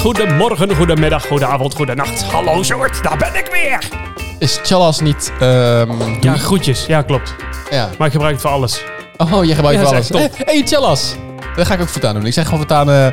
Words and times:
goedemorgen, 0.00 0.76
goedemiddag, 0.76 1.26
goedenavond, 1.26 1.74
goedenacht. 1.74 2.22
Hallo 2.22 2.62
Sjoerd, 2.62 3.02
daar 3.02 3.16
ben 3.16 3.34
ik 3.34 3.48
weer. 3.52 3.88
Is 4.38 4.58
Chalas 4.62 5.00
niet... 5.00 5.32
ehm, 5.40 6.16
Ja, 6.20 6.36
groetjes. 6.36 6.86
Ja, 6.86 7.02
klopt. 7.02 7.34
ja. 7.70 7.88
Maar 7.98 8.06
ik 8.06 8.12
gebruik 8.12 8.32
het 8.32 8.42
voor 8.42 8.50
alles. 8.50 8.82
Oh, 9.16 9.44
je 9.44 9.54
gebruikt 9.54 9.80
Ja, 9.82 9.90
wel 9.90 10.00
dat 10.00 10.12
alles. 10.12 10.30
Hé, 10.36 10.44
hey, 10.44 10.62
Chalas. 10.66 11.14
Dat 11.56 11.66
ga 11.66 11.74
ik 11.74 11.80
ook 11.80 11.88
voortaan 11.88 12.14
doen. 12.14 12.26
Ik 12.26 12.32
zeg 12.32 12.44
gewoon 12.44 12.58
voortaan... 12.58 12.90
eh 12.90 13.06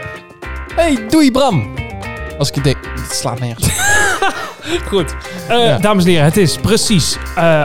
hey, 0.75 1.05
doei 1.09 1.31
Bram. 1.31 1.73
Als 2.37 2.49
ik 2.49 2.55
het 2.55 2.63
denk... 2.63 2.77
Het 3.07 3.15
slaat 3.15 3.39
nergens. 3.39 3.67
Goed. 4.89 5.15
Eh, 5.47 5.65
Ja. 5.65 5.77
Dames 5.77 6.03
en 6.03 6.09
heren, 6.09 6.25
het 6.25 6.37
is 6.37 6.57
precies 6.57 7.17
eh 7.35 7.61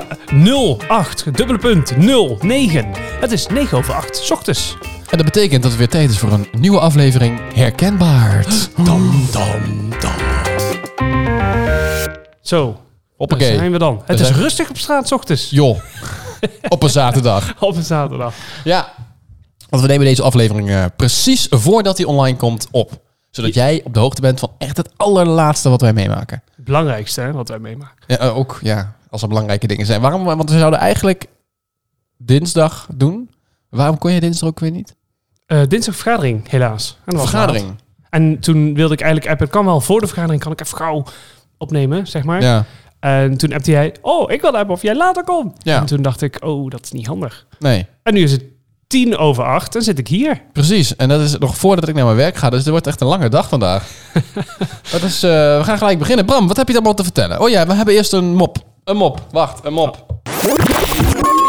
08, 0.89 1.25
dubbele 1.37 1.59
punt, 1.59 1.93
09. 2.41 2.91
Het 3.21 3.33
is 3.33 3.47
9 3.47 3.79
over 3.79 3.95
8, 3.95 4.17
's 4.17 4.31
ochtends. 4.31 4.77
En 5.13 5.19
dat 5.19 5.27
betekent 5.27 5.63
dat 5.63 5.71
het 5.71 5.81
weer 5.81 5.89
tijd 5.89 6.11
is 6.11 6.19
voor 6.19 6.33
een 6.33 6.47
nieuwe 6.53 6.81
aflevering 6.81 7.41
Herkenbaar. 7.55 8.45
Dam, 8.85 9.27
dam, 9.33 9.91
dam. 10.01 10.13
Zo, 12.41 12.81
Hoppakee. 13.17 13.49
daar 13.49 13.57
zijn 13.59 13.73
we 13.73 13.79
dan. 13.79 14.03
Het 14.05 14.21
is 14.21 14.27
zijn- 14.27 14.39
rustig 14.39 14.71
op 14.71 14.77
straat, 14.79 15.09
's 15.09 15.13
ochtends. 15.13 15.51
Joh. 15.51 15.79
Op 16.69 16.83
een 16.83 16.91
zaterdag. 16.91 17.55
Op 17.63 17.77
een 17.77 17.83
zaterdag. 17.83 18.35
Ja. 18.65 18.93
Want 19.69 19.83
we 19.83 19.89
nemen 19.89 20.07
deze 20.07 20.23
aflevering 20.23 20.71
eh, 20.71 20.85
precies 20.97 21.47
voordat 21.51 21.97
hij 21.97 22.07
online 22.07 22.37
komt 22.37 22.69
op. 22.71 23.01
Zodat 23.31 23.55
jij 23.55 23.81
op 23.85 23.95
de 23.95 24.01
hoogte 24.01 24.21
bent 24.21 24.39
van 24.41 24.51
echt 24.59 24.77
het 24.77 24.91
allerlaatste 24.97 25.69
wat 25.69 25.81
wij 25.81 25.93
meemaken. 25.93 26.43
Het 26.57 26.65
belangrijkste 26.65 27.21
hè, 27.21 27.33
wat 27.33 27.49
wij 27.49 27.59
meemaken. 27.59 28.05
Ja, 28.07 28.19
eh, 28.19 28.37
ook, 28.37 28.59
ja, 28.63 28.97
als 29.11 29.23
er 29.23 29.29
belangrijke 29.29 29.67
dingen 29.67 29.87
zijn. 29.87 30.01
Waarom? 30.01 30.25
Want 30.25 30.51
we 30.51 30.59
zouden 30.59 30.81
eigenlijk 30.81 31.27
dinsdag 32.17 32.87
doen. 32.95 33.31
Waarom 33.69 33.99
kon 33.99 34.13
je 34.13 34.21
dinsdag 34.21 34.49
ook 34.49 34.61
weer 34.61 34.71
niet? 34.71 34.95
Eh, 35.53 35.61
dinsdag 35.69 35.95
vergadering, 35.97 36.49
helaas. 36.51 36.99
En 37.05 37.19
Vergadering. 37.19 37.67
laat. 37.67 37.77
En 38.11 38.41
toen 38.41 38.75
wilde 38.75 38.95
ik 38.95 39.01
eigenlijk 39.01 39.33
appen, 39.33 39.49
kan 39.49 39.65
wel 39.65 39.81
voor 39.81 40.01
de 40.01 40.07
vergadering, 40.07 40.43
kan 40.43 40.53
ik 40.53 40.61
even 40.61 40.77
gauw 40.77 41.05
opnemen, 41.59 42.07
zeg 42.07 42.25
maar. 42.25 42.43
Ja. 42.43 42.65
En 43.01 43.37
toen 43.37 43.53
appte 43.53 43.71
jij, 43.71 43.95
oh, 44.01 44.31
ik 44.31 44.41
wil 44.41 44.57
appen 44.57 44.75
of 44.75 44.83
jij 44.83 44.97
later 44.97 45.25
komt. 45.25 45.57
Ja. 45.59 45.79
En 45.79 45.87
toen 45.87 46.03
dacht 46.03 46.23
ik, 46.23 46.45
oh, 46.45 46.71
dat 46.71 46.85
is 46.85 46.93
niet 46.93 47.07
handig. 47.07 47.47
Nee, 47.59 47.87
En 48.03 48.15
nu 48.15 48.23
is 48.23 48.33
het 48.33 48.45
tien 48.87 49.17
over 49.17 49.45
acht 49.45 49.75
en 49.77 49.83
zit 49.83 49.99
ik 49.99 50.09
hier. 50.09 50.43
precies. 50.53 50.97
En 50.97 51.09
dat 51.09 51.21
is 51.21 51.39
nog 51.39 51.57
voordat 51.57 51.89
ik 51.89 51.95
naar 51.95 52.05
mijn 52.05 52.17
werk 52.17 52.37
ga. 52.37 52.51
Dus 52.51 52.59
het 52.61 52.69
wordt 52.69 52.87
echt 52.87 53.01
een 53.01 53.07
lange 53.07 53.29
dag 53.29 53.49
vandaag. 53.49 53.89
dat 54.93 55.03
is, 55.03 55.23
eh, 55.23 55.31
we 55.31 55.61
gaan 55.65 55.79
gelijk 55.79 55.99
beginnen. 55.99 56.25
Bram, 56.25 56.49
wat 56.49 56.57
heb 56.57 56.69
je 56.69 56.75
allemaal 56.75 56.95
te 56.95 57.03
vertellen? 57.03 57.41
Oh 57.41 57.49
ja, 57.49 57.67
we 57.67 57.75
hebben 57.75 57.95
eerst 57.95 58.13
een 58.13 58.35
mop. 58.35 58.57
Een 58.85 58.97
mop. 58.97 59.21
Wacht, 59.31 59.65
een 59.65 59.73
mop. 59.73 60.07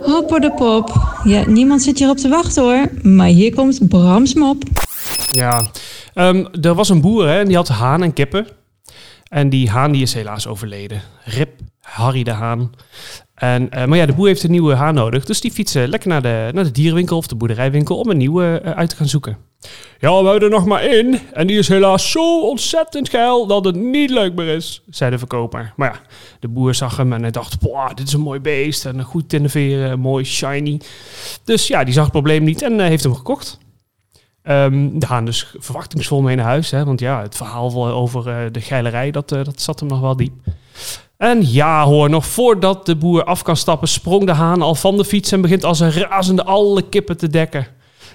Hopper 0.06 0.40
de 0.40 0.52
pop. 0.52 0.92
Ja, 1.24 1.50
niemand 1.50 1.82
zit 1.82 1.98
hierop 2.00 2.18
te 2.18 2.30
wachten 2.30 2.64
hoor. 2.64 2.88
Maar 3.02 3.28
hier 3.28 3.56
komt 3.56 3.90
Brams 3.90 4.34
mop. 4.34 4.64
Ja, 5.32 5.72
Ehm, 6.14 6.46
er 6.62 6.74
was 6.74 6.90
een 6.90 7.02
boer 7.02 7.28
hè, 7.28 7.40
en 7.40 7.48
die 7.48 7.56
had 7.56 7.68
haan 7.68 8.04
en 8.04 8.14
kippen. 8.14 8.48
En 9.28 9.50
die 9.50 9.70
haan 9.70 9.92
die 9.92 10.02
is 10.02 10.14
helaas 10.14 10.48
overleden. 10.48 11.02
Rip 11.24 11.60
Harry 11.82 12.24
de 12.24 12.32
Haan. 12.32 12.72
En, 13.44 13.70
eh, 13.70 13.86
maar 13.86 13.98
ja, 13.98 14.06
de 14.06 14.14
boer 14.14 14.28
heeft 14.28 14.44
een 14.44 14.52
nieuwe 14.52 14.74
haan 14.74 14.94
nodig. 14.94 15.26
Dus 15.26 15.42
die 15.42 15.52
fietsen 15.52 15.88
lekker 15.88 16.10
naar 16.10 16.22
de, 16.22 16.50
naar 16.54 16.64
de 16.64 16.72
dierenwinkel 16.72 17.18
of 17.18 17.28
de 17.28 17.36
boerderijwinkel 17.36 17.98
om 17.98 18.10
een 18.10 18.18
nieuwe 18.18 18.62
eh, 18.64 18.72
uit 18.72 18.90
te 18.90 18.96
gaan 18.96 19.08
zoeken. 19.08 19.38
Ja, 20.00 20.10
we 20.22 20.30
hebben 20.30 20.42
er 20.42 20.50
nog 20.50 20.66
maar 20.66 20.82
één. 20.82 21.20
En 21.34 21.48
die 21.48 21.58
is 21.58 21.68
helaas 21.68 22.12
zo 22.12 22.42
ontzettend 22.42 23.10
geil 23.10 23.48
dat 23.48 23.66
het 23.66 23.76
niet 23.76 24.10
leuk 24.10 24.36
meer 24.36 24.56
is, 24.56 24.84
zei 24.90 25.12
de 25.12 25.18
verkoper. 25.18 25.74
Maar 25.76 25.92
ja, 25.92 26.00
de 26.40 26.48
boer 26.48 26.76
zag 26.76 26.98
hem 26.98 27.14
en 27.14 27.22
hij 27.22 27.32
dacht, 27.32 27.60
boah, 27.60 27.94
dit 27.94 28.08
is 28.08 28.14
een 28.14 28.22
mooi 28.22 28.40
beest. 28.40 28.86
En 28.86 29.04
goed 29.04 29.34
in 29.34 29.44
de 29.44 29.50
veren, 29.50 30.00
mooi, 30.00 30.24
shiny. 30.24 30.82
Dus 31.44 31.68
ja, 31.68 31.84
die 31.84 31.94
zag 31.94 32.04
het 32.04 32.12
probleem 32.12 32.44
niet 32.44 32.62
en 32.62 32.80
eh, 32.80 32.88
heeft 32.88 33.04
hem 33.04 33.16
gekocht. 33.16 33.58
Ehm, 34.44 35.00
de 35.00 35.06
haan 35.06 35.26
dus 35.26 35.56
verwachtingsvol 35.60 36.22
mee 36.22 36.36
naar 36.36 36.46
huis. 36.46 36.72
Hè? 36.72 36.86
Want 36.86 37.00
ja, 37.00 37.22
het 37.22 37.36
verhaal 37.36 37.88
over 37.92 38.52
de 38.52 38.62
geilerij, 38.62 39.12
dat, 39.12 39.30
dat 39.30 39.62
zat 39.62 39.80
hem 39.80 39.90
nog 39.90 40.00
wel 40.00 40.16
diep. 40.16 40.34
En 41.24 41.52
ja 41.52 41.86
hoor, 41.86 42.10
nog 42.10 42.26
voordat 42.26 42.86
de 42.86 42.96
boer 42.96 43.24
af 43.24 43.42
kan 43.42 43.58
stappen, 43.58 43.88
sprong 43.88 44.26
de 44.26 44.32
haan 44.32 44.62
al 44.62 44.76
van 44.76 44.98
de 44.98 45.06
fiets 45.06 45.32
en 45.32 45.42
begint 45.42 45.64
als 45.64 45.80
een 45.80 45.92
razende 45.92 46.44
alle 46.44 46.82
kippen 46.82 47.18
te 47.18 47.28
dekken. 47.28 47.68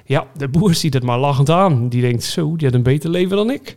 Ja, 0.04 0.26
de 0.36 0.48
boer 0.48 0.74
ziet 0.74 0.94
het 0.94 1.02
maar 1.02 1.18
lachend 1.18 1.50
aan. 1.50 1.88
Die 1.88 2.00
denkt, 2.00 2.24
zo, 2.24 2.56
die 2.56 2.66
had 2.66 2.76
een 2.76 2.82
beter 2.82 3.10
leven 3.10 3.36
dan 3.36 3.50
ik. 3.50 3.76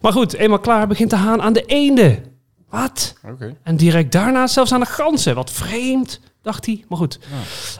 Maar 0.00 0.12
goed, 0.12 0.34
eenmaal 0.34 0.58
klaar 0.58 0.86
begint 0.86 1.10
de 1.10 1.16
haan 1.16 1.42
aan 1.42 1.52
de 1.52 1.62
eenden. 1.62 2.24
Wat? 2.70 3.14
En 3.62 3.76
direct 3.76 4.12
daarna 4.12 4.46
zelfs 4.46 4.72
aan 4.72 4.80
de 4.80 4.86
ganzen. 4.86 5.34
Wat 5.34 5.50
vreemd, 5.50 6.20
dacht 6.42 6.66
hij. 6.66 6.84
Maar 6.88 6.98
goed, 6.98 7.18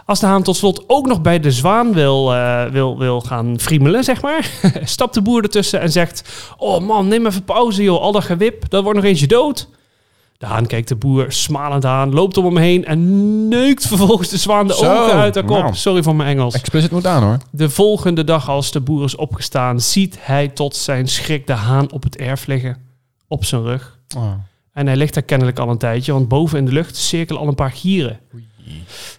als 0.04 0.20
de 0.20 0.26
haan 0.26 0.42
tot 0.42 0.56
slot 0.56 0.84
ook 0.86 1.06
nog 1.06 1.22
bij 1.22 1.40
de 1.40 1.52
zwaan 1.52 1.92
wil, 1.92 2.34
eh, 2.34 2.64
wil, 2.64 2.98
wil 2.98 3.20
gaan 3.20 3.60
friemelen, 3.60 4.04
zeg 4.04 4.22
maar, 4.22 4.50
stapt 4.84 5.14
de 5.14 5.22
boer 5.22 5.42
ertussen 5.42 5.80
en 5.80 5.92
zegt: 5.92 6.46
Oh 6.56 6.80
man, 6.80 7.08
neem 7.08 7.26
even 7.26 7.44
pauze, 7.44 7.82
joh. 7.82 8.00
Al 8.00 8.12
dat 8.12 8.24
gewip, 8.24 8.70
dat 8.70 8.82
wordt 8.82 8.98
nog 8.98 9.08
eentje 9.08 9.26
dood. 9.26 9.68
De 10.38 10.46
haan 10.46 10.66
kijkt 10.66 10.88
de 10.88 10.96
boer 10.96 11.32
smalend 11.32 11.84
aan, 11.84 12.12
loopt 12.14 12.36
om 12.36 12.44
hem 12.44 12.56
heen 12.56 12.84
en 12.84 13.48
neukt 13.48 13.86
vervolgens 13.86 14.28
de 14.28 14.36
zwaan 14.36 14.66
de 14.66 14.74
Zo, 14.74 15.02
ogen 15.02 15.14
uit 15.18 15.34
haar 15.34 15.44
kop. 15.44 15.58
nou. 15.58 15.74
Sorry 15.74 16.02
voor 16.02 16.16
mijn 16.16 16.28
Engels. 16.28 16.54
Explicit 16.54 16.90
moet 16.90 17.06
aan 17.06 17.22
hoor. 17.22 17.38
De 17.50 17.70
volgende 17.70 18.24
dag, 18.24 18.48
als 18.48 18.70
de 18.70 18.80
boer 18.80 19.04
is 19.04 19.16
opgestaan, 19.16 19.80
ziet 19.80 20.16
hij 20.20 20.48
tot 20.48 20.76
zijn 20.76 21.08
schrik 21.08 21.46
de 21.46 21.52
haan 21.52 21.92
op 21.92 22.02
het 22.02 22.16
erf 22.16 22.46
liggen, 22.46 22.76
op 23.28 23.44
zijn 23.44 23.62
rug. 23.62 23.98
Oh. 24.16 24.32
En 24.72 24.86
hij 24.86 24.96
ligt 24.96 25.14
daar 25.14 25.22
kennelijk 25.22 25.58
al 25.58 25.68
een 25.70 25.78
tijdje, 25.78 26.12
want 26.12 26.28
boven 26.28 26.58
in 26.58 26.64
de 26.64 26.72
lucht 26.72 26.96
cirkelen 26.96 27.40
al 27.40 27.48
een 27.48 27.54
paar 27.54 27.72
gieren. 27.72 28.20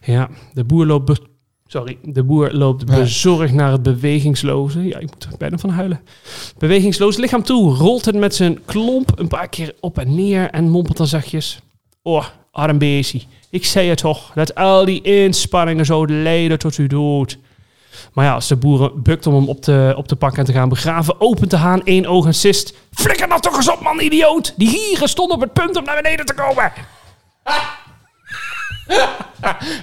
Ja, 0.06 0.30
de 0.54 0.64
boer 0.64 0.86
loopt, 0.86 1.06
be- 1.06 1.28
Sorry, 1.68 1.98
de 2.04 2.24
boer 2.24 2.52
loopt 2.52 2.86
bezorgd 2.86 3.54
naar 3.54 3.72
het 3.72 3.84
bewegingsloze. 3.84 4.88
Ja, 4.88 4.98
ik 4.98 5.12
moet 5.12 5.24
er 5.24 5.38
bijna 5.38 5.58
van 5.58 5.70
huilen. 5.70 6.02
Bewegingsloze 6.58 7.20
lichaam 7.20 7.44
toe, 7.44 7.76
rolt 7.76 8.06
het 8.06 8.16
met 8.16 8.36
zijn 8.36 8.66
klomp 8.66 9.12
een 9.20 9.28
paar 9.28 9.50
keer 9.50 9.76
op 9.80 9.98
en 9.98 10.16
neer 10.16 10.50
en 10.50 10.70
mompelt 10.70 10.98
dan 10.98 11.08
zachtjes. 11.08 11.60
Oh, 12.02 12.26
arm 12.52 12.78
beestje. 12.78 13.22
Ik 13.50 13.66
zei 13.66 13.90
het 13.90 13.98
toch, 13.98 14.32
dat 14.36 14.56
al 14.56 14.86
die 14.86 15.02
inspanningen 15.02 15.86
zouden 15.86 16.24
leiden 16.24 16.60
tot 16.60 16.76
uw 16.76 16.88
dood. 16.88 17.38
Maar 18.14 18.26
ja, 18.26 18.34
als 18.34 18.48
de 18.48 18.56
boeren 18.56 19.02
bukt 19.02 19.28
om 19.28 19.34
hem 19.34 19.50
op 19.50 19.62
te, 19.62 19.94
op 19.98 20.08
te 20.08 20.16
pakken 20.16 20.40
en 20.40 20.46
te 20.46 20.52
gaan 20.52 20.70
begraven, 20.70 21.22
opent 21.22 21.52
de 21.52 21.58
haan 21.58 21.84
één 21.84 22.06
oog 22.06 22.26
en 22.26 22.34
sist. 22.34 22.74
Flikker 22.92 23.28
nou 23.28 23.42
toch 23.42 23.56
eens 23.56 23.72
op, 23.72 23.82
man, 23.82 24.00
idioot! 24.00 24.54
Die 24.58 24.70
hieren 24.70 25.10
stonden 25.10 25.36
op 25.36 25.42
het 25.42 25.54
punt 25.54 25.78
om 25.78 25.84
naar 25.84 26.02
beneden 26.02 26.26
te 26.26 26.34
komen. 26.34 26.72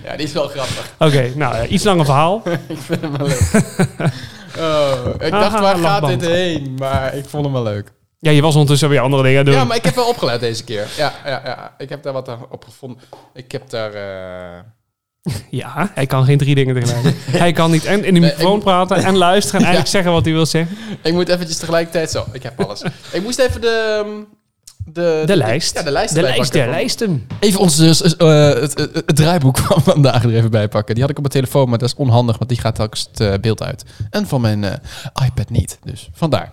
Ja, 0.05 0.17
die 0.17 0.27
is 0.27 0.33
wel 0.33 0.49
grappig. 0.49 0.91
Oké, 0.99 1.33
nou, 1.37 1.55
eh, 1.55 1.71
iets 1.71 1.85
langer 1.85 2.05
verhaal. 2.05 2.43
ik 2.69 2.79
vind 2.79 3.01
hem 3.01 3.17
wel 3.17 3.27
leuk. 3.27 3.51
Oh, 4.59 4.95
ik 5.19 5.31
dacht, 5.31 5.53
Haha, 5.53 5.61
waar 5.61 5.77
gaat 5.79 6.07
dit 6.07 6.21
heen? 6.27 6.75
Maar 6.79 7.15
ik 7.15 7.25
vond 7.29 7.45
hem 7.45 7.53
wel 7.53 7.63
leuk. 7.63 7.93
Ja, 8.19 8.31
je 8.31 8.43
was 8.43 8.53
ondertussen 8.55 8.89
weer 8.89 9.01
andere 9.01 9.23
dingen 9.23 9.45
doen. 9.45 9.55
Ja, 9.55 9.65
maar 9.65 9.77
ik 9.77 9.85
heb 9.85 9.95
wel 9.95 10.09
opgelet 10.15 10.41
deze 10.41 10.65
keer. 10.65 10.87
Ja, 10.97 11.13
ja, 11.25 11.41
ja. 11.45 11.75
Ik 11.79 11.89
heb 11.89 12.03
daar 12.03 12.13
wat 12.13 12.29
op 12.51 12.65
gevonden. 12.65 12.99
Ik 13.35 13.53
heb 13.53 13.71
daar... 13.71 13.93
eh, 13.95 15.33
Ja, 15.51 15.91
hij 15.95 16.07
kan 16.07 16.25
geen 16.25 16.39
drie 16.39 16.55
dingen 16.55 16.75
tegelijk. 16.83 17.17
hij 17.31 17.53
kan 17.53 17.71
niet 17.71 17.85
en 17.85 18.05
in 18.05 18.15
de 18.15 18.21
microfoon 18.21 18.61
praten 18.61 18.97
en 18.97 19.17
luisteren 19.17 19.61
en 19.61 19.67
eigenlijk 19.67 19.95
zeggen 19.95 20.13
wat 20.13 20.25
hij 20.25 20.33
wil 20.35 20.47
zeggen. 20.47 20.77
Ik 21.03 21.13
moet 21.13 21.29
eventjes 21.29 21.59
tegelijkertijd 21.59 22.11
zo. 22.11 22.25
Ik 22.33 22.43
heb 22.43 22.61
alles. 22.61 22.83
ik 23.13 23.23
moest 23.23 23.39
even 23.39 23.61
de... 23.61 24.03
ehm, 24.05 24.11
De, 24.93 25.23
De 25.27 25.37
lijst. 25.37 25.75
Ja, 25.75 25.83
de 25.83 25.91
lijst 25.91 26.15
De 26.15 26.21
lijst 26.23 26.53
der 26.53 26.63
van- 26.65 26.73
lijsten. 26.73 27.27
Even 27.41 27.61
ons 27.61 27.77
dus, 27.77 28.17
eh, 28.17 28.29
het, 28.49 28.79
het, 28.79 28.95
het 28.95 29.17
draaiboek 29.17 29.59
van 29.69 29.83
vandaag 29.83 30.25
er 30.25 30.35
even 30.35 30.51
bij 30.51 30.69
pakken. 30.69 30.95
Die 30.95 31.03
had 31.03 31.11
ik 31.13 31.19
op 31.19 31.33
mijn 31.33 31.45
telefoon, 31.45 31.69
maar 31.69 31.79
dat 31.79 31.89
is 31.89 31.95
onhandig, 31.95 32.39
want 32.39 32.51
die 32.51 32.61
gaat 32.61 32.75
telkens 32.75 33.09
het 33.11 33.21
eh, 33.21 33.33
beeld 33.41 33.63
uit. 33.63 33.85
En 34.11 34.27
van 34.27 34.41
mijn 34.41 34.65
eh, 34.65 34.73
iPad 35.27 35.51
niet. 35.51 35.79
Dus 35.85 36.09
vandaar. 36.13 36.53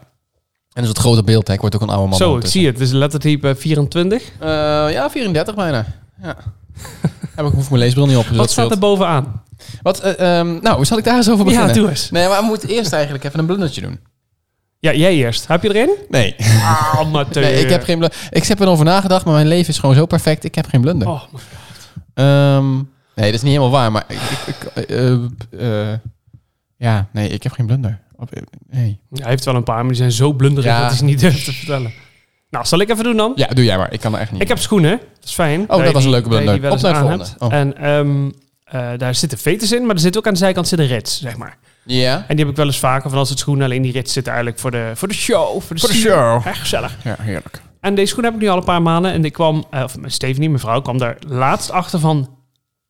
En 0.73 0.81
dus 0.81 0.87
het 0.89 0.97
grote 0.97 1.23
beeld, 1.23 1.47
hè. 1.47 1.53
ik 1.53 1.61
word 1.61 1.75
ook 1.75 1.81
een 1.81 1.89
oude 1.89 2.07
man. 2.09 2.17
Zo, 2.17 2.37
ik 2.37 2.45
zie 2.45 2.65
het. 2.65 2.79
Is 2.79 2.91
lettertype 2.91 3.55
24. 3.55 4.23
Eh, 4.39 4.47
ja, 4.91 5.09
34 5.09 5.55
bijna. 5.55 5.85
Ja. 6.21 6.35
Heb 7.35 7.45
ik 7.45 7.53
hoef 7.53 7.69
mijn 7.69 7.81
leesbril 7.81 8.05
niet 8.05 8.17
op. 8.17 8.27
dus 8.27 8.37
Wat 8.37 8.51
staat 8.51 8.71
er 8.71 8.79
bovenaan? 8.79 9.43
Wat, 9.81 9.99
eh, 9.99 10.39
ehm, 10.39 10.57
nou, 10.61 10.85
zal 10.85 10.97
ik 10.97 11.03
daar 11.03 11.15
eens 11.15 11.29
over 11.29 11.45
beginnen? 11.45 11.67
Ja, 11.67 11.73
doe 11.73 11.89
eens. 11.89 12.11
Nee, 12.11 12.27
maar 12.27 12.39
we 12.39 12.45
moeten 12.45 12.69
eerst 12.69 12.93
eigenlijk 12.93 13.23
even 13.23 13.39
een 13.39 13.45
blundertje 13.45 13.81
doen. 13.81 13.99
Ja, 14.81 14.93
jij 14.93 15.13
eerst. 15.13 15.47
Heb 15.47 15.63
je 15.63 15.69
erin? 15.69 15.95
Nee. 16.09 16.35
Amateur. 16.97 17.43
nee 17.43 17.53
ik 17.63 17.69
heb 17.69 17.83
geen 17.83 17.97
blunder. 17.97 18.19
Ik 18.29 18.43
heb 18.45 18.59
erover 18.59 18.85
nagedacht, 18.85 19.25
maar 19.25 19.33
mijn 19.33 19.47
leven 19.47 19.69
is 19.69 19.79
gewoon 19.79 19.95
zo 19.95 20.05
perfect. 20.05 20.43
Ik 20.43 20.55
heb 20.55 20.67
geen 20.67 20.81
blunder. 20.81 21.07
Oh, 21.07 21.23
Ehm, 22.13 22.73
nee, 23.15 23.25
dat 23.25 23.33
is 23.33 23.41
niet 23.41 23.51
helemaal 23.51 23.69
waar, 23.69 23.91
maar 23.91 24.03
ik... 24.07 24.17
ik, 24.17 24.55
ik 24.55 24.85
eh, 24.89 25.91
eh, 25.91 25.97
ja, 26.77 27.07
nee, 27.11 27.29
ik 27.29 27.43
heb 27.43 27.51
geen 27.51 27.65
blunder. 27.65 27.99
Of, 28.15 28.29
eh, 28.31 28.41
nee. 28.69 28.99
hij 29.13 29.29
heeft 29.29 29.45
wel 29.45 29.55
een 29.55 29.63
paar, 29.63 29.77
maar 29.77 29.87
die 29.87 29.95
zijn 29.95 30.11
zo 30.11 30.33
blunderig 30.33 30.71
Ja. 30.71 30.79
dat 30.79 30.87
hij 30.89 30.97
ze 30.97 31.03
niet 31.03 31.19
durft 31.19 31.45
te 31.45 31.53
vertellen. 31.53 31.91
Nou, 32.49 32.65
zal 32.65 32.79
ik 32.79 32.89
even 32.89 33.03
doen 33.03 33.17
dan? 33.17 33.31
Ja, 33.35 33.47
doe 33.47 33.63
jij 33.65 33.77
maar. 33.77 33.93
Ik 33.93 33.99
kan 33.99 34.13
er 34.13 34.19
echt 34.19 34.31
niet. 34.31 34.41
Ik 34.41 34.47
heb 34.47 34.57
schoenen. 34.59 34.91
Dat 34.97 35.23
is 35.23 35.33
fijn. 35.33 35.65
dat 35.67 35.85
je 35.87 35.91
was 35.91 36.03
een 36.03 36.09
leuke 36.09 36.29
dat 36.29 36.43
blunder. 36.43 36.71
Op 36.71 36.81
naar 36.81 36.93
aan 36.95 37.09
het 37.11 37.19
hebt. 37.19 37.35
volgende. 37.37 37.73
En 37.73 37.77
ehm, 37.77 38.29
eh, 38.63 38.97
daar 38.97 39.15
zitten 39.15 39.37
veters 39.37 39.71
in, 39.71 39.85
maar 39.85 39.95
er 39.95 40.01
zit 40.01 40.17
ook 40.17 40.27
aan 40.27 40.33
de 40.33 40.39
zijkant 40.39 40.67
zit 40.67 40.79
een 40.79 40.87
rits, 40.87 41.19
zeg 41.19 41.37
maar. 41.37 41.57
Ja? 41.85 42.15
En 42.27 42.35
die 42.35 42.39
heb 42.39 42.49
ik 42.49 42.55
wel 42.55 42.65
eens 42.65 42.79
vaker 42.79 43.09
van 43.09 43.19
als 43.19 43.29
het 43.29 43.39
schoenen 43.39 43.65
alleen 43.65 43.81
die 43.81 43.91
rits 43.91 44.13
zit 44.13 44.27
eigenlijk 44.27 44.59
voor 44.59 44.71
de, 44.71 44.91
voor 44.95 45.07
de 45.07 45.13
show. 45.13 45.61
Voor 45.61 45.75
de, 45.75 45.81
Voor 45.81 45.89
de 45.89 45.95
sier. 45.95 46.11
show. 46.11 46.47
Echt 46.47 46.59
gezellig. 46.59 46.97
Ja, 47.03 47.15
heerlijk. 47.19 47.61
En 47.79 47.95
deze 47.95 48.07
schoen 48.11 48.23
heb 48.23 48.33
ik 48.33 48.39
nu 48.39 48.47
al 48.47 48.57
een 48.57 48.63
paar 48.63 48.81
maanden. 48.81 49.11
En 49.11 49.25
ik 49.25 49.33
kwam, 49.33 49.65
eh, 49.69 49.83
of 49.83 49.95
Stephanie, 50.05 50.49
mijn 50.49 50.61
vrouw, 50.61 50.81
kwam 50.81 50.97
daar 50.97 51.17
laatst 51.27 51.71
achter 51.71 51.99
van... 51.99 52.39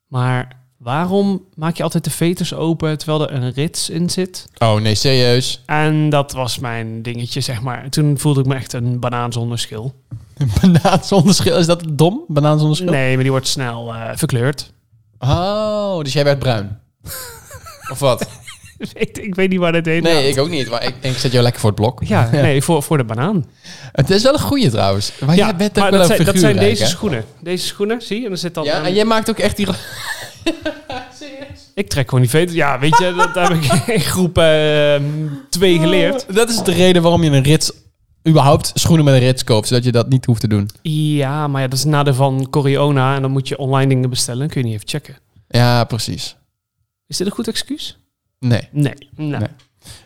Maar 0.08 0.48
waarom 0.78 1.46
maak 1.56 1.76
je 1.78 1.84
altijd 1.84 2.04
de 2.04 2.10
veters 2.10 2.54
open 2.54 2.98
terwijl 2.98 3.30
er 3.30 3.34
een 3.34 3.52
rits 3.52 3.90
in 3.90 4.10
zit? 4.10 4.48
Oh 4.58 4.76
nee, 4.76 4.96
serieus? 4.96 5.64
En 5.66 6.10
dat 6.10 6.32
was 6.32 6.60
mijn 6.60 7.02
dingetje, 7.02 7.42
zeg 7.42 7.62
maar. 7.62 7.90
Toen 7.90 8.18
voelde 8.20 8.40
ik 8.40 8.46
me 8.46 8.56
echt 8.56 8.74
een 8.74 9.00
banaan 9.00 9.34
zonder 9.34 9.60
schil. 9.60 9.96
Banaan 10.62 11.04
zonder 11.04 11.34
schil, 11.34 11.58
is 11.58 11.66
dat 11.66 11.84
dom? 11.90 12.24
Banaan 12.28 12.60
zonder 12.60 12.78
schil? 12.78 12.92
Nee, 12.92 13.14
maar 13.14 13.24
die 13.24 13.32
wordt 13.32 13.48
snel 13.48 13.94
eh, 13.94 14.10
verkleurd. 14.16 14.74
Oh, 15.20 16.00
dus 16.00 16.14
jij 16.14 16.24
werd 16.24 16.40
bruin. 16.40 16.80
of 17.92 18.00
wat? 18.00 18.28
ik, 18.94 19.18
ik 19.18 19.36
weet 19.36 19.50
niet 19.50 19.60
waar 19.60 19.72
dit 19.72 19.86
heen 19.86 20.04
Nee, 20.04 20.14
gaat. 20.14 20.24
ik 20.24 20.40
ook 20.40 20.50
niet. 20.50 20.70
Maar 20.70 20.84
ik, 20.84 20.94
ik 21.02 21.18
zet 21.18 21.32
jou 21.32 21.44
lekker 21.44 21.62
voor 21.62 21.70
het 21.70 21.80
blok. 21.80 22.04
Ja, 22.08 22.30
nee, 22.32 22.62
voor, 22.62 22.84
voor 22.84 22.98
de 22.98 23.04
banaan. 23.04 23.46
Het 23.92 24.10
is 24.10 24.24
wel 24.24 24.34
een 24.34 24.40
goeie 24.40 24.70
trouwens. 24.70 25.12
Maar 25.26 25.36
ja, 25.36 25.46
jij 25.46 25.56
bent 25.56 25.70
ook 25.70 25.76
maar 25.76 25.92
wel 25.92 26.00
dat 26.00 26.10
een 26.10 26.16
zijn, 26.16 26.28
dat 26.28 26.40
zijn 26.40 26.58
deze 26.58 26.84
hè? 26.84 26.90
schoenen. 26.90 27.26
Deze 27.40 27.66
schoenen, 27.66 28.02
zie 28.02 28.20
je? 28.20 28.26
En 28.26 28.32
er 28.32 28.38
zit 28.38 28.54
dan 28.54 28.64
Ja, 28.64 28.84
en 28.84 28.94
jij 28.94 29.06
maakt 29.06 29.30
ook 29.30 29.40
echt 29.40 29.58
die... 29.58 29.68
Ik 31.74 31.90
trek 31.90 32.06
gewoon 32.06 32.22
die 32.22 32.30
veters. 32.30 32.54
Ja, 32.54 32.80
weet 32.80 32.98
je, 32.98 33.14
dat 33.34 33.50
heb 33.50 33.58
ik 33.58 33.88
in 33.88 34.00
groep 34.00 34.34
2 35.50 35.80
geleerd. 35.80 36.34
Dat 36.34 36.50
is 36.50 36.64
de 36.64 36.72
reden 36.72 37.02
waarom 37.02 37.24
je 37.24 37.30
een 37.30 37.44
rits... 37.44 37.72
überhaupt 38.28 38.72
schoenen 38.74 39.06
met 39.06 39.14
een 39.14 39.20
rits 39.20 39.44
koopt. 39.44 39.68
Zodat 39.68 39.84
je 39.84 39.92
dat 39.92 40.10
niet 40.10 40.26
hoeft 40.26 40.42
te 40.42 40.48
doen. 40.48 40.70
Ja, 40.82 41.48
maar 41.48 41.62
ja, 41.62 41.68
dat 41.68 41.78
is 41.78 41.84
het 41.84 41.94
nadeel 41.94 42.14
van 42.14 42.48
Coriona. 42.50 43.16
En 43.16 43.22
dan 43.22 43.32
moet 43.32 43.48
je 43.48 43.58
online 43.58 43.88
dingen 43.88 44.10
bestellen. 44.10 44.40
Dan 44.40 44.50
kun 44.50 44.62
je 44.62 44.68
niet 44.68 44.76
even 44.76 44.88
checken. 44.88 45.18
Ja, 45.48 45.84
precies. 45.84 46.36
Is 47.08 47.18
dit 47.18 47.28
een 47.28 47.34
goed 47.34 47.48
excuus? 47.48 47.98
Nee. 48.42 48.68
Nee. 48.72 48.94
Nou, 49.16 49.30
Nee. 49.40 49.50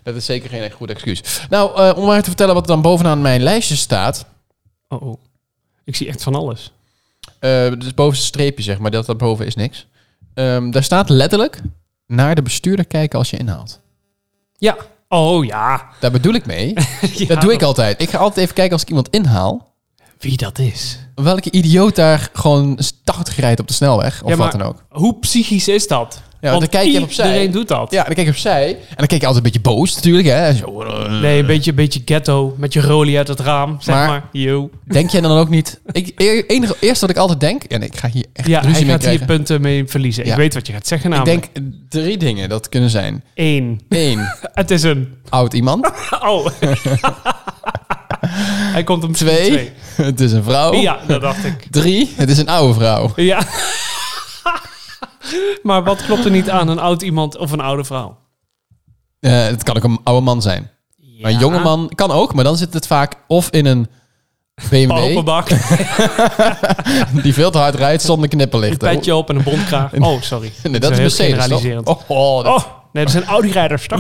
Dat 0.04 0.16
is 0.16 0.26
zeker 0.26 0.50
geen 0.50 0.72
goed 0.72 0.90
excuus. 0.90 1.46
Nou, 1.50 1.76
eh, 1.82 1.98
om 1.98 2.06
maar 2.06 2.20
te 2.22 2.28
vertellen 2.30 2.54
wat 2.54 2.64
er 2.64 2.70
dan 2.70 2.82
bovenaan 2.82 3.22
mijn 3.22 3.42
lijstje 3.42 3.76
staat. 3.76 4.26
Oh, 4.88 5.02
oh. 5.02 5.20
Ik 5.84 5.96
zie 5.96 6.08
echt 6.08 6.24
van 6.24 6.36
alles. 6.36 6.72
eh 7.40 7.72
dus 7.78 7.94
bovenste 7.94 8.26
streepje, 8.26 8.64
zeg 8.64 8.80
maar. 8.80 8.92
Dat 8.92 9.06
daarboven 9.06 9.46
is 9.46 9.56
niks. 9.56 9.88
Ehm, 10.34 10.72
daar 10.72 10.84
staat 10.84 11.10
letterlijk... 11.10 11.62
naar 12.08 12.36
de 12.36 12.42
bestuurder 12.42 12.86
kijken 12.86 13.20
als 13.20 13.30
je 13.30 13.38
inhaalt. 13.38 13.80
Ja. 14.58 14.76
Oh 15.08 15.46
ja. 15.46 15.90
Daar 16.00 16.12
bedoel 16.12 16.34
ik 16.34 16.46
mee. 16.46 16.74
Ja, 17.14 17.26
dat 17.26 17.42
doe 17.42 17.54
ik 17.54 17.62
altijd. 17.62 18.02
Ik 18.02 18.10
ga 18.10 18.18
altijd 18.18 18.38
even 18.44 18.56
kijken 18.56 18.74
als 18.74 18.82
ik 18.82 18.88
iemand 18.90 19.10
inhaal... 19.10 19.74
Wie 20.20 20.38
dat 20.38 20.60
is. 20.60 21.00
welke 21.16 21.52
idioot 21.52 21.96
daar 21.96 22.30
gewoon 22.34 22.80
80 23.04 23.36
rijdt 23.36 23.60
op 23.60 23.68
de 23.68 23.74
snelweg. 23.74 24.24
Of 24.24 24.30
Ja, 24.30 24.36
wat 24.36 24.52
dan 24.52 24.62
ook. 24.62 24.84
Hoe 24.90 25.20
psychisch 25.20 25.68
is 25.68 25.88
dat? 25.88 26.22
Ja, 26.46 26.52
Want 26.52 26.72
dan 26.72 26.82
kijk 26.82 26.94
je 26.94 27.02
opzij. 27.02 27.26
Iedereen 27.28 27.52
doet 27.52 27.68
dat. 27.68 27.92
Ja, 27.92 28.04
dan 28.04 28.14
kijk 28.14 28.26
je 28.28 28.32
opzij. 28.34 28.68
En 28.70 28.96
dan 28.96 29.08
kijk 29.08 29.22
je 29.22 29.28
altijd 29.28 29.46
een 29.46 29.52
beetje 29.52 29.70
boos 29.76 29.96
natuurlijk. 29.96 30.28
Hè? 30.28 30.54
Zo, 30.54 30.82
eh. 30.82 31.20
Nee, 31.22 31.40
een 31.40 31.46
beetje, 31.46 31.70
een 31.70 31.76
beetje 31.76 32.02
ghetto. 32.06 32.56
Met 32.58 32.74
je 32.74 32.82
rolie 32.82 33.18
uit 33.18 33.28
het 33.28 33.40
raam. 33.40 33.78
Zeg 33.80 33.96
Maar- 33.96 34.08
maar. 34.08 34.24
Yo. 34.32 34.70
Denk 34.84 35.10
jij 35.10 35.22
dan 35.22 35.38
ook 35.38 35.50
niet... 35.50 35.80
Ik, 35.92 36.12
e- 36.16 36.44
enige, 36.48 36.76
eerst 36.80 37.02
wat 37.02 37.10
ik 37.10 37.18
altijd 37.18 37.40
denk... 37.40 37.64
En 37.64 37.82
ik 37.82 37.98
ga 37.98 38.08
hier 38.10 38.26
echt 38.34 38.48
Ja, 38.48 38.60
ruzie 38.60 38.86
mee 38.86 38.96
gaat 39.00 39.06
hier 39.06 39.26
punten 39.26 39.62
mee 39.62 39.88
verliezen. 39.88 40.26
Ja. 40.26 40.32
Ik 40.32 40.38
weet 40.38 40.54
wat 40.54 40.68
je 40.68 40.74
gaat 40.74 40.88
zeggen 40.88 41.12
Ik 41.12 41.18
namelijk. 41.18 41.50
denk 41.54 41.66
drie 41.90 42.18
dingen 42.18 42.50
dat 42.50 42.70
kunnen 42.70 42.90
zijn. 42.90 43.24
Eén. 43.36 43.82
Eén, 43.90 44.20
Het 44.54 44.72
is 44.72 44.84
een... 44.84 45.14
oud 45.30 45.54
iemand. 45.54 45.90
Oh. 46.26 46.48
hij 48.74 48.84
komt 48.84 49.04
om 49.04 49.12
Twee, 49.12 49.50
twee. 49.52 49.72
het 49.96 50.20
is 50.22 50.32
een 50.32 50.44
vrouw. 50.44 50.74
Ja, 50.74 51.00
dat 51.08 51.22
dacht 51.22 51.46
ik. 51.46 51.68
Drie, 51.70 52.14
het 52.16 52.30
is 52.30 52.38
een 52.38 52.50
oude 52.50 52.74
vrouw. 52.74 53.12
Ja. 53.16 53.40
Maar 55.64 55.84
wat 55.84 56.06
klopt 56.06 56.26
er 56.26 56.32
niet 56.32 56.50
aan 56.50 56.68
een 56.68 56.80
oud 56.80 57.02
iemand 57.02 57.38
of 57.38 57.52
een 57.52 57.60
oude 57.62 57.84
vrouw? 57.84 58.18
Eh, 59.20 59.46
het 59.46 59.64
kan 59.64 59.76
ook 59.78 59.84
een 59.84 60.00
oude 60.04 60.22
man 60.26 60.42
zijn. 60.42 60.70
Maar 61.22 61.32
een 61.32 61.40
jonge 61.40 61.60
man 61.60 61.92
kan 61.96 62.12
ook, 62.12 62.34
maar 62.34 62.44
dan 62.44 62.58
zit 62.58 62.74
het 62.74 62.88
vaak 62.88 63.14
of 63.28 63.50
in 63.50 63.66
een 63.66 63.88
BMW 64.70 64.92
Open 64.92 65.26
bak, 65.26 65.48
die 67.24 67.34
veel 67.34 67.52
te 67.52 67.58
hard 67.58 67.76
rijdt 67.76 68.02
zonder 68.02 68.24
een 68.24 68.30
knipperlichten. 68.38 68.78
petje 68.90 69.16
op 69.16 69.30
en 69.30 69.36
een 69.36 69.44
bondkraag. 69.44 69.94
Oh, 70.00 70.22
sorry. 70.22 70.52
Nee, 70.64 70.80
dat 70.80 70.92
is 70.92 70.98
heel 70.98 71.06
Mercedes, 71.06 71.18
toch? 71.36 71.40
generaliserend. 71.62 71.88
Oh, 71.88 72.00
oh, 72.08 72.44
dat 72.44 72.54
Oh, 72.56 72.66
nee, 72.92 73.04
dat 73.04 73.12
zijn 73.14 73.26
Audi-rijders, 73.26 73.88
toch? 73.88 74.00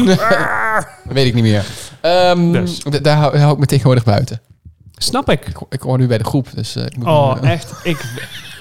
weet 1.03 1.25
ik 1.27 1.33
niet 1.33 1.43
meer. 1.43 1.65
Ehm, 2.01 2.51
Dus. 2.51 2.77
d- 2.77 3.03
Daar 3.03 3.17
hou, 3.17 3.37
hou 3.37 3.53
ik 3.53 3.59
me 3.59 3.65
tegenwoordig 3.65 4.03
buiten. 4.03 4.41
Snap 4.97 5.29
ik. 5.29 5.47
Ik, 5.47 5.57
ik 5.69 5.81
hoor 5.81 5.97
nu 5.97 6.07
bij 6.07 6.17
de 6.17 6.23
groep, 6.23 6.47
dus 6.55 6.75
eh, 6.75 6.85
ik 6.85 6.97
moet... 6.97 7.07
Oh, 7.07 7.37
eh, 7.41 7.51
echt. 7.51 7.73
Ik... 7.83 8.05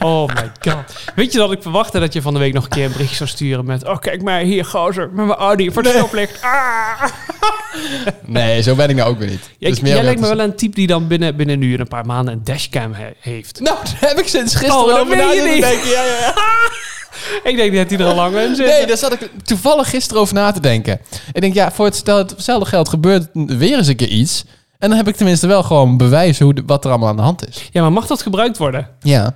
Oh 0.04 0.26
my 0.28 0.50
god. 0.72 0.84
Weet 1.14 1.32
je 1.32 1.38
dat 1.38 1.52
ik 1.52 1.62
verwachtte 1.62 1.98
dat 2.00 2.12
je 2.12 2.22
van 2.22 2.32
de 2.32 2.38
week 2.38 2.52
nog 2.52 2.64
een 2.64 2.70
keer 2.70 2.84
een 2.84 2.92
berichtje 2.92 3.16
zou 3.16 3.28
sturen 3.28 3.64
met... 3.64 3.84
Oh, 3.86 3.98
kijk 3.98 4.22
maar 4.22 4.40
hier, 4.40 4.64
gozer, 4.64 5.10
met 5.12 5.26
mijn 5.26 5.38
Audi 5.38 5.70
voor 5.72 5.82
het 5.82 5.92
stoplicht. 5.96 6.42
Ah. 6.42 7.02
Nee, 8.26 8.62
zo 8.62 8.74
ben 8.74 8.88
ik 8.88 8.96
nou 8.96 9.10
ook 9.10 9.18
weer 9.18 9.28
niet. 9.28 9.50
Ja, 9.58 9.68
Dus 9.68 9.78
jij 9.80 10.02
lijkt 10.02 10.20
me 10.20 10.26
wel 10.28 10.40
een 10.40 10.56
type 10.56 10.74
die 10.74 10.86
dan 10.86 11.06
binnen, 11.06 11.36
binnen 11.36 11.58
nu 11.58 11.74
en 11.74 11.80
een 11.80 11.88
paar 11.88 12.06
maanden 12.06 12.34
een 12.34 12.44
dashcam 12.44 12.92
he- 12.92 13.12
heeft. 13.20 13.60
Nou, 13.60 13.76
daar 13.84 14.10
heb 14.10 14.18
ik 14.18 14.28
sinds 14.28 14.54
gisteren 14.54 14.82
Oh, 14.82 14.88
dat 14.88 14.98
over 15.00 15.16
meen 15.16 15.26
na 15.26 15.32
je 15.32 15.40
zitten 15.40 15.52
niet. 15.54 15.62
denken. 15.62 15.88
Ja, 15.88 16.02
ja, 16.04 16.18
ja. 16.20 16.34
Ik 17.50 17.56
denk 17.56 17.74
dat 17.74 17.90
hij 17.90 17.98
er 17.98 18.06
al 18.06 18.14
lang 18.14 18.36
in 18.36 18.54
zit. 18.56 18.66
Nee, 18.66 18.86
daar 18.86 18.96
zat 18.96 19.12
ik 19.12 19.30
toevallig 19.44 19.90
gisteren 19.90 20.22
over 20.22 20.34
na 20.34 20.52
te 20.52 20.60
denken. 20.60 21.00
Ik 21.32 21.40
denk, 21.40 21.54
ja, 21.54 21.72
voor 21.72 21.84
het 21.84 21.94
stel- 21.96 22.16
hetzelfde 22.18 22.68
geld 22.68 22.88
gebeurt 22.88 23.28
weer 23.32 23.76
eens 23.76 23.86
een 23.88 23.96
keer 23.96 24.08
iets. 24.08 24.44
En 24.78 24.88
dan 24.88 24.98
heb 24.98 25.08
ik 25.08 25.16
tenminste 25.16 25.46
wel 25.46 25.62
gewoon 25.62 25.96
bewijs 25.96 26.38
hoe 26.38 26.54
de- 26.54 26.62
wat 26.66 26.84
er 26.84 26.90
allemaal 26.90 27.08
aan 27.08 27.16
de 27.16 27.22
hand 27.22 27.48
is. 27.48 27.68
Ja, 27.72 27.82
maar 27.82 27.92
mag 27.92 28.06
dat 28.06 28.22
gebruikt 28.22 28.58
worden? 28.58 28.88
Ja, 29.00 29.34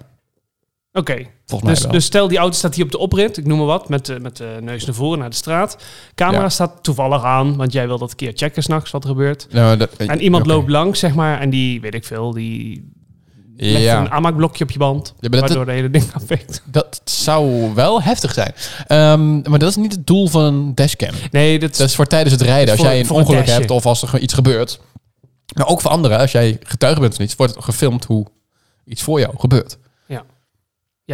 Oké. 0.99 1.27
Dus, 1.65 1.81
dus 1.81 2.05
stel 2.05 2.29
die 2.29 2.39
auto 2.39 2.57
staat 2.57 2.75
hier 2.75 2.85
op 2.85 2.91
de 2.91 2.99
oprit, 2.99 3.37
ik 3.37 3.47
noem 3.47 3.59
maar 3.59 3.67
wat, 3.67 3.89
met, 3.89 4.07
de- 4.07 4.21
met 4.21 4.37
de 4.37 4.57
neus 4.61 4.85
naar 4.85 4.95
voren 4.95 5.19
naar 5.19 5.31
de 5.31 5.37
straat. 5.37 5.77
Camera 6.15 6.43
Ja. 6.43 6.49
staat 6.49 6.83
toevallig 6.83 7.25
aan, 7.25 7.57
want 7.57 7.73
jij 7.73 7.87
wil 7.87 7.99
dat 7.99 8.11
een 8.11 8.17
keer 8.17 8.33
checken 8.35 8.63
s'nachts 8.63 8.91
wat 8.91 9.03
er 9.03 9.09
gebeurt. 9.11 9.47
Nou, 9.51 9.77
dat- 9.77 9.93
En 9.97 10.21
iemand 10.21 10.47
loopt 10.47 10.69
langs, 10.71 10.99
zeg 10.99 11.15
maar, 11.15 11.41
en 11.41 11.51
die, 11.51 11.81
weet 11.81 11.95
ik 11.95 12.05
veel, 12.05 12.33
die 12.33 12.91
legt 13.57 13.85
Ja. 13.85 14.01
een 14.01 14.11
aanmaakblokje 14.11 14.65
op 14.65 14.71
je 14.71 14.79
band, 14.79 15.07
Ja, 15.07 15.13
maar 15.21 15.31
dat- 15.31 15.41
waardoor 15.41 15.65
de 15.67 15.73
hele 15.73 15.91
ding 15.91 16.05
afweekt. 16.21 16.63
Dat 16.65 17.01
zou 17.05 17.75
wel 17.75 18.03
heftig 18.03 18.33
zijn. 18.35 18.53
Ehm, 18.87 19.51
maar 19.51 19.59
dat 19.59 19.69
is 19.71 19.77
niet 19.77 19.93
het 19.93 20.07
doel 20.07 20.27
van 20.29 20.43
een 20.45 20.75
dashcam. 20.75 21.15
Nee, 21.31 21.59
dat, 21.59 21.77
Dat 21.77 21.89
is 21.89 21.95
voor 21.95 22.07
tijdens 22.07 22.33
het 22.33 22.43
rijden. 22.43 22.73
Als 22.75 22.83
jij 22.83 23.01
een 23.01 23.11
ongeluk 23.11 23.47
hebt 23.47 23.71
of 23.71 23.87
als 23.87 24.03
er 24.03 24.19
iets 24.19 24.35
gebeurt. 24.35 24.81
Maar 25.57 25.67
ook 25.67 25.81
voor 25.81 25.91
anderen. 25.91 26.19
Als 26.19 26.33
jij 26.33 26.57
getuige 26.63 27.01
bent 27.01 27.15
van 27.15 27.25
iets, 27.25 27.37
wordt 27.37 27.57
gefilmd 27.59 28.05
hoe 28.05 28.27
iets 28.85 29.03
voor 29.03 29.21
jou 29.21 29.35
gebeurt. 29.39 29.79
ja, 30.07 30.25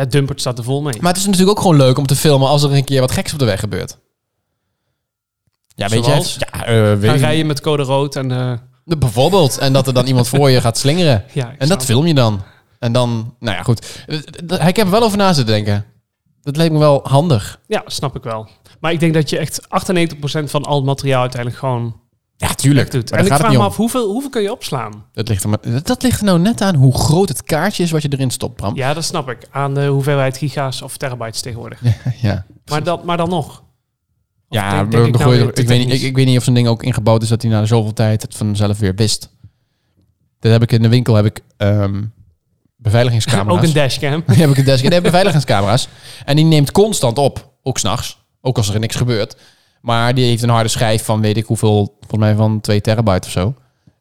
Dumpert 0.02 0.40
staat 0.40 0.59
er 0.59 0.64
vol 0.64 0.83
mee. 0.83 1.00
Maar 1.00 1.11
het 1.11 1.21
is 1.21 1.26
natuurlijk 1.26 1.50
ook 1.50 1.61
gewoon 1.61 1.76
leuk 1.76 1.99
om 1.99 2.07
te 2.07 2.16
filmen 2.16 2.49
als 2.49 2.62
er 2.62 2.73
een 2.73 2.85
keer 2.85 3.00
wat 3.00 3.11
geks 3.12 3.33
op 3.33 3.38
de 3.38 3.45
weg 3.45 3.61
gebeurt. 3.61 3.99
Ja, 5.75 5.88
weet 5.88 6.04
Zoals? 6.04 6.35
je? 6.35 6.47
Ja, 6.52 6.64
eh, 6.64 6.99
weet 6.99 7.11
Gaan 7.11 7.18
rijden 7.18 7.47
met 7.47 7.61
code 7.61 7.83
rood 7.83 8.16
en... 8.16 8.26
niet. 8.85 8.99
Bijvoorbeeld. 8.99 9.59
En 9.59 9.73
dat 9.73 9.87
er 9.87 9.95
dan 9.95 10.07
iemand 10.07 10.28
voor 10.28 10.50
je 10.50 10.61
gaat 10.61 10.78
slingeren. 10.78 11.25
ja, 11.33 11.54
En 11.59 11.68
dat 11.68 11.85
film 11.85 12.07
je 12.07 12.14
dan. 12.14 12.42
En 12.78 12.92
dan, 12.92 13.35
nou 13.40 13.57
ja, 13.57 13.62
goed. 13.62 14.04
Eh, 14.07 14.66
Ik 14.68 14.76
heb 14.76 14.87
er 14.87 14.90
wel 14.90 15.02
over 15.02 15.18
na 15.18 15.33
zitten 15.33 15.54
denken. 15.54 15.85
Dat 16.42 16.57
leek 16.57 16.73
me 16.73 16.78
wel 16.78 17.00
handig. 17.09 17.61
Ja, 17.66 17.83
snap 17.87 18.16
ik 18.16 18.23
wel. 18.23 18.49
Maar 18.80 18.92
ik 18.92 19.00
denk 19.00 19.14
dat 19.14 19.30
je 19.30 19.38
echt 19.38 19.61
98% 19.62 19.66
van 20.45 20.64
al 20.64 20.76
het 20.76 20.85
materiaal 20.85 21.21
uiteindelijk 21.21 21.61
gewoon 21.61 22.00
Ja, 22.37 22.55
tuurlijk. 22.55 22.91
doet. 22.91 23.11
Maar 23.11 23.19
en 23.19 23.26
ik 23.26 23.33
vraag 23.33 23.50
me 23.50 23.59
om. 23.59 23.64
af, 23.64 23.76
hoeveel, 23.76 24.11
hoeveel 24.11 24.31
kun 24.31 24.43
je 24.43 24.53
opslaan? 24.53 25.05
Dat 25.12 25.29
ligt, 25.29 25.43
er 25.43 25.49
maar, 25.49 25.83
dat 25.83 26.03
ligt 26.03 26.19
er 26.19 26.25
nou 26.25 26.38
net 26.38 26.61
aan 26.61 26.75
hoe 26.75 26.95
groot 26.99 27.29
het 27.29 27.43
kaartje 27.45 27.83
is 27.83 27.91
wat 27.91 28.03
je 28.03 28.09
erin 28.12 28.31
stopt, 28.31 28.57
Bram. 28.57 28.76
Ja, 28.76 28.95
dat 28.95 29.05
snap 29.05 29.29
ik. 29.31 29.38
Aan 29.50 29.75
de 29.75 29.87
hoeveelheid 29.87 30.37
giga's 30.37 30.83
of 30.83 30.97
terabytes 30.97 31.41
tegenwoordig. 31.41 31.81
ja. 32.23 32.47
Maar, 32.71 32.83
dan, 32.83 33.00
maar 33.05 33.17
dan 33.17 33.29
nog. 33.29 33.49
Of 33.59 33.62
Ja, 34.49 34.71
denk- 34.71 34.85
we- 34.93 34.97
denk 34.97 35.14
ik 35.14 35.19
nou 35.19 35.31
weet 35.31 35.41
niet, 35.41 35.59
ik, 35.59 35.67
technisch? 35.67 36.03
ik 36.03 36.17
weet 36.17 36.26
niet 36.26 36.38
of 36.38 36.45
zo'n 36.45 36.55
ding 36.55 36.69
ook 36.69 36.83
ingebouwd 36.83 37.23
is 37.23 37.29
dat 37.29 37.43
hij 37.43 37.50
na 37.50 37.64
zoveel 37.64 37.93
tijd 37.93 38.23
het 38.23 38.35
vanzelf 38.35 38.79
weer 38.79 38.95
wist. 38.95 39.31
Dat 40.38 40.53
heb 40.53 40.62
ik 40.62 40.73
in 40.73 40.83
de 40.83 40.88
winkel, 40.88 41.14
heb 41.14 41.25
ik 41.25 41.41
ehm, 41.57 42.03
beveiligingscamera's. 42.76 43.57
Ook 43.59 43.62
een 43.62 43.73
dashcam. 43.73 44.23
Die 44.26 44.37
heb 44.37 44.50
ik 44.50 44.57
een 44.57 44.64
die 44.64 44.75
hebben 44.75 45.03
beveiligingscamera's. 45.03 45.88
En 46.25 46.37
die 46.37 46.45
neemt 46.45 46.73
constant 46.73 47.19
op. 47.19 47.53
Ook 47.62 47.79
s'nachts. 47.79 48.23
Ook 48.41 48.57
als 48.57 48.69
er 48.75 48.81
niks 48.81 48.97
gebeurt. 48.97 49.37
Maar 49.85 50.14
die 50.14 50.25
heeft 50.25 50.43
een 50.43 50.49
harde 50.49 50.69
schijf 50.69 51.05
van 51.05 51.21
weet 51.21 51.37
ik 51.37 51.47
hoeveel. 51.47 51.97
Volgens 52.00 52.21
mij 52.21 52.35
van 52.35 52.61
2 52.61 52.81
terabyte 52.81 53.26
of 53.26 53.33
zo. 53.33 53.55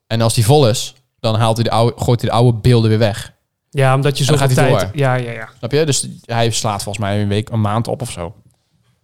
En 0.07 0.21
als 0.21 0.33
die 0.33 0.45
vol 0.45 0.69
is, 0.69 0.93
dan 1.19 1.35
haalt 1.35 1.55
hij 1.55 1.63
de 1.63 1.71
oude, 1.71 1.93
gooit 2.01 2.21
hij 2.21 2.29
de 2.29 2.35
oude 2.35 2.57
beelden 2.57 2.89
weer 2.89 2.99
weg. 2.99 3.33
Ja, 3.69 3.95
omdat 3.95 4.17
je 4.17 4.23
zoveel 4.23 4.47
gaat 4.47 4.53
tijd... 4.55 4.69
door. 4.79 4.89
Ja, 4.93 5.15
ja, 5.15 5.31
ja. 5.31 5.49
Snap 5.57 5.71
je? 5.71 5.85
Dus 5.85 6.07
hij 6.25 6.49
slaat 6.49 6.83
volgens 6.83 7.05
mij 7.05 7.21
een 7.21 7.27
week, 7.27 7.49
een 7.49 7.61
maand 7.61 7.87
op 7.87 8.01
of 8.01 8.11
zo. 8.11 8.33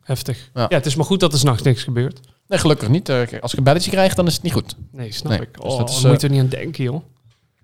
Heftig. 0.03 0.49
Ja. 0.53 0.65
Ja. 0.69 0.75
het 0.75 0.85
is 0.85 0.95
maar 0.95 1.05
goed 1.05 1.19
dat 1.19 1.33
er 1.33 1.39
s'nachts 1.39 1.61
niks 1.61 1.83
gebeurt. 1.83 2.19
Nee, 2.47 2.59
gelukkig 2.59 2.89
niet. 2.89 3.09
Eh, 3.09 3.41
Als 3.41 3.51
ik 3.51 3.57
een 3.57 3.63
belletje 3.63 3.91
krijg, 3.91 4.13
dan 4.15 4.27
is 4.27 4.33
het 4.33 4.43
niet 4.43 4.53
goed. 4.53 4.75
Nee, 4.91 5.11
snap 5.13 5.31
Nee, 5.31 5.41
ik. 5.41 5.61
dus 5.61 5.71
Oh, 5.71 5.77
dat 5.77 5.89
is, 5.89 5.95
moet 6.03 6.11
je 6.11 6.17
eh, 6.17 6.23
er 6.23 6.29
niet 6.29 6.39
aan 6.41 6.59
denken, 6.59 6.83
joh. 6.83 7.01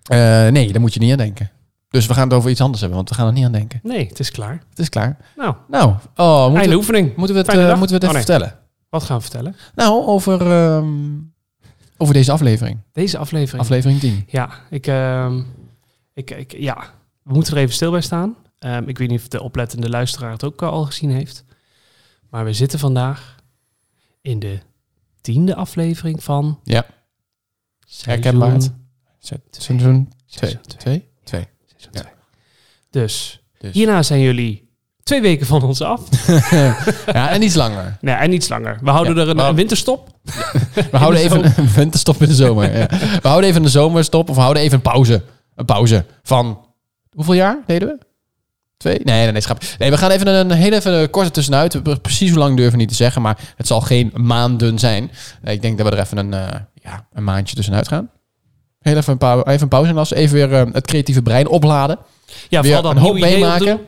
Eh, 0.03 0.51
nee, 0.51 0.71
daar 0.71 0.81
moet 0.81 0.93
je 0.93 0.99
niet 0.99 1.11
aan 1.11 1.17
denken. 1.17 1.51
Dus 1.89 2.05
we 2.05 2.13
gaan 2.13 2.27
het 2.27 2.37
over 2.37 2.49
iets 2.49 2.61
anders 2.61 2.79
hebben, 2.79 2.97
want 2.97 3.09
we 3.09 3.15
gaan 3.15 3.27
er 3.27 3.33
niet 3.33 3.45
aan 3.45 3.51
denken. 3.51 3.79
Nee, 3.83 4.07
het 4.07 4.19
is 4.19 4.31
klaar. 4.31 4.63
Het 4.69 4.79
is 4.79 4.89
klaar. 4.89 5.17
Nou, 5.35 5.55
Nou, 5.69 5.93
oh, 6.15 6.49
moeten, 6.49 6.69
we, 6.69 6.75
oefening. 6.75 7.15
moeten 7.15 7.35
we 7.35 7.41
het, 7.41 7.49
eh, 7.51 7.77
moeten 7.77 7.87
we 7.87 7.93
het 7.93 8.03
Oh, 8.03 8.09
even 8.09 8.15
vertellen? 8.25 8.55
Wat 8.95 9.03
gaan 9.03 9.15
we 9.17 9.21
vertellen? 9.21 9.55
Nou, 9.75 10.05
over, 10.05 10.51
ehm, 10.51 11.17
over 11.97 12.13
deze 12.13 12.31
aflevering. 12.31 12.79
Deze 12.91 13.17
aflevering. 13.17 13.61
Aflevering 13.61 13.99
10. 13.99 14.23
Ja, 14.27 14.49
ik, 14.69 14.87
ehm, 14.87 15.41
ik, 16.13 16.31
ik, 16.31 16.51
ja, 16.57 16.93
we 17.23 17.33
moeten 17.33 17.53
er 17.53 17.59
even 17.59 17.73
stil 17.73 17.91
bij 17.91 18.01
staan. 18.01 18.35
Ehm, 18.59 18.87
ik 18.87 18.97
weet 18.97 19.09
niet 19.09 19.19
of 19.19 19.27
de 19.27 19.41
oplettende 19.41 19.89
luisteraar 19.89 20.31
het 20.31 20.43
ook 20.43 20.61
al 20.61 20.85
gezien 20.85 21.09
heeft. 21.11 21.43
Maar 22.29 22.45
we 22.45 22.53
zitten 22.53 22.79
vandaag 22.79 23.35
in 24.21 24.39
de 24.39 24.59
tiende 25.21 25.55
aflevering 25.55 26.23
van... 26.23 26.59
Ja. 26.63 26.85
Herkenbaar. 28.01 28.61
Seizoen 29.19 29.41
2. 29.59 30.07
Seizoen 30.25 30.61
twee. 30.61 30.77
2? 30.77 31.09
2. 31.23 31.47
seizoen 31.65 31.91
Ja. 31.91 32.01
twee. 32.01 32.13
Dus, 32.89 33.43
Dus. 33.57 33.73
hierna 33.73 34.03
zijn 34.03 34.19
jullie 34.19 34.64
twee 35.05 35.21
weken 35.21 35.45
van 35.45 35.63
ons 35.63 35.81
af. 35.81 36.01
Ja, 37.13 37.29
en 37.29 37.41
iets 37.41 37.55
langer. 37.55 37.97
Nee, 38.01 38.15
en 38.15 38.33
iets 38.33 38.47
langer. 38.49 38.77
We 38.81 38.89
houden 38.89 39.15
Ja, 39.15 39.21
er 39.21 39.47
een, 39.49 39.55
winterstop. 39.55 40.09
We 40.91 40.97
houden 40.97 41.19
de 41.19 41.25
even 41.25 41.45
een 41.57 41.69
winterstop 41.75 42.21
in 42.21 42.27
de 42.27 42.33
zomer. 42.35 42.77
Ja. 42.77 42.87
We 43.21 43.27
houden 43.27 43.49
even 43.49 43.63
een 43.63 43.69
zomerstop 43.69 44.29
of 44.29 44.35
we 44.35 44.41
houden 44.41 44.63
even 44.63 44.75
een 44.75 44.81
pauze. 44.81 45.21
Een 45.55 45.65
pauze 45.65 46.05
van... 46.23 46.65
Hoeveel 47.11 47.33
jaar 47.33 47.57
deden 47.65 47.87
we? 47.87 47.97
Twee? 48.77 48.99
Nee, 49.03 49.23
nee, 49.23 49.31
nee, 49.31 49.41
schap. 49.41 49.61
Nee, 49.77 49.89
we 49.91 49.97
gaan 49.97 50.09
even 50.11 50.27
een, 50.27 50.49
een 50.49 50.57
hele 50.57 50.75
even 50.75 50.93
een 50.93 51.09
korte 51.09 51.31
tussenuit. 51.31 51.81
We- 51.83 51.99
Precies 51.99 52.29
hoe 52.29 52.39
lang 52.39 52.55
durven 52.55 52.71
we 52.73 52.77
niet 52.79 52.89
te 52.89 52.95
zeggen, 52.95 53.21
maar 53.21 53.37
het 53.55 53.67
zal 53.67 53.81
geen 53.81 54.11
maanden 54.15 54.79
zijn. 54.79 55.11
Ik 55.43 55.61
denk 55.61 55.77
dat 55.77 55.87
we 55.89 55.95
er 55.95 56.01
even 56.01 56.17
een, 56.17 56.33
eh, 56.33 56.59
ja, 56.73 57.07
een 57.13 57.23
maandje 57.23 57.55
tussenuit 57.55 57.87
gaan. 57.87 58.09
Heel 58.79 58.97
even 58.97 59.11
een, 59.11 59.17
pauze, 59.17 59.47
even 59.47 59.61
een 59.61 59.67
pauze 59.67 59.93
als 59.93 60.13
even 60.13 60.35
weer 60.35 60.53
eh, 60.53 60.73
het 60.73 60.87
creatieve 60.87 61.21
brein 61.21 61.47
opladen. 61.47 61.97
Ja, 62.49 62.61
weer 62.61 62.73
vooral 62.73 62.81
dan 62.81 62.95
een 62.95 63.01
hoop 63.09 63.19
meemaken. 63.19 63.79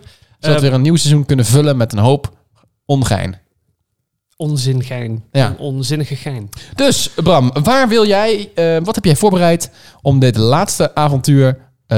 Zodat 0.48 0.56
Eh, 0.56 0.62
we 0.64 0.68
weer 0.70 0.74
een 0.78 0.82
nieuw 0.92 0.96
seizoen 0.96 1.26
kunnen 1.26 1.46
vullen 1.46 1.78
met 1.78 1.94
een 1.94 2.00
hoop 2.00 2.32
ongein. 2.86 3.38
Onzingein. 4.36 5.24
Ja. 5.32 5.48
Een 5.50 5.58
onzinnige 5.58 6.16
gein. 6.16 6.50
Dus 6.76 7.10
Bram, 7.16 7.52
waar 7.64 7.88
wil 7.88 8.08
jij, 8.08 8.50
eh, 8.56 8.78
wat 8.84 8.96
heb 8.96 9.06
jij 9.06 9.16
voorbereid 9.16 9.70
om 10.02 10.20
dit 10.20 10.38
laatste 10.38 10.96
avontuur, 10.96 11.58
eh, 11.88 11.98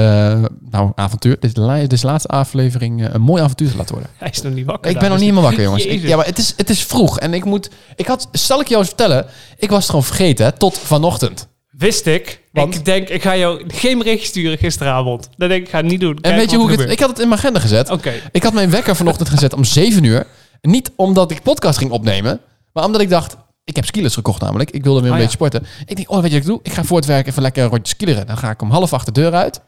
nou 0.70 0.92
avontuur, 0.94 1.36
dit, 1.40 1.56
la- 1.56 1.78
dit 1.78 1.92
is 1.92 2.00
de 2.00 2.06
laatste 2.06 2.28
aflevering 2.28 3.04
eh, 3.06 3.14
een 3.14 3.20
mooi 3.20 3.42
avontuur 3.42 3.70
te 3.70 3.76
laten 3.76 3.94
worden? 3.94 4.12
Hij 4.16 4.30
is 4.30 4.42
nog 4.42 4.52
niet 4.52 4.66
wakker. 4.66 4.90
Ik 4.90 4.98
ben 4.98 5.10
nog 5.10 5.18
niet 5.18 5.32
meer 5.32 5.42
wakker 5.42 5.62
jongens. 5.62 5.84
Ik- 5.84 6.02
ja, 6.02 6.16
maar 6.16 6.26
het 6.26 6.38
is, 6.38 6.54
het 6.56 6.70
is 6.70 6.84
vroeg 6.84 7.18
en 7.18 7.34
ik 7.34 7.44
moet, 7.44 7.70
ik 7.96 8.06
had, 8.06 8.28
zal 8.32 8.60
ik 8.60 8.66
jou 8.68 8.78
eens 8.80 8.88
vertellen, 8.88 9.26
ik 9.56 9.68
was 9.70 9.78
het 9.78 9.88
gewoon 9.90 10.04
vergeten 10.04 10.44
hè, 10.44 10.52
tot 10.52 10.78
vanochtend. 10.78 11.48
Wist 11.80 12.06
ik. 12.06 12.40
Want? 12.52 12.74
Ik 12.74 12.84
denk, 12.84 13.08
ik 13.08 13.22
ga 13.22 13.36
jou 13.36 13.62
geen 13.68 13.98
bericht 13.98 14.24
sturen 14.26 14.58
gisteravond. 14.58 15.28
Dat 15.36 15.48
denk 15.48 15.60
ik, 15.60 15.66
ik 15.66 15.70
ga 15.72 15.76
het 15.76 15.86
niet 15.86 16.00
doen. 16.00 16.14
En 16.14 16.20
Kijk 16.20 16.36
weet 16.36 16.50
je 16.50 16.56
hoe 16.56 16.72
ik 16.72 16.78
het, 16.78 16.90
ik 16.90 17.00
had 17.00 17.08
het 17.08 17.18
in 17.18 17.28
mijn 17.28 17.40
agenda 17.40 17.60
gezet. 17.60 17.90
Oké. 17.90 18.12
Ik 18.32 18.42
had 18.42 18.52
mijn 18.52 18.70
wekker 18.70 18.96
vanochtend 18.96 19.28
gezet 19.28 19.54
om 19.54 19.64
7 19.64 20.04
uur. 20.04 20.26
Niet 20.60 20.90
omdat 20.96 21.30
ik 21.30 21.42
podcast 21.42 21.78
ging 21.78 21.90
opnemen, 21.90 22.40
maar 22.72 22.84
omdat 22.84 23.00
ik 23.00 23.08
dacht, 23.10 23.36
ik 23.64 23.76
heb 23.76 23.84
skilers 23.84 24.14
gekocht 24.14 24.40
namelijk. 24.40 24.70
Ik 24.70 24.84
wilde 24.84 25.00
weer 25.00 25.08
een 25.10 25.16
Oh, 25.16 25.22
ja. 25.22 25.26
beetje 25.26 25.44
sporten. 25.46 25.66
Ik 25.86 25.96
denk, 25.96 26.10
oh, 26.10 26.20
weet 26.20 26.30
je 26.30 26.36
wat 26.36 26.46
ik 26.46 26.52
doe? 26.52 26.60
Ik 26.62 26.72
ga 26.72 26.84
voor 26.84 26.96
het 26.96 27.06
werk 27.06 27.26
even 27.26 27.42
lekker 27.42 27.62
een 27.62 27.68
rondje 27.70 27.94
skileren. 27.94 28.26
Dan 28.26 28.36
ga 28.38 28.50
ik 28.50 28.62
om 28.62 28.70
half 28.70 28.92
acht 28.92 29.06
de 29.06 29.12
deur 29.12 29.32
uit. 29.32 29.60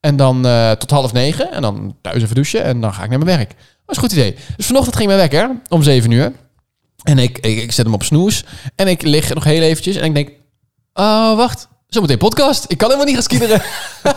En 0.00 0.16
dan 0.16 0.46
eh, 0.46 0.70
tot 0.70 0.90
half 0.90 1.12
negen. 1.12 1.52
En 1.52 1.62
dan 1.62 1.96
thuis 2.00 2.22
even 2.22 2.34
douchen. 2.34 2.62
En 2.64 2.80
dan 2.80 2.94
ga 2.94 3.02
ik 3.04 3.10
naar 3.10 3.18
mijn 3.18 3.36
werk. 3.36 3.48
Dat 3.48 3.58
is 3.86 3.96
een 3.96 4.02
goed 4.02 4.12
idee. 4.12 4.34
Dus 4.56 4.66
vanochtend 4.66 4.96
ging 4.96 5.06
mijn 5.08 5.20
wekker 5.20 5.50
om 5.68 5.82
7 5.82 6.10
uur. 6.10 6.32
En 7.02 7.18
ik, 7.18 7.38
ik, 7.38 7.62
ik 7.62 7.72
zet 7.72 7.84
hem 7.84 7.94
op 7.94 8.02
snoes. 8.02 8.44
En 8.74 8.88
ik 8.88 9.02
lig 9.02 9.34
nog 9.34 9.44
heel 9.44 9.62
eventjes. 9.62 9.96
En 9.96 10.04
ik 10.04 10.14
denk, 10.14 10.30
oh, 10.96 11.36
wacht. 11.36 11.68
Zometeen 11.88 12.18
podcast. 12.18 12.64
Ik 12.68 12.78
kan 12.78 12.86
helemaal 12.86 13.06
niet 13.06 13.14
gaan 13.14 13.24
skileren. 13.24 13.62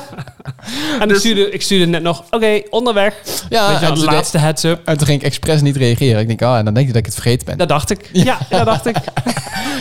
En 1.00 1.10
ik, 1.10 1.16
stuurde, 1.16 1.52
ik 1.52 1.62
stuurde 1.62 1.86
net 1.86 2.02
nog, 2.02 2.24
oké, 2.30 2.62
onderweg. 2.70 3.22
ja, 3.50 3.82
en 3.82 3.94
de 3.94 4.04
laatste 4.04 4.38
heads-up. 4.38 4.82
en 4.86 4.98
toen 4.98 5.08
ging 5.08 5.20
ik 5.20 5.26
expres 5.26 5.62
niet 5.62 5.76
reageren. 5.76 6.22
Ik 6.22 6.28
denk, 6.28 6.42
oh, 6.42 6.58
en 6.58 6.66
dan 6.66 6.74
denk 6.74 6.86
je 6.86 6.92
dat 6.92 7.02
ik 7.02 7.06
het 7.06 7.14
vergeten 7.14 7.46
ben. 7.46 7.58
Dat 7.58 7.68
dacht 7.68 7.90
ik. 7.90 8.10
Ja, 8.14 8.38
dat 8.50 8.66
dacht 8.66 8.86
ik. 8.86 8.96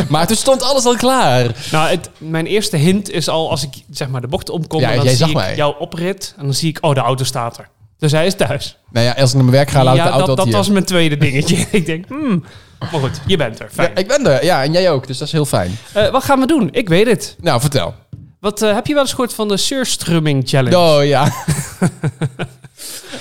Maar 0.09 0.27
toen 0.27 0.37
stond 0.37 0.63
alles 0.63 0.85
al 0.85 0.97
klaar. 0.97 1.51
Nou, 1.71 1.89
het, 1.91 2.11
mijn 2.19 2.47
eerste 2.47 2.77
hint 2.77 3.11
is 3.11 3.29
al 3.29 3.51
als 3.51 3.63
ik 3.63 3.71
zeg 3.91 4.09
maar 4.09 4.21
de 4.21 4.27
bocht 4.27 4.51
omkom. 4.51 4.81
Ja, 4.81 4.91
en 4.91 4.97
dan 4.97 5.05
jij 5.05 5.15
zie 5.15 5.21
zag 5.21 5.29
ik 5.29 5.35
mij. 5.35 5.57
jouw 5.57 5.75
oprit. 5.79 6.35
En 6.37 6.45
dan 6.45 6.55
zie 6.55 6.69
ik, 6.69 6.79
oh, 6.81 6.95
de 6.95 7.01
auto 7.01 7.25
staat 7.25 7.59
er. 7.59 7.69
Dus 7.99 8.13
hij 8.13 8.27
is 8.27 8.35
thuis. 8.35 8.77
Nou 8.91 9.07
ja, 9.07 9.13
als 9.13 9.31
ik 9.31 9.35
naar 9.37 9.45
mijn 9.45 9.57
werk 9.57 9.71
ga, 9.71 9.85
laat 9.85 9.97
ik 9.97 10.03
de 10.03 10.09
auto 10.09 10.27
dat, 10.27 10.37
dat 10.37 10.55
was 10.55 10.69
mijn 10.69 10.85
tweede 10.85 11.17
dingetje. 11.17 11.57
ik 11.71 11.87
denk, 11.87 12.07
hmm. 12.09 12.45
Maar 12.79 13.01
goed, 13.01 13.21
je 13.27 13.37
bent 13.37 13.61
er. 13.61 13.69
Fijn. 13.73 13.91
Ja, 13.95 13.97
ik 14.01 14.09
ben 14.09 14.27
er. 14.27 14.45
Ja, 14.45 14.63
en 14.63 14.73
jij 14.73 14.91
ook. 14.91 15.07
Dus 15.07 15.19
dat 15.19 15.27
is 15.27 15.33
heel 15.33 15.45
fijn. 15.45 15.79
Eh, 15.93 16.11
wat 16.11 16.25
gaan 16.25 16.41
we 16.41 16.47
doen? 16.47 16.69
Ik 16.73 16.89
weet 16.89 17.07
het. 17.07 17.37
Nou, 17.41 17.61
vertel. 17.61 17.95
Wat, 18.41 18.63
eh, 18.63 18.75
heb 18.75 18.87
je 18.87 18.93
wel 18.93 19.03
eens 19.03 19.11
gehoord 19.11 19.35
van 19.35 19.49
de 19.49 19.57
Surströmming 19.57 20.49
Challenge? 20.49 20.79
Oh, 20.79 21.05
ja. 21.05 21.25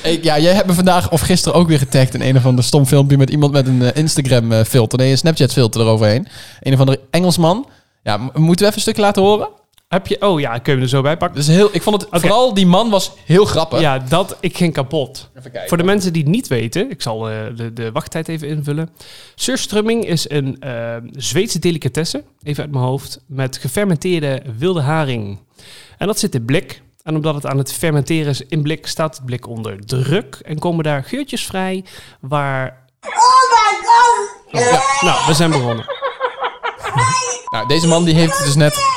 ik, 0.03 0.23
ja, 0.23 0.39
jij 0.39 0.53
hebt 0.53 0.67
me 0.67 0.73
vandaag 0.73 1.11
of 1.11 1.21
gisteren 1.21 1.57
ook 1.57 1.67
weer 1.67 1.77
getagd 1.77 2.13
in 2.13 2.21
een 2.21 2.37
of 2.37 2.45
ander 2.45 2.63
stom 2.63 2.85
filmpje 2.85 3.17
met 3.17 3.29
iemand 3.29 3.51
met 3.51 3.67
een 3.67 3.81
eh, 3.81 3.95
Instagram 4.01 4.63
filter. 4.63 4.99
Nee, 4.99 5.11
een 5.11 5.17
Snapchat 5.17 5.53
filter 5.53 5.81
eroverheen. 5.81 6.27
Een 6.59 6.73
of 6.73 6.79
andere 6.79 6.99
Engelsman. 7.09 7.69
Ja, 8.03 8.17
moeten 8.17 8.43
we 8.43 8.53
even 8.55 8.73
een 8.73 8.81
stukje 8.81 9.01
laten 9.01 9.21
horen? 9.21 9.49
Heb 9.87 10.07
je, 10.07 10.21
oh 10.21 10.39
ja, 10.39 10.57
kun 10.57 10.63
je 10.63 10.71
hem 10.71 10.81
er 10.81 10.87
zo 10.87 11.01
bij 11.01 11.17
pakken? 11.17 11.37
Dus 11.37 11.47
heel, 11.47 11.69
ik 11.71 11.81
vond 11.81 12.01
het, 12.01 12.21
vooral 12.21 12.53
die 12.53 12.65
man 12.65 12.89
was 12.89 13.11
heel 13.25 13.45
grappig. 13.45 13.79
Ja, 13.79 13.99
dat, 13.99 14.37
ik 14.39 14.57
ging 14.57 14.73
kapot. 14.73 15.29
Even 15.37 15.51
kijken. 15.51 15.69
Voor 15.69 15.77
de 15.77 15.83
mensen 15.83 16.13
die 16.13 16.21
het 16.21 16.31
niet 16.31 16.47
weten, 16.47 16.89
ik 16.91 17.01
zal 17.01 17.29
eh, 17.29 17.35
de, 17.55 17.73
de 17.73 17.91
wachttijd 17.91 18.27
even 18.27 18.47
invullen. 18.47 18.89
Surströmming 19.35 20.05
is 20.05 20.29
een 20.29 20.59
eh, 20.59 20.95
Zweedse 21.11 21.59
delicatesse, 21.59 22.23
even 22.43 22.63
uit 22.63 22.71
mijn 22.71 22.83
hoofd, 22.83 23.19
met 23.27 23.57
gefermenteerde 23.57 24.41
wilde 24.57 24.81
haring. 24.81 25.39
En 25.97 26.07
dat 26.07 26.19
zit 26.19 26.35
in 26.35 26.45
blik. 26.45 26.81
En 27.03 27.15
omdat 27.15 27.35
het 27.35 27.45
aan 27.45 27.57
het 27.57 27.73
fermenteren 27.73 28.29
is 28.29 28.41
in 28.41 28.61
blik, 28.61 28.87
staat 28.87 29.15
het 29.15 29.25
blik 29.25 29.47
onder 29.47 29.85
druk. 29.85 30.39
En 30.41 30.59
komen 30.59 30.83
daar 30.83 31.03
geurtjes 31.03 31.45
vrij 31.45 31.85
waar... 32.19 32.85
Ja, 34.51 34.81
nou, 35.01 35.27
we 35.27 35.33
zijn 35.33 35.51
begonnen. 35.51 35.85
Nou, 37.47 37.67
deze 37.67 37.87
man 37.87 38.03
die 38.03 38.15
heeft 38.15 38.37
het 38.37 38.45
dus 38.45 38.55
net... 38.55 38.96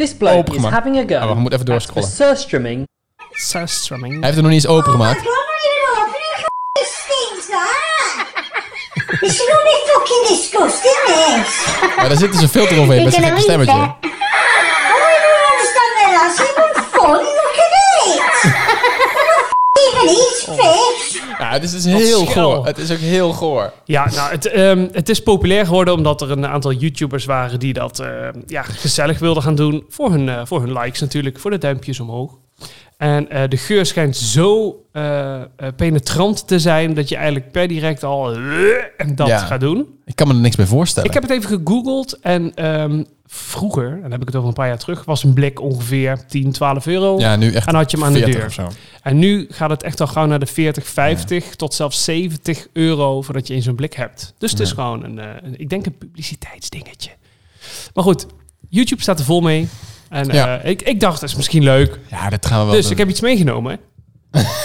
This 0.00 0.14
bloke 0.14 0.48
is 0.54 0.64
having 0.64 0.96
a 0.96 1.04
go 1.04 1.14
Oh, 1.14 1.28
we 1.28 1.40
moeten 1.40 1.52
even 1.52 1.66
doorscrollen. 1.66 2.08
surströmming 2.08 2.88
Surströmming. 3.30 4.12
Hij 4.12 4.22
heeft 4.22 4.34
het 4.34 4.44
nog 4.44 4.52
niet 4.52 4.64
eens 4.64 4.72
opengemaakt. 4.72 5.22
That! 5.22 5.28
It's 9.20 9.38
really 9.38 9.76
fucking 9.86 10.26
disgusting! 10.28 11.96
Maar 11.96 12.08
daar 12.08 12.18
zit 12.18 12.32
dus 12.32 12.42
een 12.42 12.48
filter 12.48 12.78
overheen 12.78 13.04
met 13.04 13.12
zijn 13.12 13.24
gekke 13.24 13.40
stemmetje. 13.40 13.72
Oh, 13.72 13.80
I 13.80 14.08
don't 15.22 15.50
understand 15.52 16.56
that. 16.56 16.69
Ja, 21.38 21.50
het 21.50 21.62
is 21.62 21.70
dus 21.70 21.84
heel 21.84 22.26
goor. 22.26 22.66
Het 22.66 22.78
is 22.78 22.90
ook 22.92 22.98
heel 22.98 23.32
goor. 23.32 23.72
Ja, 23.84 24.10
nou, 24.10 24.30
het, 24.30 24.46
ehm, 24.46 24.88
het 24.92 25.08
is 25.08 25.22
populair 25.22 25.66
geworden 25.66 25.94
omdat 25.94 26.20
er 26.20 26.30
een 26.30 26.46
aantal 26.46 26.72
YouTubers 26.72 27.24
waren 27.24 27.58
die 27.58 27.72
dat 27.72 27.98
eh, 27.98 28.28
ja, 28.46 28.62
gezellig 28.62 29.18
wilden 29.18 29.42
gaan 29.42 29.54
doen. 29.54 29.84
Voor 29.88 30.10
hun, 30.10 30.28
eh, 30.28 30.40
voor 30.44 30.60
hun 30.60 30.72
likes 30.72 31.00
natuurlijk, 31.00 31.38
voor 31.38 31.50
de 31.50 31.58
duimpjes 31.58 32.00
omhoog. 32.00 32.38
En 33.00 33.30
eh, 33.30 33.48
de 33.48 33.56
geur 33.56 33.86
schijnt 33.86 34.16
zo 34.16 34.82
eh, 34.92 35.40
eh, 35.40 35.46
penetrant 35.76 36.46
te 36.48 36.58
zijn 36.58 36.94
dat 36.94 37.08
je 37.08 37.16
eigenlijk 37.16 37.50
per 37.52 37.68
direct 37.68 38.04
al 38.04 38.32
en 38.96 39.14
dat 39.14 39.26
Ja. 39.26 39.38
gaat 39.38 39.60
doen. 39.60 39.86
Ik 40.04 40.16
kan 40.16 40.28
me 40.28 40.34
er 40.34 40.40
niks 40.40 40.56
bij 40.56 40.66
voorstellen. 40.66 41.08
Ik 41.08 41.14
heb 41.14 41.22
het 41.22 41.32
even 41.32 41.48
gegoogeld 41.58 42.18
en 42.20 42.54
ehm, 42.54 43.02
vroeger, 43.26 43.92
en 43.92 44.00
dan 44.02 44.10
heb 44.10 44.20
ik 44.20 44.26
het 44.26 44.36
over 44.36 44.48
een 44.48 44.54
paar 44.54 44.66
jaar 44.66 44.78
terug, 44.78 45.04
was 45.04 45.22
een 45.24 45.32
blik 45.32 45.60
ongeveer 45.60 46.26
10, 46.26 46.52
12 46.52 46.86
euro. 46.86 47.18
Ja, 47.18 47.36
nu 47.36 47.52
echt 47.52 47.66
En 47.66 47.74
had 47.74 47.90
je 47.90 47.96
hem 47.96 48.06
aan 48.06 48.12
de 48.12 48.18
40 48.18 48.36
deur. 48.36 48.46
of 48.46 48.52
zo. 48.52 48.68
En 49.02 49.18
nu 49.18 49.46
gaat 49.50 49.70
het 49.70 49.82
echt 49.82 50.00
al 50.00 50.06
gauw 50.06 50.26
naar 50.26 50.38
de 50.38 50.46
40, 50.46 50.86
50 50.86 51.54
tot 51.56 51.74
zelfs 51.74 52.04
70 52.04 52.66
euro 52.72 53.22
voordat 53.22 53.46
je 53.46 53.54
in 53.54 53.62
zo'n 53.62 53.74
blik 53.74 53.92
hebt. 53.94 54.34
Dus 54.38 54.50
het 54.50 54.60
is 54.60 54.72
gewoon 54.72 55.04
een, 55.04 55.18
een- 55.18 55.54
ik 55.60 55.68
denk 55.68 55.86
een 55.86 55.98
publiciteitsdingetje. 55.98 57.10
Maar 57.94 58.04
goed, 58.04 58.26
YouTube 58.68 59.02
staat 59.02 59.18
er 59.18 59.24
vol 59.24 59.40
mee. 59.40 59.68
En 60.10 60.28
Ja. 60.32 60.58
eh, 60.58 60.70
ik, 60.70 60.82
ik 60.82 61.00
dacht, 61.00 61.20
dat 61.20 61.28
is 61.28 61.36
misschien 61.36 61.62
leuk. 61.62 61.98
Ja, 62.10 62.28
dat 62.30 62.46
gaan 62.46 62.58
we 62.58 62.64
wel 62.64 62.74
Dus 62.74 62.82
doen. 62.82 62.92
ik 62.92 62.98
heb 62.98 63.08
iets 63.08 63.20
meegenomen. 63.20 63.78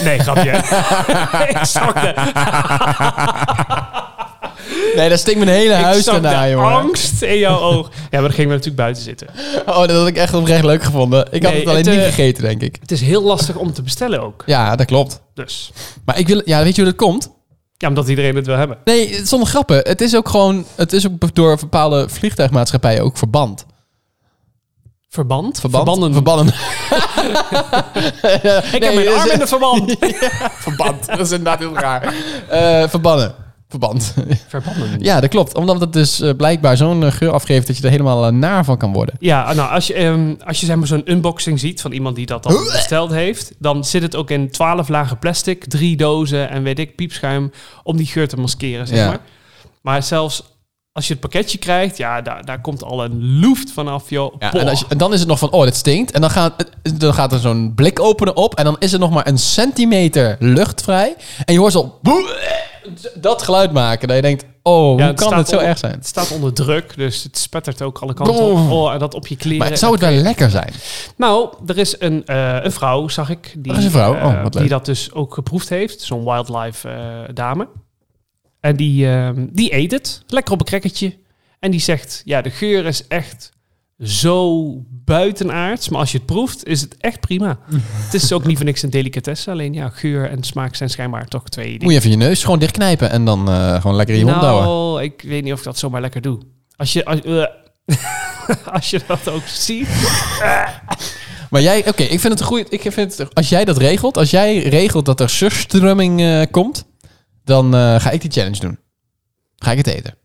Nee, 0.04 0.20
grapje. 0.20 0.52
ik 1.60 1.66
zag 1.66 1.94
de, 1.94 2.14
Nee, 4.96 5.10
dat 5.10 5.20
stinkt 5.20 5.40
mijn 5.46 5.58
hele 5.58 5.74
huis 5.74 6.04
daarna, 6.04 6.50
jongen. 6.50 6.72
angst 6.72 7.22
in 7.22 7.38
jouw 7.38 7.60
oog. 7.60 7.90
Ja, 7.94 8.08
maar 8.12 8.22
dan 8.22 8.32
gingen 8.32 8.50
we 8.50 8.56
natuurlijk 8.56 8.76
buiten 8.76 9.04
zitten. 9.04 9.28
Oh, 9.66 9.78
dat 9.80 9.92
had 9.92 10.08
ik 10.08 10.18
echt 10.18 10.34
oprecht 10.34 10.64
leuk 10.64 10.84
gevonden. 10.84 11.28
Ik 11.32 11.44
had 11.44 11.54
het 11.54 11.66
alleen 11.68 11.78
het, 11.86 11.86
niet 11.96 11.98
eh, 12.00 12.06
gegeten, 12.06 12.44
denk 12.44 12.62
ik. 12.62 12.78
Het 12.82 12.92
is 12.92 13.02
heel 13.02 13.22
lastig 13.24 13.56
om 13.56 13.74
te 13.74 13.82
bestellen 13.82 14.22
ook. 14.24 14.44
Ja, 14.46 14.76
dat 14.76 14.86
klopt. 14.86 15.22
Dus, 15.34 15.72
Maar 16.06 16.20
ik 16.20 16.28
wil... 16.28 16.42
Ja, 16.46 16.64
weet 16.64 16.76
je 16.76 16.82
hoe 16.82 16.92
dat 16.92 17.00
komt? 17.00 17.34
ja, 17.78 17.88
omdat 17.88 18.08
iedereen 18.08 18.36
het 18.36 18.46
wil 18.46 18.56
hebben. 18.58 18.78
Nee, 18.86 19.20
zonder 19.26 19.48
grappen. 19.48 19.78
Het 19.78 20.02
is 20.02 20.16
ook 20.16 20.30
gewoon... 20.30 20.66
Het 20.76 20.94
is 20.94 21.08
ook 21.08 21.36
door 21.36 21.58
bepaalde 21.60 22.10
vliegtuigmaatschappijen 22.10 23.04
ook 23.04 23.18
verband. 23.18 23.66
Verband? 25.16 25.60
Verband? 25.60 25.84
Verbanden. 25.90 26.14
Verbannen. 26.14 26.54
Ik 28.74 28.80
Nee, 28.80 28.90
heb 28.90 28.94
mijn 28.96 29.08
is- 29.08 29.14
arm 29.14 29.30
in 29.30 29.40
de 29.40 29.48
verband. 29.48 29.96
verband. 30.68 31.06
Dat 31.08 31.20
is 31.20 31.32
inderdaad 31.32 31.60
heel 31.60 31.78
raar. 31.78 32.14
Eh, 32.50 32.88
verbannen. 32.90 33.36
Verband. 33.70 34.14
Verbanden. 34.48 35.00
ja, 35.00 35.20
dat 35.20 35.30
klopt. 35.30 35.56
Omdat 35.56 35.80
het 35.82 35.94
dus 35.94 36.22
eh, 36.22 36.30
blijkbaar 36.38 36.78
zo'n 36.78 37.04
eh, 37.04 37.12
geur 37.12 37.32
afgeeft 37.32 37.68
dat 37.68 37.78
je 37.78 37.84
er 37.84 37.90
helemaal 37.90 38.32
naar 38.32 38.66
van 38.66 38.78
kan 38.78 38.94
worden. 38.94 39.16
Ja, 39.20 39.54
nou, 39.54 39.72
als 39.72 39.88
je, 39.88 39.94
ehm, 39.94 40.34
als 40.46 40.60
je 40.60 40.66
zeg 40.66 40.76
maar, 40.76 40.88
zo'n 40.88 41.12
unboxing 41.12 41.60
ziet 41.60 41.82
van 41.82 41.92
iemand 41.92 42.16
die 42.16 42.26
dat 42.26 42.44
dan 42.44 42.64
besteld 42.72 43.12
heeft, 43.12 43.52
dan 43.60 43.84
zit 43.84 44.02
het 44.02 44.16
ook 44.16 44.30
in 44.30 44.52
12 44.52 44.88
lagen 44.88 45.20
plastic, 45.20 45.66
drie 45.66 45.98
dozen 45.98 46.50
en 46.50 46.64
weet 46.64 46.80
ik, 46.80 46.96
piepschuim, 46.96 47.52
om 47.84 47.98
die 47.98 48.06
geur 48.08 48.28
te 48.28 48.38
maskeren, 48.38 48.88
zeg 48.88 48.98
Ja. 48.98 49.08
maar. 49.08 49.20
Maar 49.82 50.04
zelfs 50.04 50.44
als 50.96 51.08
je 51.08 51.12
het 51.14 51.22
pakketje 51.22 51.58
krijgt, 51.58 51.98
ja, 51.98 52.22
daar, 52.22 52.46
daar 52.46 52.62
komt 52.62 52.84
al 52.84 53.04
een 53.04 53.40
loeft 53.40 53.72
vanaf, 53.72 54.10
joh. 54.10 54.36
Ja, 54.40 54.54
en, 54.54 54.68
als 54.68 54.80
je- 54.80 54.86
en 54.90 54.98
dan 54.98 55.14
is 55.14 55.20
het 55.20 55.28
nog 55.28 55.40
van, 55.40 55.52
oh, 55.52 55.64
dit 55.64 55.76
stinkt. 55.76 56.12
En 56.12 56.22
dan 56.22 56.30
gaat, 56.30 56.66
dan 56.98 57.14
gaat 57.14 57.32
er 57.34 57.40
zo'n 57.40 57.72
blik 57.76 58.00
openen 58.00 58.36
op. 58.36 58.56
En 58.56 58.64
dan 58.64 58.76
is 58.80 58.94
er 58.94 59.00
nog 59.00 59.10
maar 59.12 59.28
een 59.28 59.38
centimeter 59.38 60.36
lucht 60.40 60.82
vrij. 60.82 61.16
En 61.46 61.54
je 61.54 61.60
hoort 61.60 61.72
zo 61.74 62.00
dat 63.16 63.42
geluid 63.42 63.72
maken. 63.72 64.08
Dat 64.08 64.16
je 64.16 64.22
denkt, 64.22 64.46
oh, 64.64 64.74
hoe 64.90 65.00
Ja, 65.00 65.06
het 65.08 65.16
kan 65.20 65.38
het 65.38 65.48
zo 65.48 65.54
onder- 65.56 65.70
erg 65.70 65.78
zijn? 65.78 65.92
Het 65.94 66.08
staat 66.08 66.32
onder 66.32 66.54
druk, 66.54 66.94
dus 66.96 67.24
het 67.24 67.38
spettert 67.38 67.82
ook 67.82 67.98
alle 68.00 68.14
kanten 68.14 68.36
op. 68.44 68.72
Oh. 68.72 68.94
En 68.94 69.00
dat 69.00 69.14
op 69.14 69.28
je 69.28 69.36
kleren. 69.36 69.68
Maar 69.68 69.78
zou 69.78 69.92
het 69.92 70.02
wel 70.02 70.12
lekker 70.12 70.50
zijn? 70.50 70.74
Nou, 71.18 71.50
er 71.68 71.78
is 71.78 71.96
een, 72.00 72.26
eh, 72.26 72.58
een 72.62 72.72
vrouw, 72.72 73.08
zag 73.08 73.30
ik. 73.30 73.56
Die, 73.58 73.72
Er 73.72 73.78
is 73.78 73.86
een 73.86 73.92
vrouw? 73.92 74.16
eh, 74.16 74.26
Oh, 74.26 74.42
wat 74.44 74.54
leuk. 74.54 74.64
die 74.64 74.72
dat 74.72 74.86
dus 74.86 75.14
ook 75.14 75.34
geproefd 75.34 75.70
heeft. 75.70 76.02
Zo'n 76.02 76.24
wildlife 76.24 76.90
eh, 76.90 76.96
dame. 77.34 77.68
En 78.66 78.76
die, 78.76 79.08
ehm, 79.08 79.46
die 79.52 79.76
eet 79.76 79.92
het. 79.92 80.24
Lekker 80.28 80.54
op 80.54 80.60
een 80.60 80.66
crackertje. 80.66 81.18
En 81.60 81.72
die 81.72 81.80
zegt, 81.80 82.22
ja, 82.26 82.42
de 82.42 82.50
geur 82.50 82.86
is 82.86 83.08
echt 83.08 83.52
zo 84.00 84.72
buitenaards. 84.90 85.90
Maar 85.90 86.00
als 86.00 86.12
je 86.12 86.18
het 86.18 86.26
proeft, 86.26 86.66
is 86.66 86.82
het 86.82 86.98
echt 86.98 87.20
prima. 87.20 87.60
het 88.06 88.14
is 88.14 88.32
ook 88.32 88.46
niet 88.46 88.58
voor 88.58 88.66
niks 88.66 88.82
een 88.82 88.90
delicatesse. 88.90 89.52
Alleen 89.52 89.74
ja, 89.74 89.90
geur 89.90 90.30
en 90.30 90.44
smaak 90.44 90.76
zijn 90.76 90.90
schijnbaar 90.90 91.28
toch 91.28 91.50
twee 91.50 91.66
dingen. 91.66 91.84
Moet 91.84 91.92
je 91.92 91.98
even 91.98 92.10
je 92.10 92.18
neus 92.18 92.44
gewoon 92.44 92.60
dichtknijpen 92.60 93.10
en 93.10 93.26
dan 93.26 93.50
eh, 93.50 93.82
gewoon 93.82 93.96
lekker 93.96 94.16
in 94.16 94.22
je 94.22 94.26
mond 94.26 94.42
houden. 94.42 94.70
Nou, 94.70 95.04
ik 95.04 95.22
weet 95.22 95.44
niet 95.44 95.54
of 95.54 95.60
ik 95.60 95.66
dat 95.66 95.78
zomaar 95.78 96.02
lekker 96.02 96.22
doe. 96.22 96.40
Als 96.76 96.94
je, 96.94 97.06
als, 97.06 97.22
eh, 97.22 97.46
als 98.76 98.90
je 98.90 99.02
dat 99.08 99.30
ook 99.30 99.48
ziet. 99.48 99.88
Maar 101.50 101.62
jij, 101.62 101.88
oké, 101.88 102.04
ik 102.04 102.20
vind 102.20 102.24
het 102.24 102.40
een 102.40 102.46
goede. 102.46 102.66
Ik 102.70 102.82
vind 102.82 103.18
het, 103.18 103.36
als 103.36 103.50
jij 103.50 103.66
dat 103.66 103.78
regelt, 103.78 104.18
als 104.18 104.30
jij 104.30 104.58
regelt 104.58 105.06
dat 105.06 105.20
er 105.20 105.30
surstrumming 105.30 106.22
eh 106.22 106.42
komt, 106.52 106.86
dan 107.46 107.76
eh, 107.76 108.00
ga 108.00 108.10
ik 108.10 108.22
die 108.22 108.32
challenge 108.32 108.60
doen. 108.60 108.80
Ga 109.56 109.72
ik 109.72 109.78
het 109.78 109.88
eten. 109.88 110.16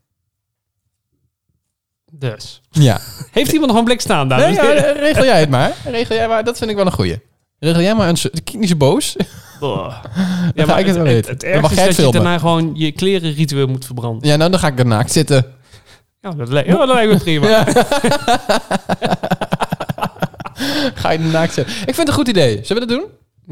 Dus. 2.13 2.61
Ja. 2.71 3.01
Heeft 3.33 3.53
iemand 3.53 3.71
nog 3.71 3.79
een 3.79 3.85
blik 3.85 4.01
staan 4.01 4.29
daar? 4.29 4.39
Nee, 4.39 4.53
ja, 4.53 4.73
eh, 4.73 5.01
regel 5.01 5.25
jij 5.25 5.41
het 5.41 5.51
maar. 5.51 5.73
Regel 5.85 6.15
jij 6.15 6.29
maar. 6.29 6.45
Dat 6.45 6.59
vind 6.59 6.71
ik 6.71 6.77
wel 6.77 6.87
een 6.87 6.93
goeie. 6.93 7.21
Regel 7.59 7.83
jij 7.83 7.95
maar 7.95 8.09
een. 8.09 8.17
Kijk 8.31 8.53
niet 8.53 8.69
zo 8.69 8.77
boos. 8.77 9.17
Boah. 9.61 10.05
Dan 10.55 10.67
ga 10.67 10.79
ik 10.79 10.87
het 10.87 10.97
wel 10.97 11.07
het, 11.07 11.29
het, 11.29 11.41
Dan 11.41 11.61
mag 11.61 11.75
jij 11.75 11.89
is 11.89 11.97
het 11.97 11.97
dat 11.97 11.97
je 11.97 12.03
filmen. 12.03 12.23
daarna 12.23 12.39
gewoon 12.39 12.71
je 12.75 12.93
kleren 12.93 13.33
ritueel 13.33 13.67
moet 13.67 13.85
verbranden. 13.85 14.29
Ja, 14.29 14.37
nou 14.37 14.51
dan 14.51 14.61
ga 14.61 14.67
ik 14.69 14.79
er 14.79 14.87
naakt 14.87 15.13
zitten. 15.13 15.45
Ja, 16.21 16.31
dat, 16.31 16.49
lijkt, 16.49 16.69
ja, 16.69 16.87
dat 16.87 16.95
lijkt 16.95 17.13
me 17.13 17.19
prima. 17.19 17.49
Ja. 17.49 17.65
ga 21.01 21.11
je 21.11 21.19
naakt 21.19 21.53
zitten. 21.53 21.75
Ik 21.75 21.85
vind 21.85 21.97
het 21.97 22.09
een 22.09 22.15
goed 22.15 22.29
idee. 22.29 22.65
Zullen 22.65 22.83
we 22.83 22.89
dat 22.89 22.99
doen? 22.99 23.07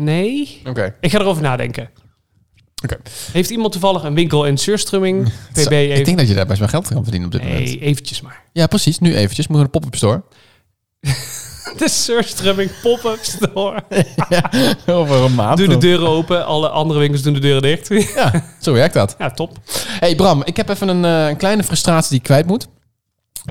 Nee, 0.04 0.62
Oké. 0.64 0.94
ik 1.00 1.10
ga 1.10 1.18
erover 1.18 1.42
nadenken. 1.42 1.90
Heeft 3.32 3.50
iemand 3.50 3.72
toevallig 3.72 4.02
een 4.02 4.14
winkel 4.14 4.44
in 4.44 4.58
Surströmming? 4.58 5.24
PB 5.52 5.70
even. 5.70 5.96
Ik 5.96 6.04
denk 6.04 6.18
dat 6.18 6.28
je 6.28 6.34
daar 6.34 6.46
best 6.46 6.58
wel 6.58 6.68
geld 6.68 6.88
kan 6.88 7.02
verdienen 7.02 7.28
op 7.28 7.34
dit 7.34 7.42
moment. 7.42 7.64
Nee, 7.64 7.80
eventjes 7.80 8.20
maar. 8.20 8.42
Ja, 8.52 8.66
precies. 8.66 8.98
Nu 8.98 9.16
eventjes. 9.16 9.46
Moet 9.46 9.60
een 9.60 9.70
pop-up 9.70 9.94
store. 9.94 10.22
De 11.78 11.88
Surströmming 11.88 12.70
pop-up 12.82 13.18
store. 13.22 13.84
Over 14.86 15.16
een 15.16 15.34
maand. 15.34 15.58
Doe 15.58 15.68
de 15.68 15.76
deuren 15.78 16.08
open, 16.08 16.46
alle 16.46 16.68
andere 16.68 17.00
winkels 17.00 17.22
doen 17.22 17.32
de 17.32 17.40
deuren 17.40 17.62
dicht. 17.62 18.14
Ja, 18.14 18.44
zo 18.60 18.72
werkt 18.72 18.94
dat. 18.94 19.14
ja, 19.18 19.30
top. 19.30 19.58
Hey 19.98 20.14
Bram, 20.14 20.42
ik 20.44 20.56
heb 20.56 20.68
even 20.68 20.88
een, 20.88 21.04
eh, 21.04 21.28
een 21.28 21.36
kleine 21.36 21.64
frustratie 21.64 22.08
die 22.08 22.18
ik 22.18 22.24
kwijt 22.24 22.46
moet. 22.46 22.68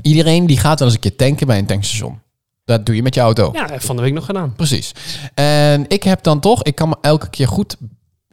Iedereen 0.02 0.46
die 0.46 0.58
gaat 0.58 0.80
wel 0.80 0.88
eens 0.88 0.98
een 0.98 1.02
keer 1.04 1.16
tanken 1.16 1.48
bij 1.48 1.58
een 1.58 1.66
tankstation. 1.66 2.22
Dat 2.66 2.86
doe 2.86 2.96
je 2.96 3.04
met 3.04 3.16
je 3.16 3.22
auto. 3.22 3.50
Ja, 3.54 3.80
van 3.80 3.96
de 3.96 4.02
week 4.02 4.14
nog 4.14 4.26
gedaan. 4.26 4.54
Precies. 4.56 4.92
En 5.34 5.86
ik 5.88 6.04
heb 6.04 6.24
dan 6.24 6.40
toch, 6.40 6.64
ik 6.64 6.76
kan 6.76 6.90
me 6.90 6.96
elke 7.02 7.30
keer 7.30 7.48
goed 7.48 7.76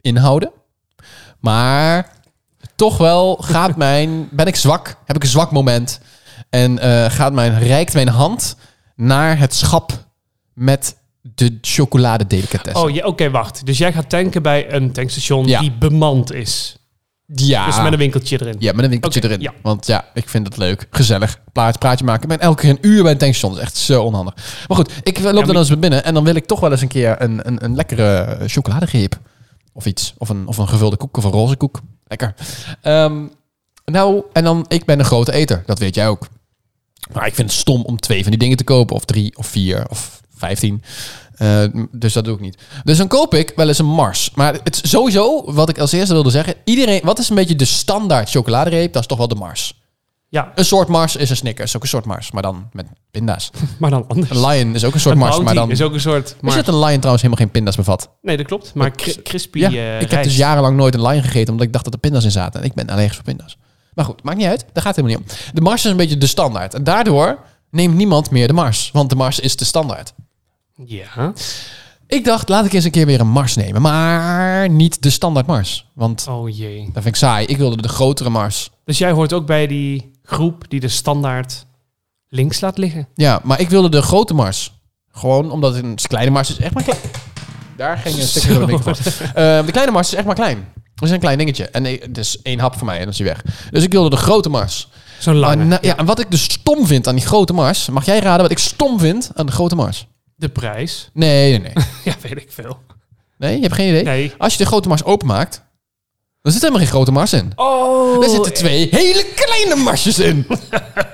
inhouden. 0.01 0.51
Maar 1.45 2.09
toch 2.75 2.97
wel 2.97 3.35
gaat 3.41 3.75
mijn, 3.85 4.27
ben 4.31 4.45
ik 4.47 4.55
zwak, 4.55 4.95
heb 5.05 5.15
ik 5.15 5.23
een 5.23 5.29
zwak 5.29 5.51
moment. 5.51 5.99
En 6.49 6.79
eh, 6.79 7.11
gaat 7.11 7.33
mijn, 7.33 7.59
reikt 7.59 7.93
mijn 7.93 8.07
hand 8.07 8.55
naar 8.95 9.39
het 9.39 9.53
schap 9.55 9.91
met 10.53 10.95
de 11.21 11.57
chocoladedelicatessen. 11.61 12.83
Oh, 12.83 12.89
ja, 12.93 13.05
oké, 13.05 13.29
wacht. 13.31 13.65
Dus 13.65 13.77
jij 13.77 13.93
gaat 13.93 14.09
tanken 14.09 14.41
bij 14.41 14.73
een 14.73 14.91
tankstation 14.91 15.47
Ja. 15.47 15.59
die 15.59 15.71
bemand 15.71 16.33
is. 16.33 16.77
ja. 17.25 17.65
Dus 17.65 17.81
met 17.81 17.91
een 17.91 17.97
winkeltje 17.97 18.41
erin. 18.41 18.55
Ja, 18.59 18.71
met 18.73 18.83
een 18.83 18.89
winkeltje 18.91 19.23
erin. 19.23 19.41
ja. 19.41 19.53
Want 19.61 19.87
ja, 19.87 20.05
ik 20.13 20.29
vind 20.29 20.47
het 20.47 20.57
leuk. 20.57 20.87
Gezellig. 20.91 21.39
Plaatje, 21.51 21.79
praatje 21.79 22.05
maken. 22.05 22.23
Ik 22.23 22.29
ben 22.29 22.39
elke 22.39 22.61
keer 22.61 22.69
een 22.69 22.77
uur 22.81 23.03
bij 23.03 23.11
een 23.11 23.17
tankstation. 23.17 23.51
Dat 23.51 23.61
is 23.61 23.67
echt 23.67 23.77
zo 23.77 24.03
onhandig. 24.03 24.33
Maar 24.67 24.77
goed, 24.77 24.91
ik 25.03 25.19
loop 25.19 25.33
maar- 25.33 25.45
dan 25.45 25.57
eens 25.57 25.79
binnen. 25.79 26.03
En 26.03 26.13
dan 26.13 26.23
wil 26.23 26.35
ik 26.35 26.45
toch 26.45 26.59
wel 26.59 26.71
eens 26.71 26.81
een 26.81 26.87
keer 26.87 27.21
een, 27.21 27.47
een, 27.47 27.63
een 27.65 27.75
lekkere 27.75 28.37
chocoladereep. 28.47 29.19
Of 29.75 29.85
iets. 29.85 30.13
Of 30.17 30.29
een, 30.29 30.47
of 30.47 30.57
een 30.57 30.67
gevulde 30.67 30.97
koek. 30.97 31.17
Of 31.17 31.23
een 31.23 31.31
roze 31.31 31.55
koek. 31.55 31.81
Lekker. 32.03 32.33
Ehm, 32.81 33.27
nou, 33.85 34.23
en 34.33 34.43
dan, 34.43 34.65
ik 34.67 34.85
ben 34.85 34.99
een 34.99 35.05
grote 35.05 35.31
eter. 35.31 35.63
Dat 35.65 35.79
weet 35.79 35.95
jij 35.95 36.07
ook. 36.07 36.27
Maar 37.13 37.27
ik 37.27 37.35
vind 37.35 37.49
het 37.49 37.59
stom 37.59 37.81
om 37.81 37.99
twee 37.99 38.21
van 38.21 38.31
die 38.31 38.39
dingen 38.39 38.57
te 38.57 38.63
kopen. 38.63 38.95
Of 38.95 39.05
drie, 39.05 39.37
of 39.37 39.47
vier, 39.47 39.89
of 39.89 40.21
vijftien. 40.35 40.83
Eh, 41.35 41.63
dus 41.91 42.13
dat 42.13 42.25
doe 42.25 42.35
ik 42.35 42.41
niet. 42.41 42.57
Dus 42.83 42.97
dan 42.97 43.07
koop 43.07 43.33
ik 43.33 43.53
wel 43.55 43.67
eens 43.67 43.79
een 43.79 43.85
Mars. 43.85 44.31
Maar 44.35 44.53
het 44.63 44.81
sowieso, 44.83 45.53
wat 45.53 45.69
ik 45.69 45.79
als 45.79 45.91
eerste 45.91 46.13
wilde 46.13 46.29
zeggen. 46.29 46.55
Iedereen, 46.63 47.01
wat 47.03 47.19
is 47.19 47.29
een 47.29 47.35
beetje 47.35 47.55
de 47.55 47.65
standaard 47.65 48.29
chocoladereep? 48.29 48.93
Dat 48.93 49.01
is 49.01 49.07
toch 49.07 49.17
wel 49.17 49.27
de 49.27 49.35
Mars. 49.35 49.84
Ja, 50.29 50.51
Een 50.55 50.65
soort 50.65 50.87
Mars 50.87 51.15
is 51.15 51.29
een 51.29 51.35
Snickers. 51.35 51.75
Ook 51.75 51.81
een 51.81 51.87
soort 51.87 52.05
Mars, 52.05 52.31
maar 52.31 52.41
dan 52.41 52.69
met 52.71 52.85
pinda's. 53.11 53.49
maar 53.79 53.89
dan 53.89 54.05
anders. 54.07 54.29
Een 54.29 54.45
Lion 54.47 54.75
is 54.75 54.83
ook 54.83 54.93
een 54.93 54.99
soort 54.99 55.13
Een 55.15 55.19
Mars, 55.21 55.39
maar 55.39 55.53
dan... 55.53 55.71
is 55.71 55.81
ook 55.81 55.93
een 55.93 55.99
soort... 55.99 56.35
Maar, 56.41 56.57
je 56.57 56.63
dat 56.63 56.73
een 56.73 56.79
Lion 56.79 56.95
trouwens 56.95 57.21
helemaal 57.21 57.43
geen 57.45 57.51
pinda's 57.53 57.75
bevat? 57.75 58.09
nee, 58.21 58.37
dat 58.37 58.45
klopt. 58.45 58.73
Maar 58.73 58.89
Dat- 58.95 59.21
crispy 59.23 59.59
Ja, 59.59 59.69
eh, 59.69 59.93
ik 59.95 60.01
heb 60.01 60.09
rijst. 60.09 60.29
dus 60.29 60.37
jarenlang 60.37 60.77
nooit 60.77 60.93
een 60.93 61.01
Lion 61.01 61.23
gegeten, 61.23 61.49
omdat 61.51 61.65
ik 61.65 61.71
dacht 61.73 61.85
dat 61.85 61.93
er 61.93 61.99
pinda's 61.99 62.23
in 62.23 62.31
zaten. 62.31 62.59
En 62.59 62.65
ik 62.65 62.73
ben 62.73 62.87
allergisch 62.89 63.15
voor 63.15 63.23
pinda's. 63.23 63.57
Maar 63.93 64.05
goed, 64.05 64.23
maakt 64.23 64.37
niet 64.37 64.47
uit. 64.47 64.65
Daar 64.73 64.83
gaat 64.83 64.95
het 64.95 65.05
helemaal 65.05 65.21
niet 65.27 65.37
om. 65.39 65.53
De 65.53 65.61
Mars 65.61 65.85
is 65.85 65.91
een 65.91 65.97
beetje 65.97 66.17
de 66.17 66.27
standaard. 66.27 66.73
En 66.73 66.83
daardoor 66.83 67.39
neemt 67.71 67.95
niemand 67.95 68.31
meer 68.31 68.47
de 68.47 68.53
Mars. 68.53 68.89
Want 68.93 69.09
de 69.09 69.15
Mars 69.15 69.39
is 69.39 69.55
de 69.55 69.65
standaard. 69.65 70.13
Ja. 70.85 71.33
Ik 72.07 72.25
dacht, 72.25 72.49
laat 72.49 72.65
ik 72.65 72.73
eens 72.73 72.83
een 72.83 72.91
keer 72.91 73.05
weer 73.05 73.19
een 73.19 73.27
Mars 73.27 73.55
nemen. 73.55 73.81
Maar 73.81 74.69
niet 74.69 75.01
de 75.01 75.09
standaard 75.09 75.45
Mars. 75.47 75.89
Want 75.93 76.25
Oh 76.29 76.49
jee. 76.57 76.83
dat 76.83 76.93
vind 76.93 77.05
ik 77.05 77.15
saai. 77.15 77.45
Ik 77.45 77.57
wilde 77.57 77.81
de 77.81 77.87
grotere 77.87 78.29
Mars. 78.29 78.69
Dus 78.85 78.97
jij 78.97 79.11
hoort 79.11 79.33
ook 79.33 79.45
bij 79.45 79.67
die 79.67 80.11
groep 80.25 80.63
die 80.69 80.79
de 80.79 80.87
standaard 80.87 81.65
links 82.27 82.61
laat 82.61 82.77
liggen. 82.77 83.07
Ja, 83.15 83.39
maar 83.43 83.59
ik 83.59 83.69
wilde 83.69 83.89
de 83.89 84.01
grote 84.01 84.33
Mars. 84.33 84.73
Gewoon 85.11 85.51
omdat 85.51 85.75
een 85.75 85.95
kleine 86.07 86.31
Mars 86.31 86.49
is 86.49 86.57
echt 86.57 86.73
maar 86.73 86.83
klein. 86.83 86.99
Daar 87.77 87.97
ging 87.97 88.15
een 88.17 88.21
stukje 88.27 88.53
door 88.53 88.65
de 88.67 88.71
microfoon. 88.73 89.13
Eh, 89.27 89.65
de 89.65 89.71
kleine 89.71 89.91
Mars 89.91 90.07
is 90.07 90.13
echt 90.17 90.25
maar 90.25 90.35
klein. 90.35 90.67
Dat 90.95 91.07
is 91.07 91.11
een 91.13 91.19
klein 91.19 91.37
dingetje. 91.37 91.65
En 91.69 91.81
nee, 91.81 91.99
het 92.01 92.17
is 92.17 92.41
één 92.41 92.59
hap 92.59 92.75
voor 92.77 92.85
mij 92.85 92.95
en 92.95 93.01
dan 93.01 93.11
is 93.11 93.17
hij 93.17 93.27
weg. 93.27 93.41
Dus 93.71 93.83
ik 93.83 93.91
wilde 93.91 94.09
de 94.09 94.15
grote 94.17 94.49
Mars. 94.49 94.87
Zo'n 95.19 95.35
lange. 95.35 95.55
Maar 95.55 95.65
na- 95.65 95.77
ja, 95.81 95.97
en 95.97 96.05
wat 96.05 96.19
ik 96.19 96.31
dus 96.31 96.43
stom 96.43 96.85
vind 96.87 97.07
aan 97.07 97.15
die 97.15 97.25
grote 97.25 97.53
Mars... 97.53 97.89
Mag 97.89 98.05
jij 98.05 98.19
raden 98.19 98.41
wat 98.41 98.51
ik 98.51 98.57
stom 98.57 98.99
vind 98.99 99.31
aan 99.33 99.45
de 99.45 99.51
grote 99.51 99.75
Mars? 99.75 100.07
De 100.35 100.49
prijs. 100.49 101.09
Nee, 101.13 101.49
nee, 101.59 101.59
nee. 101.73 101.83
Ja, 102.03 102.13
weet 102.21 102.37
ik 102.37 102.51
veel. 102.51 102.79
Nee, 103.37 103.55
je 103.55 103.61
hebt 103.61 103.73
geen 103.73 103.89
idee? 103.89 104.03
Nee. 104.03 104.33
Als 104.37 104.51
je 104.51 104.57
de 104.63 104.65
grote 104.65 104.87
Mars 104.87 105.03
openmaakt... 105.03 105.63
Dan 106.45 106.53
zit 106.53 106.61
helemaal 106.63 106.83
geen 106.83 106.93
grote 106.93 107.11
Mars 107.11 107.33
in. 107.33 107.51
Oh. 107.55 108.23
Er 108.23 108.29
zitten 108.29 108.53
twee 108.53 108.87
hele 108.91 109.25
kleine 109.35 109.75
Marsjes 109.75 110.19
in. 110.19 110.47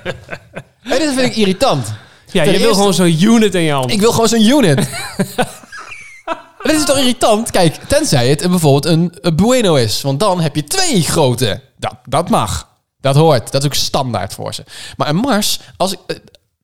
en 0.83 0.99
dit 0.99 1.13
vind 1.13 1.19
ik 1.19 1.35
irritant. 1.35 1.93
Ja, 2.31 2.43
ten 2.43 2.53
je 2.53 2.59
wil 2.59 2.73
gewoon 2.73 2.93
zo'n 2.93 3.21
unit 3.21 3.55
in 3.55 3.61
je 3.61 3.71
hand. 3.71 3.91
Ik 3.91 3.99
wil 3.99 4.11
gewoon 4.11 4.27
zo'n 4.27 4.45
unit. 4.45 4.77
Dit 6.63 6.71
is 6.75 6.85
toch 6.85 6.97
irritant? 6.97 7.51
Kijk, 7.51 7.75
tenzij 7.75 8.27
het 8.29 8.49
bijvoorbeeld 8.49 8.85
een, 8.85 9.13
een 9.21 9.35
Bueno 9.35 9.75
is. 9.75 10.01
Want 10.01 10.19
dan 10.19 10.39
heb 10.41 10.55
je 10.55 10.63
twee 10.63 11.01
grote. 11.01 11.61
Dat, 11.77 11.95
dat 12.05 12.29
mag. 12.29 12.67
Dat 13.01 13.15
hoort. 13.15 13.51
Dat 13.51 13.61
is 13.61 13.67
ook 13.67 13.73
standaard 13.73 14.33
voor 14.33 14.53
ze. 14.53 14.63
Maar 14.97 15.09
een 15.09 15.15
Mars, 15.15 15.59
als 15.77 15.91
ik... 15.91 15.99
eh, 16.07 16.15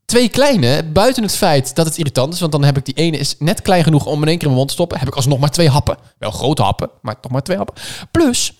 Twee 0.05 0.29
kleine, 0.29 0.83
buiten 0.83 1.23
het 1.23 1.35
feit 1.35 1.75
dat 1.75 1.85
het 1.85 1.97
irritant 1.97 2.33
is, 2.33 2.39
want 2.39 2.51
dan 2.51 2.63
heb 2.63 2.77
ik 2.77 2.85
die 2.85 2.93
ene 2.93 3.17
is 3.17 3.35
net 3.39 3.61
klein 3.61 3.83
genoeg 3.83 4.05
om 4.05 4.21
in 4.21 4.27
één 4.27 4.37
keer 4.37 4.47
in 4.47 4.53
mijn 4.53 4.55
mond 4.55 4.67
te 4.67 4.73
stoppen, 4.73 4.99
heb 4.99 5.07
ik 5.07 5.15
alsnog 5.15 5.39
maar 5.39 5.49
twee 5.51 5.69
happen. 5.69 5.97
Wel 6.17 6.31
grote 6.31 6.61
happen, 6.61 6.89
maar 7.01 7.19
toch 7.19 7.31
maar 7.31 7.41
twee 7.41 7.57
happen. 7.57 7.75
Plus, 8.11 8.53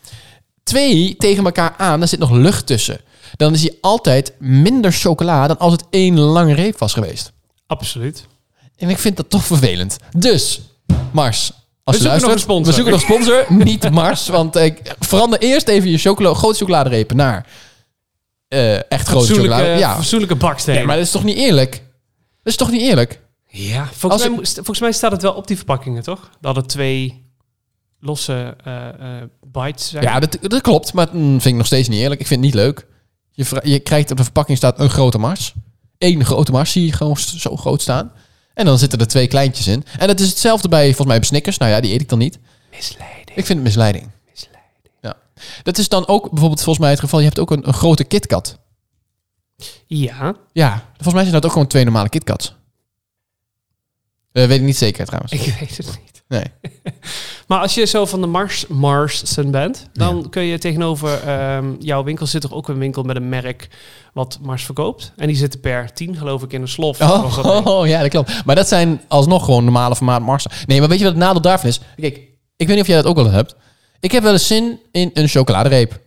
twee 0.68 1.16
tegen 1.18 1.46
elkaar 1.46 1.74
aan, 1.78 2.00
daar 2.00 2.08
zit 2.08 2.20
nog 2.20 2.32
lucht 2.32 2.66
tussen. 2.68 3.00
Dan 3.36 3.54
is 3.54 3.62
die 3.62 3.78
altijd 3.82 4.34
minder 4.40 4.92
chocola 4.92 5.48
dan 5.48 5.58
als 5.58 5.72
het 5.72 5.84
één 5.90 6.20
lange 6.20 6.54
reep 6.54 6.78
was 6.78 6.94
geweest. 6.94 7.32
Absoluut. 7.68 8.26
En 8.78 8.90
ik 8.90 8.98
vind 8.98 9.18
dat 9.18 9.30
toch 9.30 9.44
vervelend. 9.46 9.98
Dus, 10.18 10.62
Mars. 11.12 11.52
Als 11.84 11.98
We 11.98 12.04
je 12.04 12.10
zoeken 12.10 12.28
nog 12.28 12.36
een 12.36 12.42
sponsor. 12.42 12.66
we 12.68 12.74
zoeken 12.74 12.92
nog 12.94 13.02
sponsor. 13.02 13.46
niet 13.66 13.92
Mars, 13.92 14.28
want 14.28 14.56
ik 14.56 14.96
verander 15.00 15.40
eerst 15.40 15.68
even 15.68 15.90
je 15.92 15.98
chocola, 15.98 16.34
grote 16.34 16.58
chocoladerepen 16.58 17.16
naar 17.16 17.46
eh, 18.48 18.92
echt 18.92 19.08
grote 19.08 19.34
chocolade. 19.34 19.66
Ja. 19.66 19.96
fatsoenlijke 19.96 20.36
bakstenen. 20.36 20.80
ja, 20.80 20.86
maar 20.86 20.96
dat 20.96 21.06
is 21.06 21.12
toch 21.12 21.24
niet 21.24 21.38
eerlijk? 21.38 21.72
Dat 22.44 22.54
is 22.54 22.56
toch 22.56 22.72
niet 22.72 22.82
eerlijk? 22.82 23.20
Ja, 23.50 23.80
Als 23.82 23.90
volgens, 23.98 24.22
mij, 24.22 24.32
ik- 24.32 24.38
moest- 24.38 24.56
volgens 24.56 24.80
mij 24.80 24.92
staat 24.92 25.12
het 25.12 25.22
wel 25.22 25.34
op 25.34 25.48
die 25.48 25.56
verpakkingen, 25.58 26.04
toch? 26.04 26.30
Dat 26.42 26.56
het 26.56 26.68
twee 26.70 27.27
losse 28.00 28.56
eh, 28.64 28.88
eh, 28.88 29.24
bites 29.42 29.90
zijn. 29.90 30.04
Ja, 30.04 30.20
dat, 30.20 30.38
dat 30.42 30.62
klopt, 30.62 30.94
maar 30.94 31.06
dat 31.06 31.16
vind 31.16 31.46
ik 31.46 31.56
nog 31.56 31.66
steeds 31.66 31.88
niet 31.88 32.00
eerlijk. 32.00 32.22
Ik 32.22 32.28
vind 32.28 32.44
het 32.44 32.54
niet 32.54 32.64
leuk. 32.64 32.88
Je, 33.32 33.60
je 33.64 33.80
krijgt 33.80 34.12
op 34.12 34.18
de 34.18 34.24
verpakking 34.24 34.58
staat 34.58 34.80
een 34.80 34.90
grote 34.90 35.18
Mars. 35.18 35.54
Eén 35.98 36.26
grote 36.26 36.52
Mars 36.52 36.72
zie 36.72 36.86
je 36.86 36.92
gewoon 36.92 37.18
zo 37.18 37.58
groot 37.58 37.82
staan. 37.82 38.12
En 38.54 38.66
dan 38.66 38.78
zitten 38.78 39.00
er 39.00 39.08
twee 39.08 39.28
kleintjes 39.28 39.68
in. 39.68 39.84
En 39.98 40.08
dat 40.08 40.20
is 40.20 40.30
hetzelfde 40.30 40.68
bij, 40.68 40.86
volgens 40.86 41.08
mij, 41.08 41.18
bij 41.18 41.28
Snickers. 41.28 41.58
Nou 41.58 41.72
ja, 41.72 41.80
die 41.80 41.94
eet 41.94 42.02
ik 42.02 42.10
dan 42.10 42.20
niet. 42.20 42.40
Misleiding. 42.72 43.38
Ik 43.38 43.46
vind 43.46 43.48
het 43.48 43.64
misleiding. 43.64 44.10
Misleiding. 44.30 44.94
Ja. 45.02 45.18
Dat 45.64 45.78
is 45.78 45.90
dan 45.90 46.08
ook 46.08 46.30
bijvoorbeeld 46.30 46.62
volgens 46.62 46.80
mij 46.80 46.90
het 46.90 47.00
geval. 47.00 47.20
Je 47.20 47.26
hebt 47.26 47.40
ook 47.40 47.52
een, 47.52 47.68
een 47.68 47.74
grote 47.74 48.04
KitKat. 48.04 48.58
Ja, 49.86 50.36
Ja, 50.52 50.84
volgens 50.94 51.14
mij 51.14 51.22
zijn 51.22 51.34
dat 51.34 51.46
ook 51.46 51.52
gewoon 51.52 51.68
twee 51.68 51.84
normale 51.84 52.10
KitKats. 52.10 52.56
Eh 54.32 54.48
weet 54.48 54.60
ik 54.60 54.66
niet 54.66 54.78
zeker 54.78 55.06
trouwens. 55.06 55.32
ik 55.34 55.42
weet 55.60 55.78
het 55.78 56.00
niet. 56.04 56.17
Nee. 56.28 56.44
Maar 57.48 57.60
als 57.60 57.74
je 57.74 57.86
zo 57.86 58.06
van 58.06 58.22
de 58.22 58.28
Mars 58.28 58.68
Marsen 58.68 59.52
bent, 59.52 59.88
dan 59.94 60.30
kun 60.30 60.44
je 60.44 60.58
tegenover 60.58 61.22
ehm, 61.24 61.74
jouw 61.80 62.04
winkel 62.04 62.26
zit 62.26 62.44
er 62.44 62.54
ook 62.54 62.68
een 62.68 62.78
winkel 62.78 63.04
met 63.04 63.16
een 63.16 63.30
merk 63.30 63.68
wat 64.14 64.40
Mars 64.42 64.66
verkoopt. 64.66 65.12
En 65.16 65.28
die 65.28 65.36
zitten 65.36 65.60
per 65.60 65.94
10 65.94 66.16
geloof 66.16 66.44
ik 66.44 66.54
in 66.54 66.62
een 66.62 66.68
slof. 66.68 67.02
Oh, 67.02 67.66
oh, 67.80 67.88
ja, 67.88 68.02
dat 68.02 68.10
klopt. 68.10 68.46
Maar 68.46 68.56
dat 68.56 68.68
zijn 68.68 69.02
alsnog 69.08 69.46
gewoon 69.46 69.64
normale 69.64 69.96
formaat 69.96 70.22
Marsen. 70.22 70.52
Nee, 70.66 70.80
maar 70.80 70.90
weet 70.90 70.98
je 70.98 71.04
wat 71.04 71.14
het 71.14 71.24
nadeel 71.24 71.42
daarvan 71.42 71.70
is? 71.70 71.80
Kijk, 71.96 72.18
ik 72.56 72.68
weet 72.68 72.70
niet 72.76 72.80
of 72.82 72.88
jij 72.88 72.96
dat 72.96 73.06
ook 73.06 73.16
wel 73.16 73.32
hebt. 73.32 73.56
Ik 74.00 74.12
heb 74.12 74.24
wel 74.24 74.32
eens 74.32 74.48
zin 74.48 74.80
in 74.92 75.10
een 75.14 75.28
chocoladereep. 75.28 76.00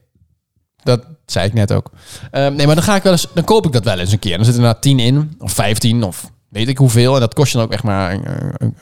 Dat 0.83 1.05
zei 1.27 1.47
ik 1.47 1.53
net 1.53 1.73
ook. 1.73 1.91
Ehm, 2.31 2.55
nee, 2.55 2.67
maar 2.67 2.75
dan 2.75 2.85
ga 2.85 2.97
ik 2.97 3.03
wel 3.03 3.13
eens, 3.13 3.27
dan 3.35 3.45
koop 3.45 3.67
ik 3.67 3.73
dat 3.73 3.85
wel 3.85 3.99
eens 3.99 4.13
een 4.13 4.19
keer. 4.19 4.37
Dan 4.37 4.45
zit 4.47 4.55
er 4.55 4.61
na 4.61 4.75
10 4.75 4.99
in, 4.99 5.35
of 5.39 5.53
15, 5.53 6.03
of 6.03 6.31
weet 6.49 6.69
ik 6.69 6.79
hoeveel. 6.79 7.15
En 7.15 7.21
dat 7.21 7.35
kost 7.35 7.53
je 7.53 7.57
dan 7.59 7.67
ook 7.67 7.73
echt 7.73 7.83
maar 7.83 8.13
een, 8.13 8.23
een- 8.29 8.55
een- 8.59 8.75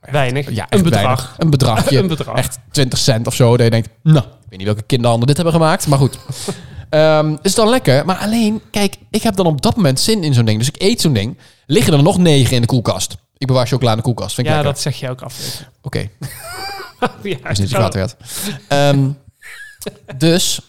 Weinig. 0.00 0.50
ja, 0.50 0.66
een 0.68 0.82
bedrag. 0.82 1.02
weinig. 1.02 1.34
Een 1.38 1.50
bedragje. 1.50 1.98
Een 2.02 2.06
bedrag. 2.06 2.36
Echt 2.36 2.58
20 2.70 2.98
cent 2.98 3.26
of 3.26 3.34
zo. 3.34 3.50
Dat 3.56 3.64
je 3.64 3.70
denkt, 3.70 3.88
nou, 4.02 4.18
ik 4.18 4.46
weet 4.48 4.58
niet 4.58 4.66
welke 4.66 4.82
kinderhanden 4.82 5.26
dit 5.26 5.36
hebben 5.36 5.54
gemaakt. 5.54 5.86
Maar 5.86 5.98
goed. 5.98 6.18
Ehm, 6.90 7.36
is 7.42 7.54
dan 7.54 7.68
lekker. 7.68 8.04
Maar 8.04 8.16
alleen, 8.16 8.62
kijk, 8.70 8.96
ik 9.10 9.22
heb 9.22 9.36
dan 9.36 9.46
op 9.46 9.62
dat 9.62 9.76
moment 9.76 10.00
zin 10.00 10.24
in 10.24 10.34
zo'n 10.34 10.44
ding. 10.44 10.58
Dus 10.58 10.68
ik 10.68 10.82
eet 10.82 11.00
zo'n 11.00 11.12
ding. 11.12 11.38
Liggen 11.66 11.92
er 11.92 12.02
nog 12.02 12.18
negen 12.18 12.54
in 12.54 12.60
de 12.60 12.66
koelkast. 12.66 13.16
Ik 13.38 13.46
bewaar 13.46 13.66
chocola 13.66 13.90
in 13.90 13.96
de 13.96 14.02
koelkast. 14.02 14.34
Vind 14.34 14.46
ik 14.46 14.52
Ja, 14.52 14.58
lekker. 14.62 14.74
dat 14.74 14.82
zeg 14.82 15.00
je 15.00 15.10
ook 15.10 15.22
af. 15.22 15.62
Oké, 15.82 15.98
ja, 17.22 17.48
is 17.48 17.58
niet 17.58 17.68
zo 17.68 17.88
werd. 17.90 18.16
Ehm, 18.68 19.08
dus... 20.16 20.60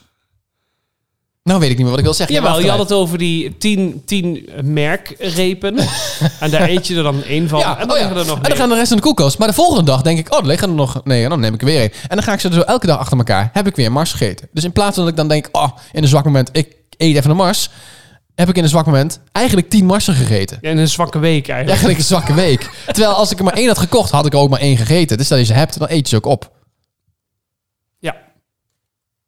Nou 1.44 1.60
weet 1.60 1.70
ik 1.70 1.76
niet 1.76 1.86
meer 1.86 1.90
wat 1.90 1.98
ik 1.98 2.04
wil 2.04 2.14
zeggen. 2.14 2.36
Jawel, 2.36 2.60
je 2.60 2.70
had 2.70 2.78
het 2.78 2.92
over 2.92 3.18
die 3.18 3.56
10 3.56 4.02
10 4.04 4.48
merkrepen. 4.64 5.78
en 6.40 6.50
daar 6.50 6.68
eet 6.68 6.86
je 6.86 6.96
er 6.96 7.02
dan 7.02 7.22
één 7.22 7.48
van. 7.48 7.58
Ja, 7.58 7.78
en 7.78 7.88
dan 7.88 7.96
oh 7.96 8.02
ja. 8.02 8.08
liggen 8.08 8.22
er 8.22 8.26
nog 8.26 8.36
en 8.36 8.48
dan 8.48 8.56
gaan 8.56 8.68
de 8.68 8.74
rest 8.74 8.90
in 8.90 8.96
de 8.96 9.02
koelkast. 9.02 9.38
Maar 9.38 9.48
de 9.48 9.54
volgende 9.54 9.82
dag 9.82 10.02
denk 10.02 10.18
ik, 10.18 10.32
oh, 10.32 10.38
er 10.38 10.46
liggen 10.46 10.68
er 10.68 10.74
nog... 10.74 11.00
Nee, 11.04 11.28
dan 11.28 11.40
neem 11.40 11.54
ik 11.54 11.60
er 11.60 11.66
weer 11.66 11.82
een. 11.82 11.92
En 12.08 12.16
dan 12.16 12.22
ga 12.22 12.32
ik 12.32 12.40
ze 12.40 12.52
zo 12.52 12.60
elke 12.60 12.86
dag 12.86 12.98
achter 12.98 13.18
elkaar. 13.18 13.50
Heb 13.52 13.66
ik 13.66 13.76
weer 13.76 13.86
een 13.86 13.92
Mars 13.92 14.10
gegeten. 14.10 14.48
Dus 14.52 14.64
in 14.64 14.72
plaats 14.72 14.94
van 14.94 15.02
dat 15.02 15.12
ik 15.12 15.18
dan 15.18 15.28
denk, 15.28 15.48
oh, 15.52 15.68
in 15.92 16.02
een 16.02 16.08
zwak 16.08 16.24
moment, 16.24 16.48
ik 16.52 16.76
eet 16.96 17.16
even 17.16 17.30
een 17.30 17.36
Mars. 17.36 17.70
Heb 18.34 18.48
ik 18.48 18.56
in 18.56 18.62
een 18.62 18.68
zwak 18.68 18.86
moment 18.86 19.20
eigenlijk 19.32 19.68
tien 19.68 19.86
Marsen 19.86 20.14
gegeten. 20.14 20.58
Ja, 20.60 20.70
in 20.70 20.78
een 20.78 20.88
zwakke 20.88 21.18
week 21.18 21.48
eigenlijk. 21.48 21.68
Eigenlijk 21.68 21.98
een 21.98 22.04
zwakke 22.04 22.34
week. 22.34 22.70
Terwijl 22.86 23.12
als 23.12 23.30
ik 23.30 23.38
er 23.38 23.44
maar 23.44 23.54
één 23.54 23.68
had 23.68 23.78
gekocht, 23.78 24.10
had 24.10 24.26
ik 24.26 24.32
er 24.32 24.38
ook 24.38 24.50
maar 24.50 24.60
één 24.60 24.76
gegeten. 24.76 25.16
Dus 25.16 25.26
stel 25.26 25.38
je 25.38 25.44
ze 25.44 25.52
hebt, 25.52 25.78
dan 25.78 25.88
eet 25.90 26.08
je 26.08 26.08
ze 26.08 26.16
ook 26.16 26.26
op. 26.26 26.50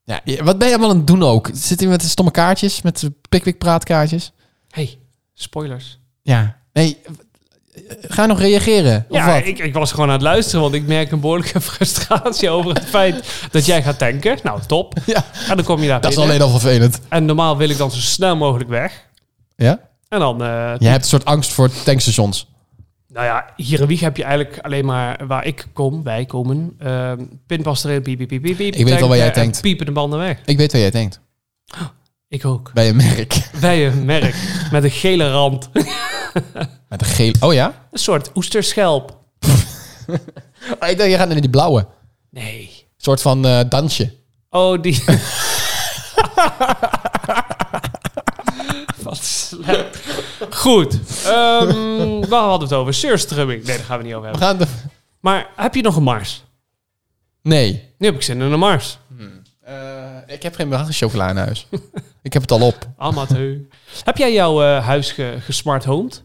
Ja. 0.05 0.21
Wat 0.45 0.59
ben 0.59 0.69
je 0.69 0.73
allemaal 0.75 0.91
aan 0.91 0.97
het 0.97 1.07
doen 1.07 1.23
ook? 1.23 1.51
Zit 1.53 1.81
je 1.81 1.89
met 1.89 2.01
de 2.01 2.07
stomme 2.09 2.31
kaartjes? 2.31 2.83
Met 2.83 3.01
de 3.01 3.13
pickwick 3.29 3.59
praatkaartjes? 3.59 4.33
hey, 4.71 4.99
spoilers. 5.35 5.99
Ja. 6.23 6.57
Nee, 6.73 6.99
ga 8.01 8.27
nog 8.27 8.39
reageren. 8.39 9.07
Of 9.09 9.17
Ja, 9.17 9.27
wat? 9.35 9.47
ik, 9.47 9.59
ik 9.59 9.73
was 9.73 9.91
gewoon 9.91 10.07
aan 10.07 10.13
het 10.13 10.23
luisteren, 10.23 10.61
want 10.61 10.75
ik 10.75 10.87
merk 10.87 11.11
een 11.11 11.21
behoorlijke 11.21 11.61
frustratie 11.71 12.51
over 12.51 12.75
het 12.75 12.85
feit 12.85 13.47
dat 13.51 13.67
jij 13.67 13.83
gaat 13.83 13.99
tanken. 13.99 14.39
Nou, 14.43 14.61
top. 14.67 14.95
Ja, 15.07 15.25
En 15.49 15.57
dan 15.57 15.65
kom 15.65 15.81
je 15.81 15.89
daar 15.89 16.01
dat 16.01 16.11
is 16.11 16.19
alleen 16.19 16.43
al 16.43 16.49
vervelend. 16.49 17.01
En 17.09 17.25
normaal 17.25 17.57
wil 17.57 17.69
ik 17.69 17.77
dan 17.79 17.91
zo 17.91 17.99
snel 18.01 18.37
mogelijk 18.37 18.71
weg. 18.71 19.09
Ja? 19.57 19.81
En 20.09 20.19
dan, 20.19 20.43
eh, 20.43 20.75
Je 20.79 20.87
hebt 20.89 21.03
een 21.03 21.09
soort 21.09 21.25
angst 21.25 21.53
voor 21.53 21.71
tankstations. 21.85 22.47
Nou 23.15 23.27
ja, 23.27 23.45
hier 23.57 23.81
in 23.81 23.87
Wieg 23.87 24.01
heb 24.01 24.17
je 24.17 24.25
eigenlijk 24.25 24.59
alleen 24.59 24.85
maar 24.85 25.27
waar 25.27 25.45
ik 25.47 25.67
kom, 25.73 26.03
wij 26.03 26.25
komen. 26.25 26.75
ehm 26.79 27.25
pinpas 27.47 27.85
erin, 27.85 28.03
piep, 28.03 28.19
piep, 28.19 28.29
piep, 28.29 28.43
piep. 28.57 28.75
Ik 28.75 28.85
weet 28.85 28.99
wel 29.01 29.09
waar 29.09 29.17
jij 29.17 29.31
tankt. 29.31 29.61
Piepen 29.61 29.87
de 29.87 29.93
banden 29.93 30.19
weg. 30.19 30.39
Ik 30.45 30.57
weet 30.57 30.73
waar 30.73 30.81
jij 30.81 30.91
denkt. 30.91 31.21
Ik 32.29 32.45
ook. 32.45 32.71
Bij 32.75 32.89
een 32.89 32.97
merk. 32.97 33.49
Bij 33.61 33.87
een 33.87 34.05
merk 34.05 34.35
met 34.73 34.85
een 34.85 34.91
gele 34.91 35.31
rand. 35.31 35.71
Met 36.89 37.01
een 37.01 37.07
gele... 37.07 37.35
Oh 37.41 37.53
ja? 37.53 37.87
Een 37.91 37.99
soort 37.99 38.31
oesterschelp. 38.35 39.19
Oh, 40.81 40.89
ik 40.89 40.99
dacht, 40.99 41.11
je 41.11 41.17
gaat 41.17 41.29
naar 41.29 41.41
die 41.41 41.51
blauwe. 41.51 41.79
Een 41.81 41.87
Nee. 42.31 42.87
soort 42.97 43.23
van 43.23 43.47
eh, 43.47 43.61
dansje. 43.69 44.15
Oh, 44.51 44.83
die... 44.83 45.03
Wat 49.15 49.25
slecht. 49.25 49.99
Goed. 50.51 50.99
Ehm 51.25 52.29
waar 52.29 52.41
hadden 52.43 52.69
we 52.69 52.75
het 52.75 52.83
over? 52.83 52.95
Surstrumming. 52.95 53.65
Nee, 53.65 53.77
daar 53.77 53.87
gaan 53.87 53.99
we 53.99 54.05
niet 54.05 54.15
over 54.15 54.31
We 54.33 54.45
hebben. 54.45 54.67
gaan 54.67 54.83
de... 54.83 54.91
Maar 55.21 55.47
heb 55.57 55.75
je 55.75 55.83
nog 55.83 55.97
een 55.97 56.03
Mars? 56.03 56.43
Nee. 57.43 57.83
Nu 57.99 58.07
heb 58.07 58.15
ik 58.15 58.23
zin 58.23 58.41
in 58.41 58.53
een 58.53 58.59
Mars. 58.59 58.99
Eh, 59.61 59.75
ik 60.27 60.43
heb 60.43 60.55
geen 60.55 60.93
chocola 60.93 61.29
in 61.31 61.37
huis. 61.37 61.67
ik 62.23 62.33
heb 62.33 62.43
het 62.43 62.51
al 62.51 62.61
op. 62.61 62.89
Amateur. 62.97 63.61
heb 64.05 64.17
jij 64.17 64.33
jouw 64.33 64.63
eh, 64.63 64.85
huis 64.87 65.13
ge 65.13 65.37
gesmart 65.41 65.85
homed? 65.85 66.23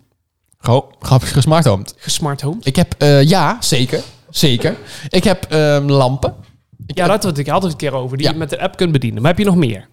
Grappig 1.00 1.32
gesmarthomed. 1.32 1.94
Gesmart 1.98 2.42
homed? 2.42 2.66
Ik 2.66 2.76
heb... 2.76 2.96
eh, 2.98 3.24
ja, 3.24 3.58
zeker. 3.62 4.02
Zeker. 4.30 4.76
Ik 5.10 5.24
heb 5.24 5.44
ehm, 5.44 5.86
lampen. 5.90 6.30
Ik 6.30 6.36
Ja, 6.78 6.86
heb- 6.86 6.96
daar 6.96 7.08
hadden 7.10 7.22
we 7.30 7.38
het 7.38 7.48
ik 7.48 7.54
had 7.54 7.64
het 7.64 7.72
een 7.72 7.78
keer 7.78 7.94
over. 7.94 8.18
Die 8.18 8.26
Ja. 8.26 8.32
je 8.32 8.38
met 8.38 8.50
de 8.50 8.60
app 8.60 8.76
kunt 8.78 8.92
bedienen. 8.92 9.22
Maar 9.22 9.32
heb 9.32 9.40
je 9.40 9.46
nog 9.46 9.56
meer? 9.56 9.88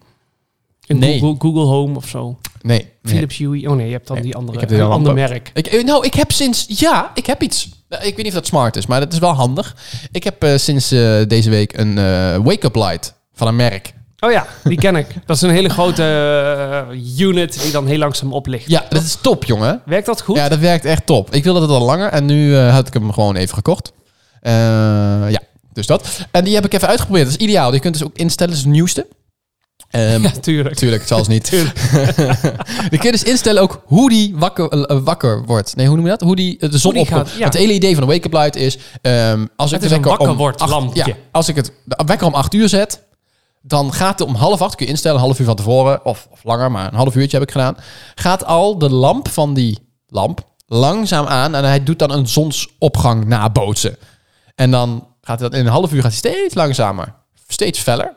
Een 0.87 0.99
Nee. 0.99 1.19
Google, 1.19 1.35
Google 1.39 1.63
Home 1.65 1.95
of 1.95 2.07
zo? 2.07 2.37
Nee. 2.61 2.77
nee. 3.01 3.13
Philips 3.13 3.37
Hue? 3.37 3.69
Oh 3.69 3.75
nee, 3.75 3.85
je 3.85 3.91
hebt 3.91 4.07
dan 4.07 4.15
Nee, 4.15 4.25
die 4.25 4.35
andere, 4.35 4.61
ik 4.61 4.69
heb 4.69 4.79
een 4.79 4.85
ander 4.85 5.13
merk. 5.13 5.51
Ik, 5.53 5.67
eh, 5.67 5.83
nou, 5.83 6.05
ik 6.05 6.13
heb 6.13 6.31
sinds... 6.31 6.65
Ja, 6.67 7.11
ik 7.13 7.25
heb 7.25 7.41
iets. 7.41 7.69
Eh, 7.89 7.99
Ik 8.07 8.15
weet 8.15 8.17
niet 8.17 8.27
of 8.27 8.33
dat 8.33 8.45
smart 8.47 8.75
is, 8.75 8.85
maar 8.85 8.99
dat 8.99 9.13
is 9.13 9.19
wel 9.19 9.31
handig. 9.33 9.75
Ik 10.11 10.23
heb 10.23 10.43
eh, 10.43 10.57
sinds 10.57 10.89
deze 11.27 11.49
week 11.49 11.77
een 11.77 11.95
wake-up 12.43 12.75
light 12.75 13.13
van 13.33 13.47
een 13.47 13.55
merk. 13.55 13.93
Oh 14.19 14.31
ja, 14.31 14.47
die 14.63 14.77
ken 14.77 14.95
ik. 14.95 15.07
Dat 15.25 15.35
is 15.35 15.41
een 15.41 15.49
hele 15.49 15.69
grote 15.69 16.85
unit 17.17 17.61
die 17.61 17.71
dan 17.71 17.87
heel 17.87 17.97
langzaam 17.97 18.33
oplicht. 18.33 18.69
Ja, 18.69 18.85
dat 18.89 19.03
is 19.03 19.17
top, 19.21 19.43
jongen. 19.43 19.81
Werkt 19.85 20.05
dat 20.05 20.21
goed? 20.21 20.35
Ja, 20.35 20.49
dat 20.49 20.59
werkt 20.59 20.85
echt 20.85 21.05
top. 21.05 21.33
Ik 21.33 21.43
wilde 21.43 21.61
het 21.61 21.69
al 21.69 21.81
langer 21.85 22.09
en 22.09 22.25
nu 22.25 22.55
had 22.55 22.87
ik 22.87 22.93
hem 22.93 23.11
gewoon 23.13 23.35
even 23.35 23.55
gekocht. 23.55 23.91
Ja, 24.41 25.39
dus 25.73 25.85
dat. 25.87 26.27
En 26.31 26.43
die 26.43 26.55
heb 26.55 26.65
ik 26.65 26.73
even 26.73 26.87
uitgeprobeerd. 26.87 27.25
Dat 27.25 27.39
is 27.39 27.45
ideaal. 27.45 27.71
Die 27.71 27.79
kunt 27.79 27.93
dus 27.93 28.03
ook 28.03 28.17
instellen. 28.17 28.49
Dat 28.51 28.59
is 28.59 28.65
het 28.65 28.75
nieuwste. 28.75 29.07
Ehm 29.89 30.21
Ja, 30.27 30.29
tuurlijk. 30.31 30.75
Tuurlijk, 30.75 30.99
het 31.01 31.09
zal 31.09 31.25
niet. 31.27 31.49
die 32.89 32.99
kun 32.99 33.03
je 33.03 33.11
dus 33.11 33.23
instellen 33.23 33.61
ook 33.61 33.81
hoe 33.85 34.09
die 34.09 34.35
wakker, 34.37 34.69
eh, 34.69 34.97
wakker 35.03 35.45
wordt. 35.45 35.75
Nee, 35.75 35.87
hoe 35.87 35.95
noem 35.95 36.05
je 36.05 36.11
dat? 36.11 36.21
Hoe 36.21 36.35
die 36.35 36.57
eh, 36.59 36.69
de 36.71 36.77
zon 36.77 36.97
opkomt. 36.97 37.31
ja. 37.37 37.45
Het 37.45 37.53
hele 37.53 37.73
idee 37.73 37.93
van 37.93 38.03
een 38.03 38.09
wake-up 38.09 38.33
light 38.33 38.55
is... 38.55 38.77
ehm, 39.01 39.45
als 39.55 39.71
ik 39.71 39.79
Het 39.81 39.89
de 39.89 39.89
wekker 39.95 40.09
wakker 40.09 40.29
om 40.29 40.37
wordt 40.37 40.61
acht- 40.61 40.71
lampje. 40.71 41.03
Ja, 41.05 41.13
als 41.31 41.47
ik 41.49 41.55
het 41.55 41.71
de 41.85 42.03
wekker 42.05 42.27
om 42.27 42.33
acht 42.33 42.53
uur 42.53 42.69
zet... 42.69 43.03
dan 43.61 43.93
gaat 43.93 44.19
het 44.19 44.27
om 44.27 44.35
half 44.35 44.61
acht, 44.61 44.75
kun 44.75 44.85
je 44.85 44.91
instellen, 44.91 45.17
een 45.17 45.23
half 45.23 45.39
uur 45.39 45.45
van 45.45 45.55
tevoren... 45.55 46.05
of, 46.05 46.27
of 46.31 46.43
langer, 46.43 46.71
maar 46.71 46.87
een 46.87 46.97
half 46.97 47.15
uurtje 47.15 47.37
heb 47.37 47.47
ik 47.47 47.51
gedaan... 47.53 47.77
gaat 48.15 48.45
al 48.45 48.77
de 48.77 48.89
lamp 48.89 49.27
van 49.29 49.53
die 49.53 49.79
lamp 50.07 50.45
langzaam 50.65 51.25
aan... 51.25 51.55
en 51.55 51.63
hij 51.63 51.83
doet 51.83 51.99
dan 51.99 52.11
een 52.11 52.27
zonsopgang 52.27 53.25
nabootsen. 53.25 53.97
En 54.55 54.71
dan 54.71 55.07
gaat 55.21 55.39
hij 55.39 55.49
dat 55.49 55.59
in 55.59 55.65
een 55.65 55.71
half 55.71 55.91
uur 55.93 56.01
gaat 56.01 56.11
hij 56.11 56.31
steeds 56.33 56.53
langzamer. 56.53 57.13
Steeds 57.47 57.79
feller. 57.79 58.16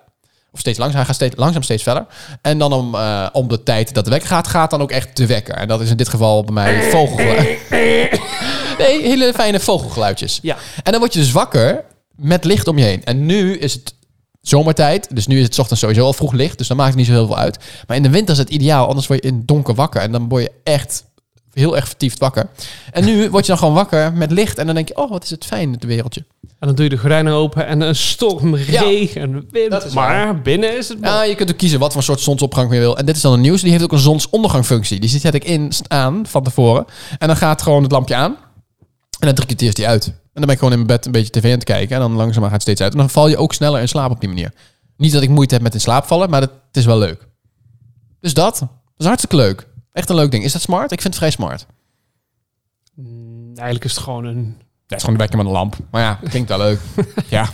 Of 0.52 0.60
steeds 0.60 0.78
langzaam. 0.78 0.96
Hij 0.96 1.06
gaat 1.06 1.14
steeds, 1.14 1.36
langzaam 1.36 1.62
steeds 1.62 1.82
feller. 1.82 2.06
En 2.42 2.58
dan 2.58 2.72
om, 2.72 2.94
eh, 2.94 3.26
om 3.32 3.48
de 3.48 3.62
tijd 3.62 3.94
dat 3.94 4.04
de 4.04 4.10
wekker 4.10 4.28
gaat, 4.28 4.48
gaat 4.48 4.70
dan 4.70 4.82
ook 4.82 4.90
echt 4.90 5.16
de 5.16 5.26
wekker. 5.26 5.54
En 5.54 5.68
dat 5.68 5.80
is 5.80 5.90
in 5.90 5.96
dit 5.96 6.08
geval 6.08 6.44
bij 6.44 6.54
mij 6.54 6.90
vogelgeluid. 6.90 7.58
Nee, 8.78 9.02
hele 9.02 9.32
fijne 9.34 9.60
vogelgeluidjes. 9.60 10.38
Ja. 10.42 10.56
En 10.82 10.90
dan 10.90 11.00
word 11.00 11.12
je 11.12 11.18
dus 11.18 11.32
wakker 11.32 11.84
met 12.16 12.44
licht 12.44 12.68
om 12.68 12.78
je 12.78 12.84
heen. 12.84 13.04
En 13.04 13.26
nu 13.26 13.56
is 13.58 13.72
het 13.72 13.94
zomertijd. 14.40 15.08
Dus 15.14 15.26
nu 15.26 15.38
is 15.38 15.44
het 15.44 15.54
's 15.54 15.58
ochtends 15.58 15.80
sowieso 15.80 16.04
al 16.04 16.12
vroeg 16.12 16.32
licht. 16.32 16.58
Dus 16.58 16.68
dan 16.68 16.76
maakt 16.76 16.88
het 16.88 16.98
niet 16.98 17.06
zo 17.06 17.12
heel 17.12 17.26
veel 17.26 17.38
uit. 17.38 17.58
Maar 17.86 17.96
in 17.96 18.02
de 18.02 18.10
winter 18.10 18.34
is 18.34 18.40
het 18.40 18.50
ideaal. 18.50 18.88
Anders 18.88 19.06
word 19.06 19.22
je 19.22 19.28
in 19.28 19.36
het 19.36 19.48
donker 19.48 19.74
wakker. 19.74 20.00
En 20.00 20.12
dan 20.12 20.28
word 20.28 20.42
je 20.42 20.52
echt 20.62 21.04
heel 21.52 21.76
erg 21.76 21.86
vertiefd 21.86 22.18
wakker. 22.18 22.48
En 22.90 23.04
nu 23.04 23.30
word 23.30 23.44
je 23.44 23.50
dan 23.50 23.58
gewoon 23.58 23.74
wakker 23.74 24.12
met 24.12 24.30
licht. 24.30 24.58
En 24.58 24.66
dan 24.66 24.74
denk 24.74 24.88
je, 24.88 24.96
oh, 24.96 25.10
wat 25.10 25.24
is 25.24 25.30
het 25.30 25.44
fijn, 25.44 25.72
het 25.72 25.84
wereldje. 25.84 26.24
En 26.42 26.66
dan 26.66 26.74
doe 26.74 26.84
je 26.84 26.90
de 26.90 26.98
gordijnen 26.98 27.32
open 27.32 27.66
en 27.66 27.80
een 27.80 27.96
storm, 27.96 28.54
regen, 28.54 29.46
wind. 29.50 29.94
maar 29.94 30.42
binnen 30.42 30.76
is 30.76 30.88
het 30.88 30.98
Ja, 31.02 31.22
je 31.22 31.34
kunt 31.34 31.50
ook 31.50 31.56
kiezen 31.56 31.78
wat 31.78 31.92
voor 31.92 32.02
soort 32.02 32.20
zonsopgang 32.20 32.72
je 32.72 32.78
wil. 32.78 32.96
En 32.96 33.06
dit 33.06 33.16
is 33.16 33.22
dan 33.22 33.32
een 33.32 33.40
nieuws. 33.40 33.62
Die 33.62 33.70
heeft 33.70 33.84
ook 33.84 33.92
een 33.92 33.98
zonsondergangfunctie. 33.98 35.00
Die 35.00 35.08
zet 35.08 35.34
ik 35.34 35.44
in 35.44 35.72
aan 35.88 36.26
van 36.26 36.42
tevoren. 36.42 36.84
En 37.18 37.26
dan 37.26 37.36
gaat 37.36 37.62
gewoon 37.62 37.82
het 37.82 37.92
lampje 37.92 38.14
aan. 38.14 38.36
En 39.18 39.26
dan 39.26 39.34
drie 39.34 39.46
kwartier 39.46 39.68
is 39.68 39.74
die 39.74 39.88
uit. 39.88 40.06
En 40.06 40.12
dan 40.32 40.44
ben 40.44 40.50
ik 40.50 40.58
gewoon 40.58 40.72
in 40.72 40.84
mijn 40.84 40.96
bed 40.96 41.06
een 41.06 41.12
beetje 41.12 41.30
tv 41.30 41.44
aan 41.44 41.50
het 41.50 41.64
kijken. 41.64 41.94
En 41.96 42.02
dan 42.02 42.12
langzaam 42.12 42.42
gaat 42.42 42.52
het 42.52 42.62
steeds 42.62 42.80
uit. 42.80 42.92
En 42.92 42.98
dan 42.98 43.10
val 43.10 43.28
je 43.28 43.36
ook 43.36 43.54
sneller 43.54 43.80
in 43.80 43.88
slaap 43.88 44.10
op 44.10 44.20
die 44.20 44.28
manier. 44.28 44.52
Niet 44.96 45.12
dat 45.12 45.22
ik 45.22 45.28
moeite 45.28 45.54
heb 45.54 45.62
met 45.62 45.74
in 45.74 45.80
slaap 45.80 46.04
vallen, 46.04 46.30
maar 46.30 46.40
dat, 46.40 46.50
het 46.66 46.76
is 46.76 46.84
wel 46.84 46.98
leuk. 46.98 47.28
Dus 48.20 48.34
dat. 48.34 48.58
Dat 48.58 48.68
is 48.98 49.06
hartstikke 49.06 49.36
leuk. 49.36 49.66
Echt 49.92 50.08
een 50.08 50.14
leuk 50.16 50.30
ding. 50.30 50.44
Is 50.44 50.52
dat 50.52 50.62
smart? 50.62 50.92
Ik 50.92 51.00
vind 51.00 51.14
het 51.14 51.22
vrij 51.22 51.30
smart. 51.30 51.66
Mm, 52.94 53.50
Eigenlijk 53.54 53.84
is 53.84 53.94
het 53.94 54.02
gewoon 54.04 54.24
een... 54.24 54.36
Ja, 54.36 54.96
het 54.96 54.96
is 54.96 54.98
gewoon 54.98 55.14
een 55.14 55.20
wekker 55.20 55.36
met 55.38 55.46
een 55.46 55.52
lamp. 55.52 55.76
Maar 55.90 56.02
ja, 56.02 56.18
klinkt 56.28 56.48
wel 56.48 56.58
leuk. 56.58 56.80
ja. 57.28 57.48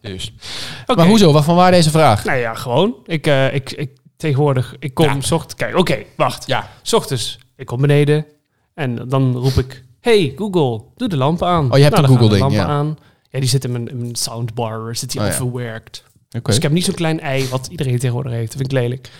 Dus. 0.00 0.34
Maar 0.86 1.06
hoezo? 1.06 1.32
Wat 1.32 1.44
van 1.44 1.56
waar 1.56 1.70
deze 1.70 1.90
vraag? 1.90 2.24
Nou 2.24 2.38
ja, 2.38 2.54
gewoon. 2.54 2.94
Ik, 3.04 3.26
eh, 3.26 3.54
ik, 3.54 3.72
ik 3.72 3.90
tegenwoordig, 4.16 4.76
ik 4.78 4.94
kom 4.94 5.04
Ja. 5.04 5.20
s 5.20 5.30
ochtends... 5.30 5.54
Kijk, 5.54 5.76
oké, 5.78 6.02
wacht. 6.16 6.46
Ja. 6.46 6.68
S 6.82 6.92
ochtends, 6.92 7.38
ik 7.56 7.66
kom 7.66 7.80
beneden 7.80 8.26
en 8.74 9.08
dan 9.08 9.36
roep 9.36 9.52
ik... 9.52 9.84
Hey 10.00 10.32
Google, 10.36 10.84
doe 10.96 11.08
de 11.08 11.16
lampen 11.16 11.46
aan. 11.48 11.70
Oh, 11.72 11.76
je 11.76 11.82
hebt 11.82 11.96
nou, 11.96 12.06
een 12.06 12.12
Google-ding, 12.12 12.40
lampen 12.40 12.60
ja. 12.60 12.66
aan. 12.66 12.96
Ja, 13.30 13.40
die 13.40 13.48
zit 13.48 13.64
in 13.64 13.72
mijn, 13.72 13.88
in 13.88 13.98
mijn 13.98 14.14
soundbar, 14.14 14.96
zit 14.96 15.10
die 15.12 15.20
Oh, 15.20 15.26
ja. 15.26 15.32
verwerkt. 15.32 16.04
Dus 16.42 16.56
ik 16.56 16.62
heb 16.62 16.72
niet 16.72 16.84
zo'n 16.84 16.94
klein 16.94 17.20
ei 17.20 17.48
wat 17.48 17.66
iedereen 17.70 17.98
tegenwoordig 17.98 18.32
heeft. 18.32 18.46
Dat 18.46 18.56
vind 18.56 18.72
ik 18.72 18.78
lelijk. 18.78 19.10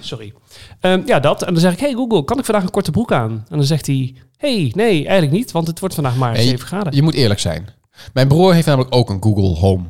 Sorry. 0.00 0.32
Ehm, 0.80 1.02
ja, 1.06 1.20
dat. 1.20 1.42
En 1.42 1.52
dan 1.52 1.62
zeg 1.62 1.72
ik, 1.72 1.80
hey 1.80 1.92
Google, 1.92 2.24
kan 2.24 2.38
ik 2.38 2.44
vandaag 2.44 2.62
een 2.62 2.70
korte 2.70 2.90
broek 2.90 3.12
aan? 3.12 3.30
En 3.30 3.56
dan 3.56 3.64
zegt 3.64 3.86
hij, 3.86 4.14
hey, 4.36 4.72
nee, 4.74 4.94
eigenlijk 4.94 5.32
niet, 5.32 5.52
want 5.52 5.66
het 5.66 5.80
wordt 5.80 5.94
vandaag 5.94 6.16
maar 6.16 6.32
Nee, 6.32 6.46
7 6.46 6.66
graden. 6.66 6.94
Je 6.94 7.02
moet 7.02 7.14
eerlijk 7.14 7.40
zijn. 7.40 7.68
Mijn 8.12 8.28
broer 8.28 8.54
heeft 8.54 8.66
namelijk 8.66 8.94
ook 8.94 9.10
een 9.10 9.22
Google 9.22 9.54
Home. 9.54 9.84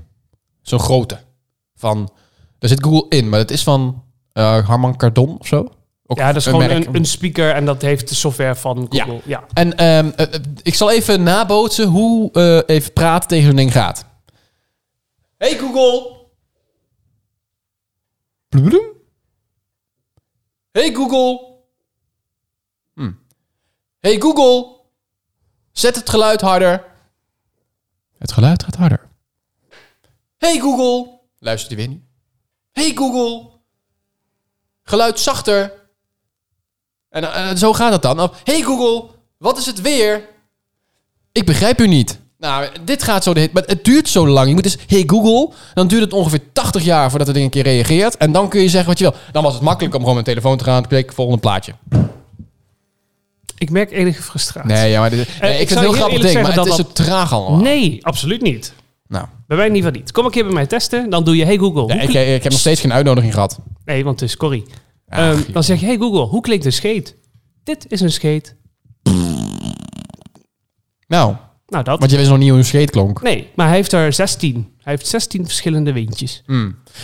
Zo'n 0.62 0.78
grote. 0.78 1.18
Van, 1.74 2.10
daar 2.58 2.68
zit 2.70 2.82
Google 2.82 3.06
in, 3.08 3.28
maar 3.28 3.38
het 3.38 3.50
is 3.50 3.62
van 3.62 4.02
eh, 4.32 4.66
Harman 4.66 4.96
Kardon 4.96 5.38
of 5.38 5.46
zo. 5.46 5.68
Ook 6.06 6.18
ja, 6.18 6.26
dat 6.26 6.36
is 6.36 6.46
gewoon 6.46 6.70
een, 6.70 6.94
een 6.94 7.04
speaker 7.04 7.50
en 7.54 7.64
dat 7.64 7.82
heeft 7.82 8.08
de 8.08 8.14
software 8.14 8.54
van. 8.54 8.86
Google. 8.88 9.20
Ja. 9.24 9.44
En 9.52 9.76
ehm, 9.76 10.10
eh, 10.16 10.34
eh, 10.34 10.40
ik 10.62 10.74
zal 10.74 10.90
even 10.90 11.22
nabootsen 11.22 11.86
hoe 11.86 12.30
even 12.66 12.92
praten 12.92 13.28
tegen 13.28 13.46
zo'n 13.46 13.56
ding 13.56 13.72
gaat. 13.72 14.04
Hey 15.36 15.56
Google. 15.58 16.16
Bloem. 18.48 18.97
Hey 20.78 20.94
Google. 20.94 21.56
Hm. 22.94 23.12
Hey 23.98 24.20
Google. 24.20 24.80
Zet 25.72 25.96
het 25.96 26.08
geluid 26.08 26.40
harder. 26.40 26.84
Het 28.18 28.32
geluid 28.32 28.62
gaat 28.62 28.74
harder. 28.74 29.08
Hey 30.36 30.58
Google. 30.58 31.20
Luistert 31.38 31.70
hij 31.70 31.86
weer 31.86 31.96
niet. 31.96 32.04
Hey 32.72 32.92
Google. 32.94 33.50
Geluid 34.82 35.20
zachter. 35.20 35.88
En 37.08 37.32
eh, 37.32 37.56
zo 37.56 37.72
gaat 37.72 37.92
het 37.92 38.02
dan. 38.02 38.32
Hey 38.44 38.62
Google, 38.62 39.10
wat 39.38 39.58
is 39.58 39.66
het 39.66 39.80
weer? 39.80 40.28
Ik 41.32 41.46
begrijp 41.46 41.80
u 41.80 41.86
niet. 41.86 42.20
Nou, 42.38 42.68
dit 42.84 43.02
gaat 43.02 43.22
zo 43.22 43.34
de 43.34 43.40
hit, 43.40 43.52
maar 43.52 43.62
het 43.66 43.84
duurt 43.84 44.08
zo 44.08 44.28
lang. 44.28 44.48
Je 44.48 44.54
moet 44.54 44.62
dus, 44.62 44.78
hey 44.86 45.02
Google, 45.06 45.54
dan 45.74 45.88
duurt 45.88 46.02
het 46.02 46.12
ongeveer 46.12 46.40
80 46.52 46.84
jaar 46.84 47.08
voordat 47.10 47.26
het 47.26 47.36
ding 47.36 47.46
een 47.46 47.62
keer 47.62 47.72
reageert. 47.72 48.16
En 48.16 48.32
dan 48.32 48.48
kun 48.48 48.60
je 48.60 48.68
zeggen 48.68 48.88
wat 48.88 48.98
je 48.98 49.04
wil. 49.04 49.14
Dan 49.32 49.42
was 49.42 49.54
het 49.54 49.62
makkelijk 49.62 49.94
om 49.94 50.00
gewoon 50.00 50.14
mijn 50.14 50.26
telefoon 50.26 50.56
te 50.56 50.64
gaan, 50.64 50.86
klikken, 50.86 51.14
volgende 51.14 51.40
plaatje. 51.40 51.72
Ik 53.58 53.70
merk 53.70 53.90
enige 53.90 54.22
frustratie. 54.22 54.70
Nee, 54.70 54.90
ja, 54.90 55.00
maar 55.00 55.10
dit, 55.10 55.28
nee, 55.40 55.54
ik 55.54 55.60
ik 55.60 55.68
vind 55.68 55.80
het 55.80 55.88
heel 55.88 55.98
grappig 55.98 56.20
ding, 56.20 56.42
maar 56.42 56.54
het 56.54 56.66
is 56.66 56.76
zo 56.76 56.86
traag 56.92 57.32
allemaal. 57.32 57.60
Nee, 57.60 58.06
absoluut 58.06 58.42
niet. 58.42 58.74
Nou, 59.08 59.26
Bij 59.46 59.56
mij 59.56 59.66
in 59.66 59.74
ieder 59.74 59.86
geval 59.88 60.00
niet. 60.04 60.12
Kom 60.12 60.24
een 60.24 60.30
keer 60.30 60.44
bij 60.44 60.52
mij 60.52 60.66
testen, 60.66 61.10
dan 61.10 61.24
doe 61.24 61.36
je, 61.36 61.44
hey 61.44 61.56
Google. 61.56 61.86
ja, 61.86 62.06
hoe 62.06 62.34
ik, 62.34 62.42
heb 62.42 62.52
nog 62.52 62.60
steeds 62.60 62.80
geen 62.80 62.92
uitnodiging 62.92 63.34
gehad. 63.34 63.58
Nee, 63.84 64.04
want 64.04 64.20
het 64.20 64.28
is 64.28 64.36
Corrie. 64.36 64.64
Ach, 65.08 65.46
dan 65.46 65.64
zeg 65.64 65.80
je, 65.80 65.86
hey 65.86 65.96
Google, 65.96 66.20
hoe 66.24 66.40
klinkt 66.40 66.64
een 66.64 66.72
scheet? 66.72 67.16
Dit 67.64 67.84
is 67.88 68.00
een 68.00 68.12
scheet. 68.12 68.56
Nou, 71.06 71.34
Nou, 71.68 71.84
dat. 71.84 71.98
want 71.98 72.10
je 72.10 72.16
wist 72.16 72.28
nog 72.28 72.38
niet 72.38 72.48
hoe 72.48 72.58
een 72.58 72.64
scheet 72.64 72.90
klonk. 72.90 73.22
Nee, 73.22 73.48
maar 73.54 73.66
hij 73.66 73.76
heeft 73.76 73.92
er 73.92 74.12
16. 74.12 74.54
Hij 74.82 74.92
heeft 74.92 75.06
16 75.06 75.46
verschillende 75.46 75.92
windjes. 75.92 76.42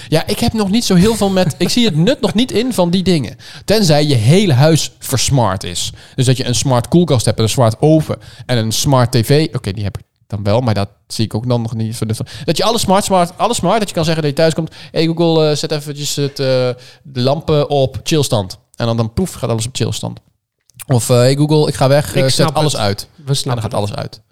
Ja, 0.09 0.27
ik 0.27 0.39
heb 0.39 0.53
nog 0.53 0.71
niet 0.71 0.85
zo 0.85 0.95
heel 0.95 1.15
veel 1.15 1.31
met... 1.31 1.55
ik 1.59 1.69
zie 1.69 1.85
het 1.85 1.97
nut 1.97 2.21
nog 2.21 2.35
niet 2.35 2.53
in 2.53 2.73
van 2.73 2.91
die 2.91 3.03
dingen. 3.03 3.37
Tenzij 3.65 4.07
je 4.07 4.15
hele 4.15 4.53
huis 4.53 4.93
versmart 4.99 5.65
is. 5.65 5.93
Dus 6.15 6.27
dat 6.27 6.37
je 6.37 6.47
een 6.47 6.55
smart 6.55 6.89
koelkast 6.89 7.25
hebt 7.25 7.39
en 7.39 7.43
een 7.45 7.51
smart 7.51 7.77
oven 7.81 8.19
en 8.47 8.59
een 8.59 8.73
smart 8.73 9.13
tv. 9.13 9.49
Oké, 9.55 9.73
die 9.73 9.85
heb 9.85 9.99
ik 9.99 10.05
dan 10.27 10.43
wel, 10.43 10.61
maar 10.61 10.75
dat 10.75 10.89
zie 11.07 11.25
ik 11.25 11.35
ook 11.35 11.49
dan 11.49 11.63
nog 11.63 11.75
niet. 11.75 11.99
Dat 12.45 12.57
je 12.57 12.65
alles 12.65 12.81
smart, 12.81 13.05
smart, 13.05 13.39
alles 13.39 13.57
smart. 13.57 13.79
Dat 13.79 13.89
je 13.89 13.95
kan 13.95 14.05
zeggen 14.05 14.23
dat 14.23 14.31
je 14.31 14.39
thuis 14.39 14.55
komt. 14.55 14.75
Hey 14.91 15.07
Google, 15.07 15.49
eh, 15.49 15.57
zet 15.57 15.71
eventjes 15.71 16.17
het, 16.17 16.39
eh, 16.39 16.47
de 17.03 17.21
lampen 17.21 17.69
op 17.69 18.01
chillstand. 18.03 18.59
En 18.75 18.87
dan, 18.87 18.97
dan 18.97 19.13
poef, 19.13 19.33
gaat 19.33 19.51
alles 19.51 19.67
op 19.67 19.77
chillstand. 19.77 20.21
Of 20.87 21.11
eh, 21.11 21.17
hey 21.17 21.37
Google, 21.37 21.69
ik 21.69 21.75
ga 21.75 21.89
weg, 21.89 22.15
Ik 22.15 22.29
zet 22.29 22.55
alles 22.55 22.73
het. 22.73 22.81
uit. 22.81 23.09
We 23.17 23.25
Nou, 23.25 23.43
dan 23.45 23.61
gaat 23.61 23.75
alles 23.75 23.95
uit. 23.95 24.23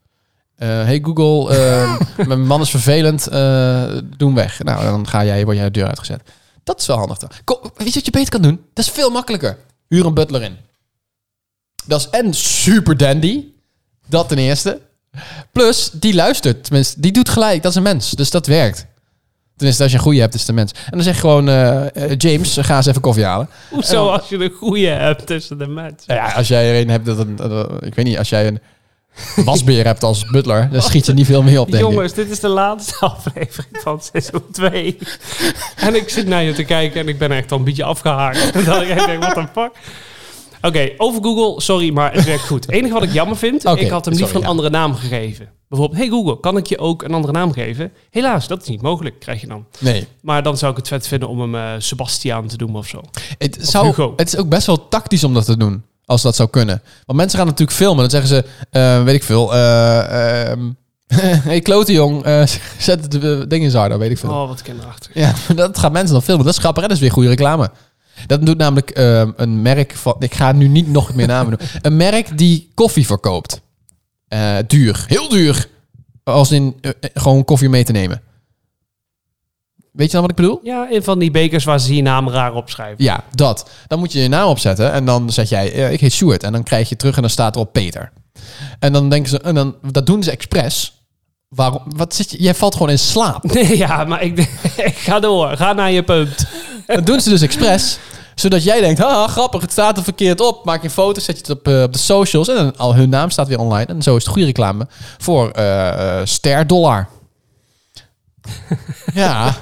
Eh, 0.62 0.68
hey 0.68 1.00
Google, 1.02 1.56
eh, 1.56 2.00
mijn 2.26 2.46
man 2.46 2.60
is 2.60 2.70
vervelend, 2.70 3.26
eh, 3.26 3.82
doe 4.16 4.28
hem 4.28 4.34
weg. 4.34 4.62
Nou, 4.62 4.84
dan 4.84 5.08
ga 5.08 5.24
jij, 5.24 5.44
word 5.44 5.56
jij 5.56 5.64
de 5.64 5.70
deur 5.70 5.86
uitgezet. 5.86 6.22
Dat 6.64 6.80
is 6.80 6.86
wel 6.86 6.96
handig. 6.96 7.18
dan. 7.18 7.30
Kom, 7.44 7.58
weet 7.62 7.88
je 7.88 7.94
wat 7.94 8.04
je 8.04 8.10
beter 8.10 8.28
kan 8.28 8.42
doen? 8.42 8.64
Dat 8.72 8.84
is 8.84 8.90
veel 8.90 9.10
makkelijker. 9.10 9.58
Huur 9.88 10.06
een 10.06 10.14
butler 10.14 10.42
in. 10.42 10.56
Dat 11.84 12.00
is 12.00 12.08
en 12.10 12.34
super 12.34 12.96
dandy. 12.96 13.44
Dat 14.06 14.28
ten 14.28 14.38
eerste. 14.38 14.80
Plus, 15.52 15.90
die 15.92 16.14
luistert. 16.14 16.64
Tenminste, 16.64 17.00
die 17.00 17.12
doet 17.12 17.28
gelijk. 17.28 17.62
Dat 17.62 17.70
is 17.70 17.76
een 17.76 17.82
mens. 17.82 18.10
Dus 18.10 18.30
dat 18.30 18.46
werkt. 18.46 18.86
Tenminste, 19.56 19.82
als 19.82 19.92
je 19.92 19.98
een 19.98 20.04
goede 20.04 20.20
hebt, 20.20 20.34
is 20.34 20.40
het 20.40 20.48
een 20.48 20.54
mens. 20.54 20.72
En 20.72 20.90
dan 20.90 21.02
zeg 21.02 21.14
je 21.14 21.20
gewoon, 21.20 21.44
James, 22.16 22.56
ga 22.60 22.76
eens 22.76 22.86
even 22.86 23.00
koffie 23.00 23.24
halen. 23.24 23.48
Hoezo 23.70 24.08
als 24.08 24.28
je 24.28 24.44
een 24.44 24.50
goede 24.50 24.86
hebt 24.86 25.26
tussen 25.26 25.58
de 25.58 25.66
mensen? 25.66 26.04
Nou 26.06 26.20
ja, 26.20 26.32
als 26.32 26.48
jij 26.48 26.70
er 26.70 26.80
een 26.80 26.90
hebt, 26.90 27.06
dat 27.06 27.18
een, 27.18 27.38
ik 27.80 27.94
weet 27.94 28.04
niet, 28.04 28.18
als 28.18 28.28
jij 28.28 28.46
een 28.46 28.60
wasbeer 29.44 29.84
hebt 29.84 30.02
als 30.02 30.24
butler, 30.24 30.68
dan 30.70 30.82
schiet 30.82 31.06
je 31.06 31.12
niet 31.12 31.26
veel 31.26 31.42
meer 31.42 31.60
op, 31.60 31.70
denk 31.70 31.84
ik. 31.84 31.90
Jongens, 31.90 32.12
dit 32.12 32.30
is 32.30 32.40
de 32.40 32.48
laatste 32.48 32.94
aflevering 33.06 33.78
van 33.82 34.00
seizoen 34.00 34.50
2. 34.52 34.98
en 35.76 35.94
ik 35.94 36.08
zit 36.08 36.26
naar 36.26 36.42
je 36.42 36.52
te 36.52 36.64
kijken 36.64 37.00
en 37.00 37.08
ik 37.08 37.18
ben 37.18 37.32
echt 37.32 37.52
al 37.52 37.58
een 37.58 37.64
beetje 37.64 37.84
afgehaakt. 37.84 38.50
En 38.50 38.64
dan 38.64 38.84
denk 38.84 39.00
ik, 39.00 39.18
what 39.18 39.34
the 39.34 39.46
fuck? 39.52 39.70
Oké, 40.62 40.92
over 40.96 41.22
Google, 41.22 41.60
sorry, 41.60 41.92
maar 41.92 42.12
het 42.12 42.24
werkt 42.24 42.46
goed. 42.46 42.66
Het 42.66 42.74
enige 42.74 42.92
wat 42.92 43.02
ik 43.02 43.12
jammer 43.12 43.36
vind, 43.36 43.64
ik 43.64 43.68
had 43.68 44.04
hem 44.04 44.14
sorry, 44.14 44.16
liever 44.16 44.36
een 44.36 44.42
ja. 44.42 44.48
andere 44.48 44.70
naam 44.70 44.94
gegeven. 44.94 45.48
Bijvoorbeeld, 45.68 46.00
hey 46.00 46.10
Google, 46.10 46.40
kan 46.40 46.56
ik 46.56 46.66
je 46.66 46.78
ook 46.78 47.02
een 47.02 47.14
andere 47.14 47.32
naam 47.32 47.52
geven? 47.52 47.92
Helaas, 48.10 48.46
dat 48.46 48.62
is 48.62 48.68
niet 48.68 48.82
mogelijk, 48.82 49.20
krijg 49.20 49.40
je 49.40 49.46
dan. 49.46 49.66
Nee. 49.78 50.06
Maar 50.20 50.42
dan 50.42 50.58
zou 50.58 50.70
ik 50.70 50.76
het 50.76 50.88
vet 50.88 51.06
vinden 51.06 51.28
om 51.28 51.40
hem 51.40 51.54
eh, 51.54 51.70
Sebastiaan 51.78 52.46
te 52.46 52.56
doen 52.56 52.76
of 52.76 52.86
zo. 52.86 53.00
Het, 53.38 53.58
zou, 53.60 53.86
Hugo. 53.86 54.12
het 54.16 54.28
is 54.28 54.36
ook 54.36 54.48
best 54.48 54.66
wel 54.66 54.88
tactisch 54.88 55.24
om 55.24 55.34
dat 55.34 55.44
te 55.44 55.56
doen. 55.56 55.84
Als 56.12 56.22
dat 56.22 56.36
zou 56.36 56.48
kunnen. 56.48 56.82
Want 57.06 57.18
mensen 57.18 57.38
gaan 57.38 57.46
natuurlijk 57.46 57.76
filmen. 57.76 58.00
Dan 58.00 58.10
zeggen 58.10 58.28
ze, 58.28 58.44
eh, 58.70 59.02
weet 59.02 59.14
ik 59.14 59.22
veel. 59.22 59.54
eh 59.54 60.50
ehm 60.50 60.60
hey, 61.48 61.60
klote 61.60 61.92
jong. 61.92 62.24
eh, 62.24 62.46
zet 62.78 63.02
het 63.02 63.14
uh, 63.24 63.42
ding 63.48 63.64
in 63.64 63.70
Zardo, 63.70 63.98
weet 63.98 64.10
ik 64.10 64.18
veel. 64.18 64.30
Oh, 64.30 64.48
wat 64.48 64.62
kinderachtig. 64.62 65.10
Ja, 65.14 65.34
dat 65.54 65.78
gaan 65.78 65.92
mensen 65.92 66.12
dan 66.12 66.22
filmen. 66.22 66.44
Dat 66.44 66.54
is 66.54 66.60
grappig 66.60 66.82
en 66.82 66.88
dat 66.88 66.96
is 66.96 67.02
weer 67.02 67.12
goede 67.12 67.28
reclame. 67.28 67.70
Dat 68.26 68.46
doet 68.46 68.58
namelijk 68.58 68.90
ehm, 68.90 69.30
een 69.36 69.62
merk 69.62 69.94
van... 69.94 70.16
Ik 70.18 70.34
ga 70.34 70.52
nu 70.52 70.68
niet 70.68 70.88
nog 70.88 71.14
meer 71.14 71.26
namen 71.26 71.58
doen. 71.58 71.68
Een 71.82 71.96
merk 71.96 72.38
die 72.38 72.70
koffie 72.74 73.06
verkoopt. 73.06 73.60
Duur. 74.66 75.04
Heel 75.08 75.28
duur. 75.28 75.68
Als 76.24 76.50
in 76.50 76.76
gewoon 77.14 77.44
koffie 77.44 77.68
mee 77.68 77.84
te 77.84 77.92
nemen. 77.92 78.22
Weet 79.92 80.06
je 80.06 80.12
dan 80.12 80.20
wat 80.20 80.30
ik 80.30 80.36
bedoel? 80.36 80.60
Ja, 80.62 80.86
een 80.90 81.02
van 81.02 81.18
die 81.18 81.30
bekers 81.30 81.64
waar 81.64 81.80
ze 81.80 81.94
je 81.94 82.02
naam 82.02 82.28
raar 82.28 82.54
opschrijven. 82.54 83.04
Ja, 83.04 83.24
dat. 83.30 83.70
Dan 83.86 83.98
moet 83.98 84.12
je 84.12 84.20
je 84.20 84.28
naam 84.28 84.48
opzetten 84.48 84.92
en 84.92 85.04
dan 85.04 85.30
zeg 85.30 85.48
jij, 85.48 85.72
eh, 85.72 85.92
ik 85.92 86.00
heet 86.00 86.12
Stuart. 86.12 86.42
En 86.42 86.52
dan 86.52 86.62
krijg 86.62 86.88
je 86.88 86.96
terug 86.96 87.14
en 87.16 87.20
dan 87.20 87.30
staat 87.30 87.54
erop 87.54 87.72
Peter. 87.72 88.12
En 88.78 88.92
dan 88.92 89.08
denken 89.08 89.30
ze, 89.30 89.40
en 89.40 89.54
dan, 89.54 89.74
dat 89.90 90.06
doen 90.06 90.22
ze 90.22 90.30
expres. 90.30 91.02
Waarom? 91.48 91.82
Wat 91.96 92.14
zit 92.14 92.30
je? 92.30 92.42
Jij 92.42 92.54
valt 92.54 92.72
gewoon 92.72 92.90
in 92.90 92.98
slaap. 92.98 93.44
Nee, 93.52 93.76
ja, 93.76 94.04
maar 94.04 94.22
ik, 94.22 94.38
ik 94.90 94.96
ga 94.96 95.20
door. 95.20 95.56
Ga 95.56 95.72
naar 95.72 95.90
je 95.90 96.02
punt. 96.02 96.46
Dat 96.86 97.06
doen 97.06 97.20
ze 97.20 97.28
dus 97.28 97.42
expres. 97.42 97.98
Zodat 98.34 98.64
jij 98.64 98.80
denkt, 98.80 99.00
haha, 99.00 99.26
grappig, 99.26 99.60
het 99.60 99.72
staat 99.72 99.96
er 99.96 100.02
verkeerd 100.04 100.40
op. 100.40 100.64
Maak 100.64 100.80
je 100.80 100.84
een 100.84 100.94
foto, 100.94 101.20
zet 101.20 101.36
je 101.36 101.42
het 101.42 101.50
op, 101.50 101.68
eh, 101.68 101.82
op 101.82 101.92
de 101.92 101.98
socials. 101.98 102.48
En 102.48 102.54
dan 102.54 102.76
al 102.76 102.94
hun 102.94 103.08
naam 103.08 103.30
staat 103.30 103.48
weer 103.48 103.58
online. 103.58 103.86
En 103.86 104.02
zo 104.02 104.16
is 104.16 104.22
het 104.22 104.32
goede 104.32 104.46
reclame 104.46 104.86
voor 105.18 105.50
eh 105.50 106.18
eh, 106.18 106.26
ster 106.26 106.66
dollar. 106.66 107.08
ja, 109.14 109.56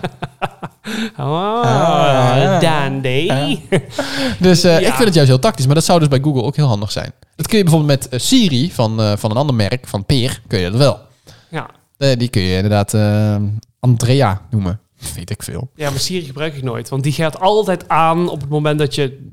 Oh, 1.17 1.63
Ah. 1.65 2.61
dandy. 2.61 3.29
dus 4.41 4.63
Ja. 4.63 4.79
ik 4.79 4.87
vind 4.87 5.05
het 5.05 5.15
juist 5.15 5.31
heel 5.31 5.39
tactisch. 5.39 5.67
Maar 5.67 5.75
dat 5.75 5.85
zou 5.85 5.99
dus 5.99 6.09
bij 6.09 6.21
Google 6.23 6.43
ook 6.43 6.57
heel 6.57 6.67
handig 6.67 6.93
zijn. 6.93 7.13
Dat 7.37 7.47
kun 7.47 7.59
je 7.59 7.65
bijvoorbeeld 7.65 8.01
met 8.01 8.09
eh, 8.09 8.19
Siri 8.21 8.73
van, 8.73 9.01
eh, 9.01 9.13
van 9.17 9.31
een 9.31 9.37
ander 9.37 9.55
merk, 9.55 9.87
van 9.87 10.05
Peer, 10.05 10.43
kun 10.47 10.59
je 10.59 10.71
dat 10.71 10.79
wel. 10.79 10.99
Ja. 11.51 11.71
Die 12.17 12.29
kun 12.29 12.43
je 12.43 12.57
inderdaad 12.57 12.95
Andrea 13.81 14.41
noemen. 14.51 14.81
Weet 15.15 15.31
ik 15.31 15.43
veel. 15.43 15.71
ja, 15.75 15.91
maar 15.91 15.99
Siri 15.99 16.25
gebruik 16.25 16.55
ik 16.57 16.63
nooit. 16.63 16.89
Want 16.89 17.03
die 17.03 17.13
gaat 17.13 17.41
altijd 17.41 17.89
aan 17.89 18.29
op 18.29 18.41
het 18.41 18.51
moment 18.51 18.79
dat, 18.79 18.95
je, 18.95 19.31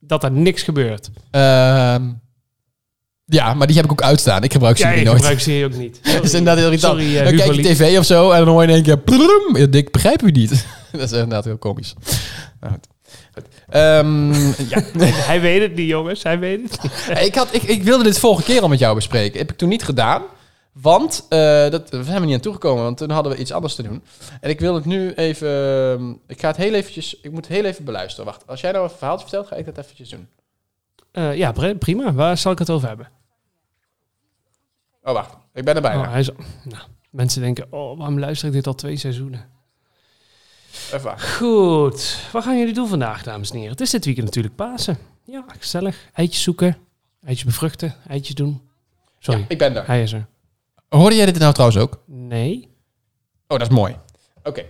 dat 0.00 0.24
er 0.24 0.30
niks 0.32 0.62
gebeurt. 0.62 1.10
Ehm, 1.30 2.02
ja, 3.28 3.54
maar 3.54 3.66
die 3.66 3.76
heb 3.76 3.84
ik 3.84 3.90
ook 3.90 4.02
uitstaan. 4.02 4.42
Ik 4.42 4.52
gebruik 4.52 4.76
Ja, 4.78 4.86
Siri 4.88 4.98
ik 5.00 5.04
nooit. 5.06 5.16
gebruik 5.18 5.40
Siri 5.40 5.64
ook 5.64 5.74
niet. 5.74 6.00
Dat 6.14 6.24
is 6.24 6.32
inderdaad 6.34 6.56
heel 6.56 6.66
irritant. 6.66 6.98
Sorry, 7.00 7.16
eh, 7.18 7.24
dan 7.24 7.34
kijk 7.36 7.52
je 7.52 7.62
tv 7.62 7.98
of 7.98 8.04
zo 8.04 8.30
en 8.30 8.38
dan 8.44 8.48
hoor 8.48 8.62
je 8.62 8.68
in 8.68 8.74
één 8.74 8.82
keer... 8.82 8.98
pludrum. 8.98 9.56
Ik 9.74 9.90
begrijp 9.92 10.22
u 10.22 10.30
niet. 10.30 10.66
dat 10.92 11.00
is 11.00 11.12
inderdaad 11.12 11.44
heel 11.44 11.58
komisch. 11.58 11.94
Nou, 12.60 12.72
goed. 12.72 12.86
Goed. 13.34 13.44
Ehm, 13.68 14.32
ja. 14.68 14.82
Hij 15.30 15.40
weet 15.40 15.60
het 15.62 15.74
niet, 15.74 15.88
jongens. 15.88 16.22
Hij 16.22 16.38
weet 16.38 16.62
het 16.70 16.82
niet. 16.82 17.18
ik, 17.26 17.34
had, 17.34 17.48
ik, 17.54 17.62
ik 17.62 17.82
wilde 17.82 18.04
dit 18.04 18.18
vorige 18.18 18.42
keer 18.42 18.60
al 18.62 18.68
met 18.68 18.78
jou 18.78 18.94
bespreken. 18.94 19.38
Heb 19.38 19.50
ik 19.50 19.56
toen 19.56 19.68
niet 19.68 19.84
gedaan. 19.84 20.22
Want, 20.72 21.26
eh, 21.28 21.38
dat, 21.70 21.90
we 21.90 22.02
zijn 22.04 22.16
er 22.20 22.24
niet 22.26 22.34
aan 22.34 22.40
toegekomen, 22.40 22.82
want 22.82 22.96
toen 22.96 23.10
hadden 23.10 23.32
we 23.32 23.38
iets 23.38 23.52
anders 23.52 23.74
te 23.74 23.82
doen. 23.82 24.02
En 24.40 24.50
ik 24.50 24.60
wil 24.60 24.74
het 24.74 24.84
nu 24.84 25.12
even... 25.12 25.48
ehm, 25.92 26.10
Ik 26.26 26.40
ga 26.40 26.48
het 26.48 26.56
heel 26.56 26.74
eventjes... 26.74 27.18
Ik 27.22 27.32
moet 27.32 27.46
heel 27.46 27.64
even 27.64 27.84
beluisteren. 27.84 28.24
Wacht, 28.26 28.42
als 28.46 28.60
jij 28.60 28.72
nou 28.72 28.84
een 28.84 28.90
verhaaltje 28.90 29.26
vertelt, 29.28 29.46
ga 29.46 29.56
ik 29.56 29.64
dat 29.64 29.78
eventjes 29.78 30.08
doen. 30.08 30.28
Eh, 31.12 31.36
ja, 31.36 31.52
pri- 31.52 31.74
prima. 31.74 32.12
Waar 32.12 32.38
zal 32.38 32.52
ik 32.52 32.58
het 32.58 32.70
over 32.70 32.88
hebben? 32.88 33.08
Oh, 35.08 35.14
wacht. 35.14 35.36
Ik 35.54 35.64
ben 35.64 35.74
er 35.74 35.82
bijna. 35.82 36.00
Oh, 36.00 36.10
hij 36.10 36.20
is, 36.20 36.30
nou, 36.64 36.82
mensen 37.10 37.42
denken, 37.42 37.66
oh, 37.70 37.98
waarom 37.98 38.18
luister 38.18 38.48
ik 38.48 38.54
dit 38.54 38.66
al 38.66 38.74
twee 38.74 38.96
seizoenen? 38.96 39.44
Even 40.72 41.02
wachten. 41.02 41.28
Goed. 41.28 42.18
Wat 42.32 42.44
gaan 42.44 42.58
jullie 42.58 42.74
doen 42.74 42.88
vandaag, 42.88 43.22
dames 43.22 43.50
en 43.50 43.56
heren? 43.56 43.70
Het 43.70 43.80
is 43.80 43.90
dit 43.90 44.04
weekend 44.04 44.26
natuurlijk 44.26 44.56
Pasen. 44.56 44.98
Ja, 45.24 45.44
gezellig. 45.58 46.08
Eitjes 46.12 46.42
zoeken. 46.42 46.76
Eitjes 47.24 47.44
bevruchten. 47.44 47.94
Eitjes 48.08 48.34
doen. 48.34 48.60
Sorry, 49.18 49.40
Ja, 49.40 49.46
ik 49.48 49.58
ben 49.58 49.76
er. 49.76 49.86
hij 49.86 50.02
is 50.02 50.12
er. 50.12 50.26
Hoorde 50.88 51.16
jij 51.16 51.26
dit 51.26 51.38
nou 51.38 51.52
trouwens 51.52 51.80
ook? 51.80 52.02
Nee. 52.06 52.68
Oh, 53.46 53.58
dat 53.58 53.70
is 53.70 53.74
mooi. 53.74 53.96
Oké. 54.42 54.64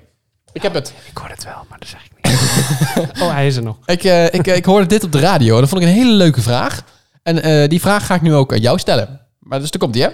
Ik 0.52 0.62
heb 0.62 0.74
het. 0.74 0.94
Ik 1.10 1.16
hoor 1.18 1.28
het 1.28 1.44
wel, 1.44 1.64
maar 1.68 1.78
dat 1.78 1.88
zeg 1.88 2.04
ik 2.04 2.10
niet. 2.16 2.40
oh, 3.22 3.30
hij 3.30 3.46
is 3.46 3.56
er 3.56 3.62
nog. 3.62 3.76
Ik, 3.86 4.04
eh, 4.04 4.24
ik, 4.24 4.46
ik 4.46 4.64
hoorde 4.64 4.86
dit 4.86 5.04
op 5.04 5.12
de 5.12 5.20
radio. 5.20 5.60
Dat 5.60 5.68
vond 5.68 5.82
ik 5.82 5.88
een 5.88 5.94
hele 5.94 6.12
leuke 6.12 6.42
vraag. 6.42 6.82
En 7.22 7.42
eh, 7.42 7.68
die 7.68 7.80
vraag 7.80 8.06
ga 8.06 8.14
ik 8.14 8.22
nu 8.22 8.34
ook 8.34 8.52
aan 8.52 8.60
jou 8.60 8.78
stellen. 8.78 9.20
Maar 9.38 9.60
dus, 9.60 9.70
daar 9.70 9.80
komt 9.80 9.92
die, 9.92 10.02
hè? 10.02 10.10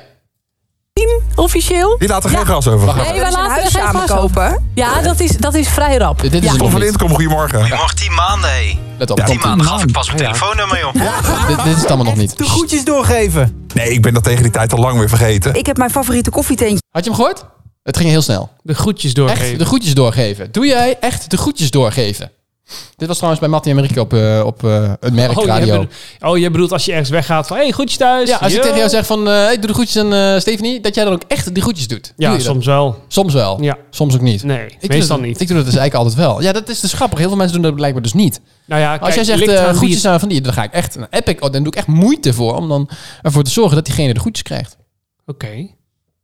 Officieel? 1.36 1.98
Die 1.98 2.08
laat 2.08 2.24
er 2.24 2.30
geen 2.30 2.44
gras 2.44 2.68
over. 2.68 2.94
Nee, 2.94 3.04
we 3.04 3.10
een 3.12 3.32
laten 3.32 3.50
huis 3.50 3.64
er 3.64 3.70
geen 3.70 3.82
samen 3.82 4.00
gras 4.02 4.18
over. 4.18 4.42
kopen. 4.48 4.70
Ja, 4.74 5.00
dat 5.00 5.20
is, 5.20 5.36
dat 5.36 5.54
is 5.54 5.68
vrij 5.68 5.96
rap. 5.96 6.20
Dit, 6.20 6.32
dit 6.32 6.44
is 6.44 6.50
Ja. 6.52 6.56
van. 6.68 6.82
Intercom, 6.82 7.10
goedemorgen. 7.10 7.64
Je 7.66 7.74
mag 7.74 7.94
10 7.94 8.14
maanden, 8.14 8.50
hé. 8.50 8.78
Let 8.98 9.10
op. 9.10 9.18
Ja, 9.18 9.24
komt 9.24 9.40
10 9.40 9.48
maanden 9.48 9.66
gaf 9.66 9.82
ik 9.84 9.92
pas 9.92 10.06
mijn 10.06 10.18
telefoonnummer, 10.18 10.78
joh. 10.78 10.92
dit, 11.48 11.56
dit 11.64 11.74
is 11.74 11.80
het 11.80 11.86
allemaal 11.86 12.04
nog 12.06 12.16
niet. 12.16 12.38
De 12.38 12.44
groetjes 12.44 12.84
doorgeven. 12.84 13.66
Nee, 13.74 13.90
ik 13.90 14.02
ben 14.02 14.14
dat 14.14 14.24
tegen 14.24 14.42
die 14.42 14.52
tijd 14.52 14.72
al 14.72 14.78
lang 14.78 14.98
weer 14.98 15.08
vergeten. 15.08 15.54
Ik 15.54 15.66
heb 15.66 15.76
mijn 15.76 15.90
favoriete 15.90 16.30
koffietentje. 16.30 16.78
Had 16.90 17.04
je 17.04 17.10
hem 17.10 17.18
gehoord? 17.18 17.44
Het 17.82 17.96
ging 17.96 18.08
heel 18.08 18.22
snel. 18.22 18.50
De 18.62 18.74
groetjes 18.74 19.14
doorgeven. 19.14 19.44
Echt 19.48 19.58
de 19.58 19.64
groetjes 19.64 19.94
doorgeven. 19.94 20.52
Doe 20.52 20.66
jij 20.66 20.96
echt 21.00 21.30
de 21.30 21.36
groetjes 21.36 21.70
doorgeven? 21.70 22.30
Dit 22.96 23.06
was 23.08 23.16
trouwens 23.16 23.40
bij 23.42 23.50
Mattie 23.52 23.70
en 23.70 23.76
Marieke 23.76 24.00
op, 24.00 24.12
eh, 24.12 24.42
op 24.46 24.64
eh, 24.64 24.92
een 25.00 25.14
merk 25.14 25.38
Oh, 25.38 25.44
radio. 25.46 25.86
oh, 26.20 26.38
jij 26.38 26.50
bedoelt 26.50 26.72
als 26.72 26.84
je 26.84 26.90
ergens 26.90 27.10
weggaat 27.10 27.46
van... 27.46 27.56
hey, 27.56 27.70
groetjes 27.70 27.98
thuis. 27.98 28.28
Ja, 28.28 28.36
als 28.36 28.50
ik 28.52 28.56
Yo. 28.56 28.62
tegen 28.62 28.76
jou 28.78 28.90
zeg 28.90 29.06
van, 29.06 29.28
eh 29.28 29.32
hey, 29.34 29.58
doe 29.58 29.66
de 29.66 29.72
groetjes 29.74 30.02
aan 30.04 30.40
Stephanie, 30.40 30.80
dat 30.80 30.94
jij 30.94 31.04
dan 31.04 31.12
ook 31.12 31.22
echt 31.28 31.54
die 31.54 31.62
groetjes 31.62 31.88
doet. 31.88 32.02
Doe 32.04 32.12
Ja, 32.16 32.30
je 32.30 32.36
dat? 32.36 32.46
soms 32.46 32.66
wel. 32.66 33.02
Soms 33.08 33.32
wel. 33.34 33.62
Ja. 33.62 33.76
Soms 33.90 34.14
ook 34.14 34.20
niet. 34.20 34.42
Nee, 34.42 34.66
Ik 34.80 34.88
meestal 34.88 35.16
dat, 35.16 35.26
niet. 35.26 35.40
Ik 35.40 35.46
doe 35.48 35.56
dat 35.56 35.66
dus 35.66 35.76
eigenlijk 35.76 35.94
altijd 35.94 36.26
wel. 36.26 36.42
Ja, 36.42 36.52
dat 36.52 36.68
is 36.68 36.80
dus 36.80 36.92
grappig. 36.92 37.18
Heel 37.18 37.28
veel 37.28 37.36
mensen 37.36 37.54
doen 37.56 37.66
dat 37.66 37.74
blijkbaar 37.74 38.02
dus 38.02 38.12
niet. 38.12 38.40
Nou 38.66 38.80
ja, 38.80 38.96
Als 38.96 39.14
jij 39.14 39.24
zegt 39.24 39.38
wie 39.38 39.56
groetjes 39.56 40.02
het- 40.02 40.06
aan 40.12 40.20
van 40.20 40.28
die, 40.28 40.40
dan 40.40 40.52
ga 40.52 40.62
ik 40.62 40.72
echt, 40.72 40.96
app 41.10 41.28
ik, 41.28 41.44
oh, 41.44 41.52
dan 41.52 41.62
doe 41.62 41.72
ik 41.72 41.78
echt 41.78 41.86
moeite 41.86 42.32
voor 42.32 42.56
om 42.56 42.68
dan 42.68 42.88
ervoor 43.22 43.42
te 43.42 43.50
zorgen 43.50 43.74
dat 43.76 43.84
diegene 43.84 44.14
de 44.14 44.20
groetjes 44.20 44.42
krijgt. 44.44 44.76
Oké, 45.26 45.46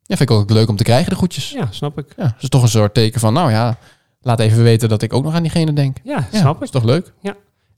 Ja, 0.03 0.17
vind 0.17 0.21
ik 0.21 0.31
ook 0.31 0.51
leuk 0.51 0.69
om 0.69 0.77
te 0.77 0.83
krijgen, 0.85 1.11
de 1.11 1.17
groetjes. 1.17 1.51
ja, 1.51 1.69
snap 1.71 1.99
ik. 1.99 2.07
Ja, 2.17 2.23
dat 2.23 2.35
is 2.43 2.49
toch 2.49 2.63
een 2.63 2.69
soort 2.69 2.95
teken 2.95 3.21
van, 3.21 3.33
nou 3.33 3.51
ja, 3.51 3.79
laat 4.21 4.41
even 4.41 4.63
weten 4.63 4.89
dat 4.89 5.03
ik 5.03 5.13
ook 5.13 5.25
nog 5.25 5.35
aan 5.35 5.43
diegene 5.43 5.73
denk. 5.73 5.97
Ja, 6.03 6.29
Ja, 6.33 6.39
snap 6.39 6.57
ik. 6.57 6.63
is 6.63 6.71
toch 6.71 6.85
leuk? 6.85 7.13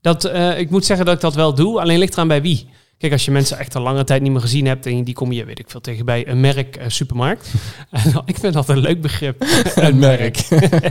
Dat, 0.01 0.25
eh, 0.25 0.59
ik 0.59 0.71
moet 0.71 0.85
zeggen 0.85 1.07
dat 1.07 1.15
ik 1.15 1.21
dat 1.21 1.35
wel 1.35 1.55
doe, 1.55 1.81
alleen 1.81 1.99
ligt 1.99 2.13
eraan 2.13 2.29
bij 2.29 2.43
wie. 2.43 2.69
Kijk, 2.99 3.13
als 3.13 3.25
je 3.25 3.31
mensen 3.31 3.59
echt 3.59 3.75
al 3.75 3.83
lange 3.83 4.05
tijd 4.05 4.23
niet 4.23 4.33
meer 4.33 4.41
gezien 4.41 4.67
hebt 4.67 4.87
en 4.87 5.05
die 5.05 5.15
kom 5.15 5.33
je, 5.33 5.45
weet 5.45 5.59
ik 5.59 5.71
veel, 5.71 5.81
tegen 5.81 6.05
bij 6.05 6.29
een 6.29 6.41
merk 6.41 6.77
eh, 6.77 6.89
supermarkt. 6.89 7.51
Ik 8.25 8.39
vind 8.39 8.55
dat 8.55 8.69
een 8.69 8.79
leuk 8.79 9.01
begrip. 9.01 9.45
een 9.75 9.99
merk. 9.99 10.49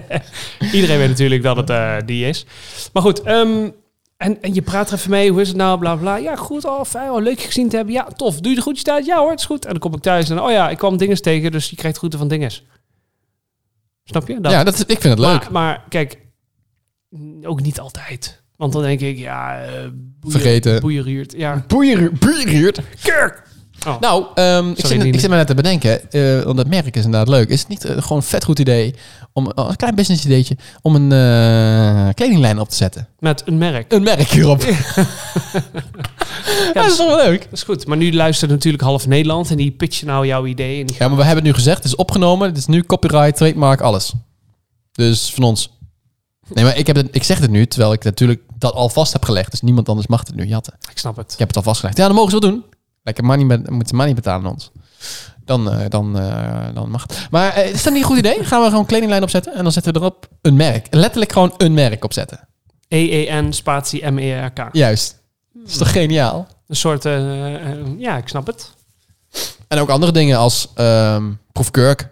Iedereen 0.73 0.97
weet 0.97 1.09
natuurlijk 1.09 1.43
dat 1.43 1.57
het 1.57 1.69
eh, 1.69 1.95
die 2.05 2.25
is. 2.25 2.45
Maar 2.93 3.03
goed, 3.03 3.21
ehm, 3.21 3.69
en, 4.17 4.41
en 4.41 4.53
je 4.53 4.61
praat 4.61 4.91
er 4.91 4.97
even 4.97 5.09
mee, 5.09 5.31
hoe 5.31 5.41
is 5.41 5.47
het 5.47 5.57
nou, 5.57 5.79
bla 5.79 5.95
bla. 5.95 6.15
Ja, 6.15 6.35
goed, 6.35 6.65
oh, 6.65 6.83
fijn, 6.83 7.11
oh, 7.11 7.21
leuk 7.21 7.39
je 7.39 7.45
gezien 7.45 7.69
te 7.69 7.75
hebben. 7.75 7.93
Ja, 7.93 8.07
tof. 8.15 8.39
Doe 8.39 8.49
je 8.49 8.55
de 8.55 8.61
groetjes 8.61 8.83
thuis? 8.83 9.05
Ja 9.05 9.19
hoor, 9.19 9.29
het 9.29 9.39
is 9.39 9.45
goed. 9.45 9.65
En 9.65 9.71
dan 9.71 9.79
kom 9.79 9.93
ik 9.93 10.01
thuis 10.01 10.29
en 10.29 10.41
oh 10.41 10.51
ja, 10.51 10.69
ik 10.69 10.77
kwam 10.77 10.97
dinges 10.97 11.21
tegen, 11.21 11.51
dus 11.51 11.69
je 11.69 11.75
krijgt 11.75 11.97
groeten 11.97 12.19
van 12.19 12.27
dinges. 12.27 12.63
Snap 14.03 14.27
je? 14.27 14.39
Dat. 14.41 14.51
Ja, 14.51 14.63
dat 14.63 14.79
ik 14.79 15.01
vind 15.01 15.03
het 15.03 15.19
leuk. 15.19 15.41
Maar, 15.43 15.51
maar 15.51 15.83
kijk, 15.89 16.17
ook 17.41 17.61
niet 17.61 17.79
altijd. 17.79 18.43
Want 18.55 18.73
dan 18.73 18.81
denk 18.81 18.99
ik, 18.99 19.17
ja, 19.17 19.63
eh 19.63 19.71
boeien- 20.19 20.39
Vergeten. 20.39 20.81
Boeieriert. 20.81 21.31
Ja, 21.37 21.63
kerk. 23.01 23.43
Oh. 23.87 23.99
Nou, 23.99 24.25
ehm, 24.35 24.69
ik, 24.69 24.85
zit, 24.85 24.97
Nina. 24.97 25.13
ik 25.13 25.19
zit 25.19 25.29
me 25.29 25.35
net 25.35 25.47
te 25.47 25.53
bedenken, 25.53 26.11
eh, 26.11 26.41
want 26.41 26.57
dat 26.57 26.67
merk 26.67 26.95
is 26.95 27.05
inderdaad 27.05 27.27
leuk. 27.27 27.49
Is 27.49 27.59
het 27.59 27.67
niet 27.67 27.85
eh, 27.85 28.01
gewoon 28.01 28.17
een 28.17 28.23
vet 28.23 28.43
goed 28.43 28.59
idee, 28.59 28.95
om, 29.33 29.51
oh, 29.55 29.69
een 29.69 29.75
klein 29.75 29.95
business 29.95 30.25
ideetje, 30.25 30.57
om 30.81 30.95
een 30.95 31.11
eh, 31.11 32.13
kledinglijn 32.13 32.59
op 32.59 32.69
te 32.69 32.75
zetten? 32.75 33.07
Met 33.19 33.41
een 33.45 33.57
merk. 33.57 33.93
Een 33.93 34.03
merk 34.03 34.27
hierop. 34.27 34.63
Ja, 36.73 36.81
dat 36.81 36.91
is 36.91 36.97
toch 36.97 37.15
wel 37.15 37.25
leuk? 37.25 37.41
Dat 37.41 37.51
is 37.51 37.63
goed. 37.63 37.87
Maar 37.87 37.97
nu 37.97 38.13
luistert 38.13 38.51
natuurlijk 38.51 38.83
half 38.83 39.07
Nederland 39.07 39.49
en 39.49 39.57
die 39.57 39.71
pitchen 39.71 40.07
nou 40.07 40.25
jouw 40.25 40.45
idee. 40.45 40.79
En 40.79 40.85
die 40.85 40.95
Ja, 40.99 41.07
maar 41.07 41.17
we 41.17 41.23
hebben 41.23 41.43
het 41.43 41.53
nu 41.53 41.59
gezegd, 41.59 41.77
het 41.77 41.85
is 41.85 41.95
opgenomen, 41.95 42.47
het 42.47 42.57
is 42.57 42.65
nu 42.65 42.83
copyright, 42.83 43.35
trademark, 43.35 43.81
alles. 43.81 44.13
Dus 44.91 45.33
van 45.33 45.43
ons. 45.43 45.69
Nee, 46.53 46.63
maar 46.63 46.77
ik, 46.77 46.87
heb 46.87 46.95
het, 46.95 47.07
ik 47.11 47.23
zeg 47.23 47.39
het 47.39 47.51
nu, 47.51 47.65
terwijl 47.65 47.93
ik 47.93 48.03
natuurlijk 48.03 48.41
dat 48.57 48.73
al 48.73 48.89
vast 48.89 49.13
heb 49.13 49.23
gelegd. 49.25 49.51
Dus 49.51 49.61
niemand 49.61 49.89
anders 49.89 50.07
mag 50.07 50.19
het 50.19 50.35
nu 50.35 50.45
jatten. 50.45 50.73
Ik 50.91 50.97
snap 50.97 51.15
het. 51.15 51.31
Ik 51.33 51.39
heb 51.39 51.47
het 51.47 51.57
al 51.57 51.63
vastgelegd. 51.63 51.97
Ja, 51.97 52.05
dan 52.05 52.15
mogen 52.15 52.31
ze 52.31 52.39
wel 52.39 52.49
doen. 52.49 52.63
Lekker 53.03 53.23
money, 53.23 53.45
met- 53.45 53.69
moeten 53.69 53.87
ze 53.87 53.95
money 53.95 54.13
betalen 54.13 54.45
aan 54.45 54.51
ons. 54.51 54.71
Dan, 55.45 55.71
eh, 55.71 55.85
dan, 55.89 56.19
eh, 56.19 56.65
dan 56.73 56.89
mag 56.89 57.01
het. 57.01 57.27
Maar 57.31 57.53
eh, 57.53 57.69
is 57.73 57.83
dat 57.83 57.93
niet 57.93 58.01
een 58.01 58.07
goed 58.07 58.17
idee? 58.17 58.43
Gaan 58.43 58.59
we 58.59 58.65
gewoon 58.65 58.79
een 58.81 58.85
kledinglijn 58.85 59.23
opzetten 59.23 59.53
en 59.53 59.63
dan 59.63 59.71
zetten 59.71 59.93
we 59.93 59.99
erop 59.99 60.27
een 60.41 60.55
merk. 60.55 60.87
Letterlijk 60.89 61.31
gewoon 61.31 61.53
een 61.57 61.73
merk 61.73 62.03
opzetten. 62.03 62.47
E-E-N 62.87 63.51
spatie 63.51 64.05
M-E-R-K. 64.11 64.69
Juist. 64.71 65.19
Dat 65.53 65.67
is 65.67 65.77
toch 65.77 65.91
geniaal? 65.91 66.47
Een 66.67 66.75
soort, 66.75 67.03
ja, 67.97 68.17
ik 68.17 68.27
snap 68.27 68.47
het. 68.47 68.69
En 69.67 69.79
ook 69.79 69.89
andere 69.89 70.11
dingen 70.11 70.37
als 70.37 70.67
proefkurk. 71.51 72.09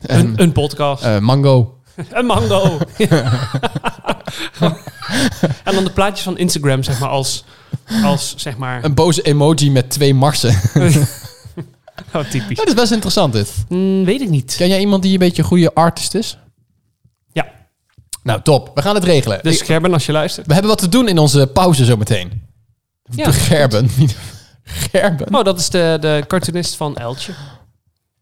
En 0.00 0.18
Een, 0.18 0.42
een 0.42 0.52
podcast. 0.52 1.20
mango. 1.20 1.78
een 2.10 2.26
mango. 2.26 2.78
en 5.64 5.74
dan 5.74 5.84
de 5.84 5.90
plaatjes 5.94 6.22
van 6.24 6.38
Instagram, 6.38 6.82
zeg 6.82 6.98
maar, 7.00 7.08
als, 7.08 7.44
als 8.04 8.34
zeg 8.36 8.56
maar, 8.56 8.84
Een 8.84 8.94
boze 8.94 9.22
emoji 9.22 9.70
met 9.70 9.90
twee 9.90 10.14
marsen. 10.14 10.60
oh, 12.14 12.24
typisch. 12.30 12.56
Dat 12.56 12.68
is 12.68 12.74
best 12.74 12.92
interessant 12.92 13.32
dit. 13.32 13.52
Hmm, 13.68 14.04
weet 14.04 14.20
ik 14.20 14.28
niet. 14.28 14.54
Ken 14.56 14.68
jij 14.68 14.80
iemand 14.80 15.02
die 15.02 15.12
een 15.12 15.18
beetje 15.18 15.42
een 15.42 15.48
goede 15.48 15.74
artist 15.74 16.14
is? 16.14 16.38
Ja. 17.32 17.46
Nou, 18.22 18.42
top. 18.42 18.70
We 18.74 18.82
gaan 18.82 18.94
het 18.94 19.04
regelen. 19.04 19.38
Dus 19.42 19.58
Ik- 19.60 19.66
Gerben, 19.66 19.92
als 19.92 20.06
je 20.06 20.12
luistert. 20.12 20.46
we 20.46 20.52
hebben 20.52 20.70
wat 20.70 20.80
te 20.80 20.88
doen 20.88 21.08
in 21.08 21.18
onze 21.18 21.46
pauze 21.46 21.84
zometeen. 21.84 22.42
Ja. 23.14 23.30
Gerben. 23.32 23.88
niet- 23.96 24.16
Gerben. 24.90 25.34
Oh, 25.34 25.44
dat 25.44 25.58
is 25.58 25.70
de, 25.70 25.96
de 26.00 26.24
cartoonist 26.26 26.76
van 26.76 26.96
Eltje. 26.96 27.32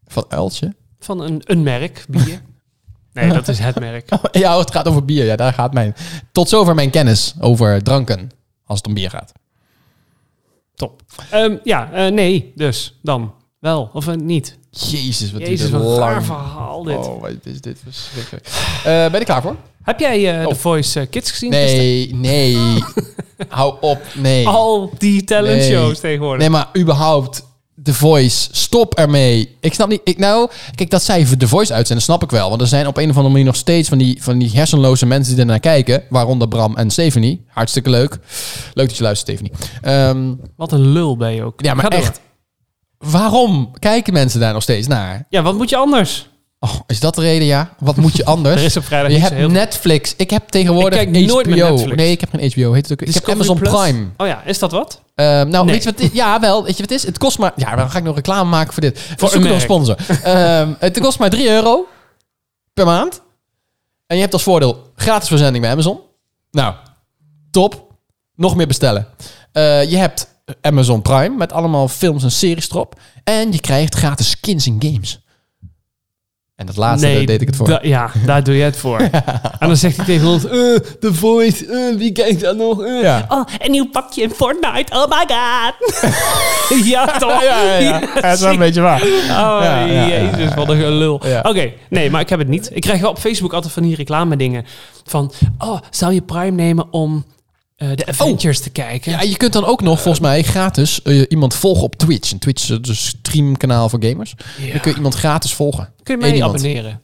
Van 0.07 0.25
Uiltje. 0.29 0.75
Van 0.99 1.19
een, 1.21 1.41
een 1.45 1.63
merk, 1.63 2.05
bier. 2.09 2.41
Nee, 3.13 3.29
dat 3.33 3.47
is 3.47 3.59
het 3.59 3.79
merk. 3.79 4.09
Ja, 4.31 4.57
het 4.57 4.71
gaat 4.71 4.87
over 4.87 5.05
bier. 5.05 5.25
Ja, 5.25 5.35
daar 5.35 5.53
gaat 5.53 5.73
mijn... 5.73 5.95
Tot 6.31 6.49
zover 6.49 6.75
mijn 6.75 6.89
kennis 6.89 7.33
over 7.39 7.83
dranken. 7.83 8.29
Als 8.65 8.77
het 8.77 8.87
om 8.87 8.93
bier 8.93 9.09
gaat. 9.09 9.31
Top. 10.75 11.01
Ehm, 11.31 11.57
ja, 11.63 11.91
eh, 11.91 12.11
nee, 12.11 12.51
dus 12.55 12.99
dan 13.01 13.33
wel. 13.59 13.89
Of 13.93 14.07
eh, 14.07 14.15
niet. 14.15 14.57
Jezus, 14.69 15.31
wat 15.31 15.41
Jezus, 15.41 15.71
een 15.71 15.79
lang. 15.81 16.25
verhaal 16.25 16.83
dit. 16.83 16.97
Oh, 17.07 17.21
wat 17.21 17.31
is 17.43 17.61
dit 17.61 17.79
verschrikkelijk. 17.83 18.45
Eh, 18.77 18.83
ben 18.83 19.19
je 19.19 19.25
klaar 19.25 19.41
voor? 19.41 19.55
Heb 19.83 19.99
jij 19.99 20.39
eh 20.39 20.45
Oh. 20.47 20.53
The 20.53 20.59
Voice 20.59 21.05
Kids 21.05 21.31
gezien? 21.31 21.49
Nee, 21.49 22.13
nee. 22.15 22.57
Hou 23.47 23.75
op, 23.81 24.01
nee. 24.15 24.47
Al 24.47 24.91
die 24.97 25.23
talent 25.23 25.57
Nee. 25.57 25.69
shows 25.71 25.99
tegenwoordig. 25.99 26.39
Nee, 26.39 26.49
maar 26.49 26.69
überhaupt, 26.77 27.43
The 27.83 27.93
Voice, 27.93 28.47
stop 28.51 28.93
ermee. 28.93 29.55
Ik 29.59 29.73
snap 29.73 29.89
niet, 29.89 30.01
ik 30.03 30.17
nou, 30.17 30.49
kijk, 30.75 30.89
dat 30.89 31.03
zij 31.03 31.25
The 31.37 31.47
Voice 31.47 31.73
uitzenden, 31.73 32.03
snap 32.03 32.23
ik 32.23 32.29
wel. 32.29 32.49
Want 32.49 32.61
er 32.61 32.67
zijn 32.67 32.87
op 32.87 32.97
een 32.97 33.03
of 33.09 33.15
andere 33.15 33.29
manier 33.29 33.45
nog 33.45 33.55
steeds 33.55 33.89
van 33.89 33.97
die, 33.97 34.23
van 34.23 34.37
die 34.37 34.49
hersenloze 34.53 35.05
mensen 35.05 35.31
die 35.33 35.41
ernaar 35.41 35.59
kijken. 35.59 36.03
Waaronder 36.09 36.47
Bram 36.47 36.75
en 36.77 36.89
Stephanie. 36.91 37.45
Hartstikke 37.47 37.89
leuk. 37.89 38.17
Leuk 38.73 38.87
dat 38.87 38.97
je 38.97 39.03
luistert, 39.03 39.39
Stephanie. 39.39 39.51
Ehm, 39.81 40.33
Wat 40.55 40.71
een 40.71 40.91
lul 40.91 41.17
ben 41.17 41.33
je 41.33 41.43
ook. 41.43 41.61
ja, 41.61 41.73
maar 41.73 41.83
Ga 41.83 41.89
door. 41.89 41.99
echt. 41.99 42.19
Waarom 42.97 43.71
kijken 43.79 44.13
mensen 44.13 44.39
daar 44.39 44.53
nog 44.53 44.61
steeds 44.63 44.87
naar? 44.87 45.25
Ja, 45.29 45.41
wat 45.41 45.55
moet 45.57 45.69
je 45.69 45.75
anders? 45.77 46.29
Oh, 46.59 46.73
is 46.87 46.99
dat 46.99 47.15
de 47.15 47.21
reden, 47.21 47.47
ja? 47.47 47.73
Wat 47.79 47.95
moet 47.95 48.15
je 48.17 48.25
anders? 48.35 48.55
Er 48.59 48.65
is 48.65 48.77
op 48.77 48.83
vrijdag 48.83 49.11
je 49.11 49.17
hebt 49.17 49.33
heel. 49.33 49.49
Netflix. 49.49 50.13
Ik 50.17 50.29
heb 50.29 50.47
tegenwoordig 50.49 50.99
Ik 51.01 51.11
kijk 51.11 51.25
nooit 51.27 51.45
HBO. 51.47 51.55
Netflix. 51.69 51.95
Nee, 51.95 52.11
ik 52.11 52.19
heb 52.21 52.29
geen 52.29 52.51
HBO. 52.51 52.73
Heet 52.73 52.89
het 52.89 53.01
ook. 53.01 53.07
Ik 53.07 53.13
heb 53.13 53.29
Amazon 53.29 53.57
Plus? 53.57 53.71
Prime. 53.71 54.05
Oh 54.17 54.27
ja, 54.27 54.43
is 54.45 54.59
dat 54.59 54.71
wat? 54.71 55.01
Ehm, 55.21 55.49
nou, 55.49 55.65
Nee. 55.65 55.73
weet 55.73 55.83
je 55.83 55.93
wat? 55.97 56.13
Ja, 56.13 56.39
wel. 56.39 56.63
Weet 56.63 56.77
je 56.77 56.81
wat 56.81 56.91
het 56.91 56.99
is? 56.99 57.05
Het 57.05 57.17
kost 57.17 57.37
maar... 57.39 57.53
Ja, 57.55 57.75
dan 57.75 57.89
ga 57.89 57.97
ik 57.97 58.03
nog 58.03 58.15
reclame 58.15 58.49
maken 58.49 58.73
voor 58.73 58.81
dit. 58.81 58.99
Voor 59.17 59.39
nog 59.39 59.51
een 59.51 59.61
sponsor. 59.61 59.95
Ehm, 60.23 60.73
het 60.79 60.99
kost 60.99 61.19
maar 61.19 61.29
3 61.29 61.49
euro 61.49 61.87
per 62.73 62.85
maand. 62.85 63.21
En 64.07 64.15
je 64.15 64.21
hebt 64.21 64.33
als 64.33 64.43
voordeel 64.43 64.91
gratis 64.95 65.27
verzending 65.27 65.63
bij 65.63 65.73
Amazon. 65.73 65.99
Nou, 66.51 66.73
top. 67.51 67.89
Nog 68.35 68.55
meer 68.55 68.67
bestellen. 68.67 69.07
Eh, 69.51 69.89
je 69.89 69.97
hebt 69.97 70.27
Amazon 70.61 71.01
Prime 71.01 71.35
met 71.37 71.51
allemaal 71.53 71.87
films 71.87 72.23
en 72.23 72.31
series 72.31 72.69
erop. 72.69 72.99
En 73.23 73.51
je 73.51 73.59
krijgt 73.59 73.95
gratis 73.95 74.29
skins 74.29 74.67
in 74.67 74.75
games. 74.79 75.19
En 76.61 76.67
dat 76.67 76.75
laatste, 76.77 77.13
daar 77.13 77.25
deed 77.25 77.41
ik 77.41 77.47
het 77.47 77.55
voor. 77.55 77.67
da- 77.67 77.79
ja, 77.81 78.11
daar 78.25 78.43
doe 78.43 78.55
je 78.55 78.63
het 78.63 78.77
voor. 78.77 78.99
En 79.59 79.67
dan 79.67 79.77
zegt 79.77 79.95
hij 79.97 80.05
tegen 80.05 80.27
ons, 80.27 80.45
eh, 80.45 80.51
The 80.99 81.13
Voice, 81.13 81.65
eh, 81.65 81.97
wie 81.97 82.11
kijkt 82.11 82.39
dat 82.41 82.55
nog? 82.57 82.83
Eh. 82.83 83.01
Ja. 83.01 83.25
Oh, 83.29 83.43
een 83.57 83.71
nieuw 83.71 83.89
pakje 83.89 84.21
in 84.21 84.29
Fortnite, 84.31 84.93
oh 84.95 85.07
my 85.07 85.25
god. 85.27 86.03
ja, 86.93 87.05
toch? 87.17 87.43
Ja, 87.43 87.61
ja, 87.63 87.77
ja. 87.77 87.99
Ja, 87.99 88.21
dat 88.21 88.33
is 88.33 88.39
wel 88.41 88.51
een 88.51 88.57
beetje 88.59 88.81
waar. 88.81 89.01
Oh, 89.29 89.83
jezus, 90.07 90.53
wat 90.53 90.69
een 90.69 90.77
gelul. 90.79 91.21
Oké, 91.43 91.71
nee, 91.89 92.09
maar 92.09 92.21
ik 92.21 92.29
heb 92.29 92.39
het 92.39 92.47
niet. 92.47 92.69
Ik 92.73 92.81
krijg 92.81 93.01
wel 93.01 93.09
op 93.09 93.19
Facebook 93.19 93.53
altijd 93.53 93.73
van 93.73 93.83
die 93.83 93.95
reclame 93.95 94.35
dingen. 94.35 94.65
Van, 95.05 95.31
oh, 95.59 95.79
zou 95.89 96.13
je 96.13 96.21
Prime 96.21 96.51
nemen 96.51 96.87
om 96.91 97.25
eh, 97.81 97.95
de 97.95 98.05
Avengers 98.05 98.59
te 98.59 98.69
kijken? 98.69 99.11
Ja, 99.11 99.21
je 99.21 99.37
kunt 99.37 99.53
dan 99.53 99.65
ook 99.65 99.81
nog 99.81 100.01
volgens 100.01 100.23
mij 100.23 100.43
gratis 100.43 101.01
eh, 101.01 101.25
iemand 101.29 101.53
volgen 101.53 101.83
op 101.83 101.95
Twitch. 101.95 102.31
En 102.31 102.39
Twitch 102.39 102.63
is 102.63 102.69
een 102.69 102.95
streamkanaal 102.95 103.89
voor 103.89 104.03
gamers. 104.03 104.33
Ja. 104.57 104.71
Dan 104.71 104.79
kun 104.79 104.91
je 104.91 104.97
iemand 104.97 105.15
gratis 105.15 105.53
volgen. 105.53 105.93
Kun 106.03 106.19
je 106.19 106.33
iemand. 106.33 106.55
abonneren? 106.55 107.01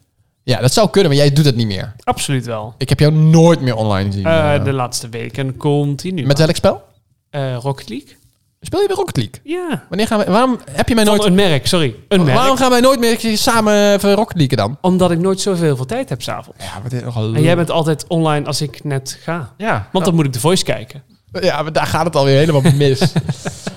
Ja, 0.47 0.59
dat 0.59 0.73
zou 0.73 0.89
kunnen, 0.89 1.11
maar 1.11 1.19
jij 1.19 1.33
doet 1.33 1.43
dat 1.43 1.55
niet 1.55 1.67
meer. 1.67 1.95
Absoluut 2.03 2.45
wel. 2.45 2.73
Ik 2.77 2.89
heb 2.89 2.99
jou 2.99 3.13
nooit 3.13 3.61
meer 3.61 3.75
online 3.75 4.05
gezien. 4.05 4.25
Eh, 4.25 4.55
eh. 4.55 4.63
de 4.63 4.73
laatste 4.73 5.09
weken 5.09 5.57
continu. 5.57 6.25
Met 6.25 6.37
welk 6.37 6.55
spel? 6.55 6.83
Eh, 7.29 7.55
Rocket 7.55 7.89
League. 7.89 8.15
Speel 8.61 8.81
je 8.81 8.87
bij 8.87 8.95
Rocket 8.95 9.17
League? 9.17 9.33
Ja. 9.43 9.85
Wanneer 9.89 10.07
gaan 10.07 10.19
we, 10.19 10.31
waarom 10.31 10.59
heb 10.71 10.87
je 10.87 10.95
mij 10.95 11.05
Van 11.05 11.15
nooit... 11.17 11.27
een 11.27 11.35
merk, 11.35 11.67
sorry. 11.67 11.95
Een 12.07 12.23
merk. 12.23 12.37
Waarom 12.37 12.57
gaan 12.57 12.69
wij 12.69 12.79
nooit 12.79 12.99
meer 12.99 13.37
samen 13.37 13.93
even 13.93 14.13
Rocket 14.13 14.37
League 14.37 14.57
dan? 14.57 14.77
Omdat 14.81 15.11
ik 15.11 15.19
nooit 15.19 15.41
zoveel 15.41 15.75
veel 15.75 15.85
tijd 15.85 16.09
heb 16.09 16.21
s'avonds. 16.21 16.63
Ja, 16.63 16.79
maar 16.79 16.89
dit 16.89 16.99
is 16.99 17.05
nogal 17.05 17.33
En 17.33 17.41
jij 17.41 17.55
bent 17.55 17.71
altijd 17.71 18.05
online 18.07 18.45
als 18.45 18.61
ik 18.61 18.83
net 18.83 19.19
ga. 19.21 19.53
Ja, 19.57 19.89
Want 19.91 20.05
dan 20.05 20.15
moet 20.15 20.25
ik 20.25 20.33
de 20.33 20.39
voice 20.39 20.63
kijken. 20.63 21.03
ja, 21.41 21.61
maar 21.61 21.73
daar 21.73 21.87
gaat 21.87 22.05
het 22.05 22.15
alweer 22.15 22.37
helemaal 22.37 22.61
mis. 22.75 23.01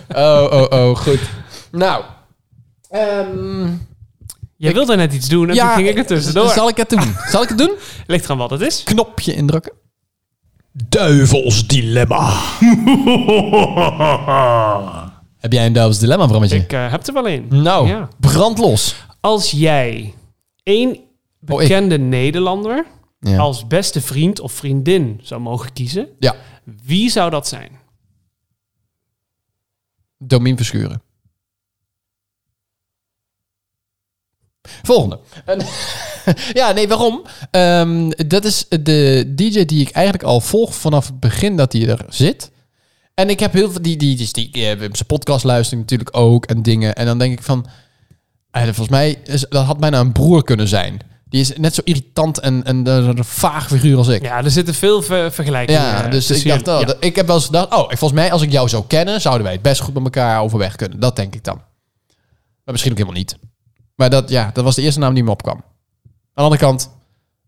oh, 0.08 0.46
oh, 0.50 0.66
oh, 0.70 0.96
goed. 0.96 1.20
Nou. 1.70 2.04
ehm, 2.90 3.68
Jij 4.56 4.72
wilde 4.72 4.96
net 4.96 5.12
iets 5.12 5.28
doen 5.28 5.48
en 5.48 5.54
ja, 5.54 5.66
toen 5.66 5.74
ging 5.76 5.88
ik 5.88 5.98
er 5.98 6.06
tussendoor. 6.06 6.48
Zal 6.50 6.68
ik 6.68 6.76
het 6.76 6.90
doen? 6.90 7.14
Zal 7.28 7.42
ik 7.42 7.48
het 7.48 7.58
doen? 7.58 7.72
Ligt 8.06 8.24
eraan 8.24 8.38
wat 8.38 8.50
het 8.50 8.60
is. 8.60 8.82
Knopje 8.82 9.34
indrukken. 9.34 9.72
Duivels 10.72 11.66
dilemma. 11.66 12.30
Heb 15.38 15.52
jij 15.52 15.66
een 15.66 15.72
duivels 15.72 15.98
dilemma, 15.98 16.26
Brammetje? 16.26 16.56
Ik 16.56 16.72
eh, 16.72 16.90
heb 16.90 17.06
er 17.06 17.12
wel 17.12 17.28
een. 17.28 17.46
Nou, 17.48 17.88
Ja. 17.88 18.08
brand 18.20 18.58
los. 18.58 19.04
Als 19.20 19.50
jij 19.50 20.14
één 20.62 21.08
Oh, 21.48 21.58
bekende 21.58 21.98
Nederlander 21.98 22.86
Ja. 23.20 23.38
als 23.38 23.66
beste 23.66 24.00
vriend 24.00 24.40
of 24.40 24.52
vriendin 24.52 25.20
zou 25.22 25.40
mogen 25.40 25.72
kiezen, 25.72 26.08
ja, 26.18 26.34
wie 26.64 27.10
zou 27.10 27.30
dat 27.30 27.48
zijn? 27.48 27.78
Domien 30.18 30.56
Verschuren. 30.56 31.02
Volgende. 34.82 35.20
Ja, 36.52 36.72
nee, 36.72 36.88
waarom? 36.88 37.22
Ehm, 37.50 38.10
dat 38.26 38.44
is 38.44 38.66
de 38.68 39.32
DJ 39.34 39.64
die 39.64 39.80
ik 39.80 39.90
eigenlijk 39.90 40.24
al 40.24 40.40
volg 40.40 40.74
vanaf 40.74 41.06
het 41.06 41.20
begin 41.20 41.56
dat 41.56 41.72
hij 41.72 41.88
er 41.88 42.04
zit. 42.08 42.50
En 43.14 43.30
ik 43.30 43.40
heb 43.40 43.52
heel 43.52 43.70
veel 43.70 43.82
die, 43.82 43.96
die, 43.96 44.16
die, 44.16 44.28
die, 44.32 44.50
die 44.50 44.76
zijn 44.78 45.06
podcast 45.06 45.44
luisteren 45.44 45.78
natuurlijk 45.80 46.16
ook 46.16 46.46
en 46.46 46.62
dingen. 46.62 46.94
En 46.94 47.06
dan 47.06 47.18
denk 47.18 47.32
ik 47.32 47.42
van, 47.42 47.66
eh, 48.50 48.62
volgens 48.62 48.88
mij 48.88 49.18
is, 49.24 49.46
dat 49.48 49.64
had 49.64 49.78
bijna 49.78 50.00
een 50.00 50.12
broer 50.12 50.44
kunnen 50.44 50.68
zijn. 50.68 50.98
Die 51.28 51.40
is 51.40 51.56
net 51.56 51.74
zo 51.74 51.80
irritant 51.84 52.38
en, 52.40 52.64
en 52.64 52.86
een 52.86 53.24
vaag 53.24 53.66
figuur 53.68 53.96
als 53.96 54.08
ik. 54.08 54.22
Ja, 54.22 54.44
er 54.44 54.50
zitten 54.50 54.74
veel 54.74 55.02
ver- 55.02 55.32
vergelijkingen. 55.32 55.82
Ja, 55.82 56.04
eh, 56.04 56.10
dus 56.10 56.30
ik 56.30 56.44
dacht, 56.64 56.80
oh, 56.80 56.86
dat- 56.86 57.04
ik 57.04 57.16
heb 57.16 57.26
wel 57.26 57.36
eens 57.36 57.44
gedacht, 57.44 57.72
oh, 57.74 57.86
volgens 57.88 58.12
mij 58.12 58.32
als 58.32 58.42
ik 58.42 58.50
jou 58.52 58.68
zou 58.68 58.84
kennen, 58.86 59.20
zouden 59.20 59.44
wij 59.44 59.52
het 59.52 59.62
best 59.62 59.80
goed 59.80 59.94
met 59.94 60.02
elkaar 60.04 60.40
overweg 60.40 60.76
kunnen. 60.76 61.00
Dat 61.00 61.16
denk 61.16 61.34
ik 61.34 61.44
dan. 61.44 61.56
Maar 62.64 62.74
misschien 62.74 62.90
ook 62.92 62.98
helemaal 62.98 63.18
niet. 63.18 63.36
Maar 63.94 64.10
dat, 64.10 64.28
ja, 64.30 64.50
dat 64.52 64.64
was 64.64 64.74
de 64.74 64.82
eerste 64.82 65.00
naam 65.00 65.14
die 65.14 65.24
me 65.24 65.30
opkwam. 65.30 65.62
Aan 66.34 66.44
de 66.46 66.50
andere 66.50 66.60
kant, 66.60 66.90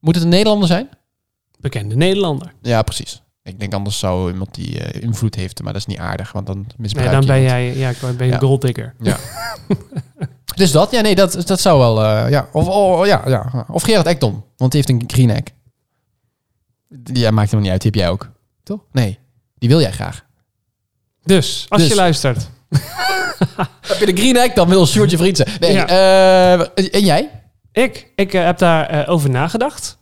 moet 0.01 0.15
het 0.15 0.25
een 0.25 0.31
Nederlander 0.31 0.69
zijn? 0.69 0.89
Bekende 1.59 1.97
Nederlander. 1.97 2.53
Ja, 2.63 2.83
precies. 2.83 3.23
Ik 3.43 3.61
denk 3.61 3.75
anders 3.75 3.99
zou 3.99 4.31
iemand 4.33 4.55
die 4.55 4.81
eh, 4.81 5.03
invloed 5.03 5.35
heeft, 5.35 5.63
maar 5.63 5.73
dat 5.73 5.81
is 5.81 5.87
niet 5.87 5.99
aardig, 5.99 6.33
want 6.33 6.47
dan 6.47 6.57
Nee, 6.57 6.67
misbruik 6.77 7.11
dan 7.11 7.21
je 7.21 7.27
ben 7.27 7.37
iemand. 7.37 7.59
jij 7.61 7.77
ja, 7.77 7.89
ik 7.91 7.99
ben 8.01 8.21
een 8.27 8.27
Ja. 8.33 8.39
golddigger. 8.39 8.95
Ja. 9.01 9.17
dus 10.55 10.71
dat, 10.71 10.91
ja, 10.91 11.01
nee, 11.01 11.15
dat, 11.15 11.43
dat 11.47 11.61
zou 11.61 11.79
wel, 11.79 12.03
eh, 12.05 12.31
ja. 12.31 12.49
Of, 12.53 12.69
oh, 12.69 13.07
ja, 13.07 13.23
ja. 13.27 13.67
Of 13.69 13.83
Gerard 13.83 14.07
Ekdom, 14.07 14.45
want 14.57 14.73
die 14.73 14.83
heeft 14.87 15.03
een 15.03 15.11
green 15.11 15.31
egg. 15.31 15.43
Ja, 17.05 17.31
maakt 17.31 17.51
helemaal 17.51 17.61
niet 17.63 17.71
uit, 17.71 17.81
die 17.83 17.91
heb 17.91 17.95
jij 18.01 18.09
ook. 18.11 18.31
Toch? 18.63 18.81
Nee, 18.93 19.19
die 19.59 19.69
wil 19.69 19.81
jij 19.81 19.93
graag. 19.93 20.25
Dus, 21.25 21.67
als 21.69 21.81
Dus. 21.81 21.91
je 21.91 21.97
luistert. 21.97 22.49
Heb 23.89 23.99
je 23.99 24.07
de 24.07 24.17
green 24.17 24.37
egg, 24.37 24.53
dan 24.53 24.69
wil 24.69 24.87
Sjoerd 24.87 25.11
je 25.11 25.17
vriend 25.17 25.37
zijn. 25.37 25.49
Nee, 25.61 25.73
Ja. 25.73 25.87
eh, 25.87 26.95
en 26.95 27.05
jij? 27.05 27.42
Ik, 27.73 28.13
ik 28.15 28.35
eh, 28.35 28.45
heb 28.45 28.59
daar 28.59 28.87
eh, 28.87 29.11
over 29.13 29.31
nagedacht. 29.31 30.01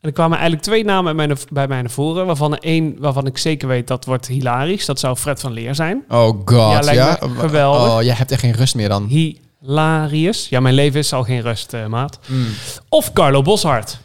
En 0.00 0.08
er 0.08 0.14
kwamen 0.14 0.38
eigenlijk 0.38 0.66
twee 0.66 0.84
namen 0.84 1.16
bij 1.16 1.26
mij, 1.26 1.36
bij 1.52 1.68
mij 1.68 1.80
naar 1.80 1.90
voren. 1.90 2.26
Waarvan 2.26 2.52
er 2.52 2.62
één 2.62 2.96
waarvan 2.98 3.26
ik 3.26 3.38
zeker 3.38 3.68
weet 3.68 3.86
dat 3.86 4.04
wordt 4.04 4.26
hilarisch. 4.26 4.86
Dat 4.86 5.00
zou 5.00 5.16
Fred 5.16 5.40
van 5.40 5.52
Leer 5.52 5.74
zijn. 5.74 6.04
Oh 6.08 6.40
god, 6.44 6.90
Ja, 6.90 7.18
geweldig. 7.38 7.90
Oh, 7.90 8.02
jij 8.02 8.14
hebt 8.14 8.30
echt 8.30 8.40
geen 8.40 8.52
rust 8.52 8.74
meer 8.74 8.88
dan. 8.88 9.06
Hilarisch. 9.06 10.48
Ja, 10.48 10.60
mijn 10.60 10.74
leven 10.74 11.00
is 11.00 11.12
al 11.12 11.22
geen 11.22 11.40
rust, 11.40 11.72
eh, 11.72 11.86
maat. 11.86 12.18
Mm. 12.26 12.46
Of 12.88 13.12
Carlo 13.12 13.42
Boshart. 13.42 13.98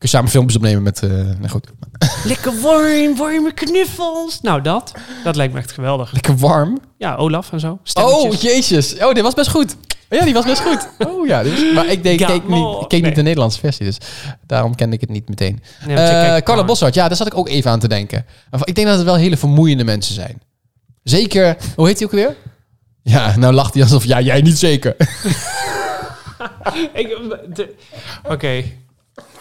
Kun 0.00 0.08
je 0.08 0.16
samen 0.16 0.30
filmpjes 0.30 0.56
opnemen 0.56 0.82
met... 0.82 1.00
nou 1.02 1.48
goed. 1.48 1.66
Lekker 2.24 2.60
warm, 2.60 3.16
warme 3.16 3.52
knuffels. 3.54 4.40
Nou, 4.40 4.62
dat. 4.62 4.92
Dat 5.24 5.36
lijkt 5.36 5.52
me 5.52 5.58
echt 5.58 5.72
geweldig. 5.72 6.12
Lekker 6.12 6.36
warm. 6.36 6.78
Ja, 6.98 7.14
Olaf 7.14 7.52
en 7.52 7.60
zo. 7.60 7.78
Oh, 7.94 8.32
jezus. 8.34 8.98
Oh, 8.98 9.12
dit 9.12 9.22
was 9.22 9.34
best 9.34 9.50
goed. 9.50 9.76
Oh, 10.10 10.18
ja, 10.18 10.24
die 10.24 10.34
was 10.34 10.44
best 10.44 10.60
goed. 10.60 10.88
Oh 11.06 11.26
ja, 11.26 11.42
dus, 11.42 11.72
maar 11.74 11.86
ik, 11.86 12.02
deed, 12.02 12.18
Ja, 12.18 12.26
keek, 12.26 12.48
niet, 12.48 12.80
ik 12.80 12.88
keek 12.88 12.90
nee. 12.90 13.00
niet 13.00 13.14
de 13.14 13.22
Nederlandse 13.22 13.58
versie, 13.60 13.86
dus 13.86 13.98
daarom 14.46 14.74
kende 14.74 14.94
ik 14.94 15.00
het 15.00 15.10
niet 15.10 15.28
meteen. 15.28 15.62
Nee, 15.86 15.96
je 15.96 16.02
Eh 16.02 16.36
Carla 16.36 16.54
maar. 16.54 16.64
Bossart, 16.64 16.94
ja, 16.94 17.08
daar 17.08 17.16
zat 17.16 17.26
ik 17.26 17.36
ook 17.36 17.48
even 17.48 17.70
aan 17.70 17.78
te 17.78 17.88
denken. 17.88 18.26
Ik 18.64 18.74
denk 18.74 18.86
dat 18.86 18.96
het 18.96 19.06
wel 19.06 19.14
hele 19.14 19.36
vermoeiende 19.36 19.84
mensen 19.84 20.14
zijn. 20.14 20.42
Zeker, 21.02 21.56
hoe 21.76 21.86
heet 21.86 21.98
hij 21.98 22.06
ook 22.06 22.12
weer? 22.12 22.36
Ja, 23.02 23.36
nou 23.36 23.54
lacht 23.54 23.74
hij 23.74 23.82
alsof, 23.82 24.04
ja, 24.04 24.20
jij 24.20 24.40
niet 24.40 24.58
zeker. 24.58 24.96
De- 27.54 27.74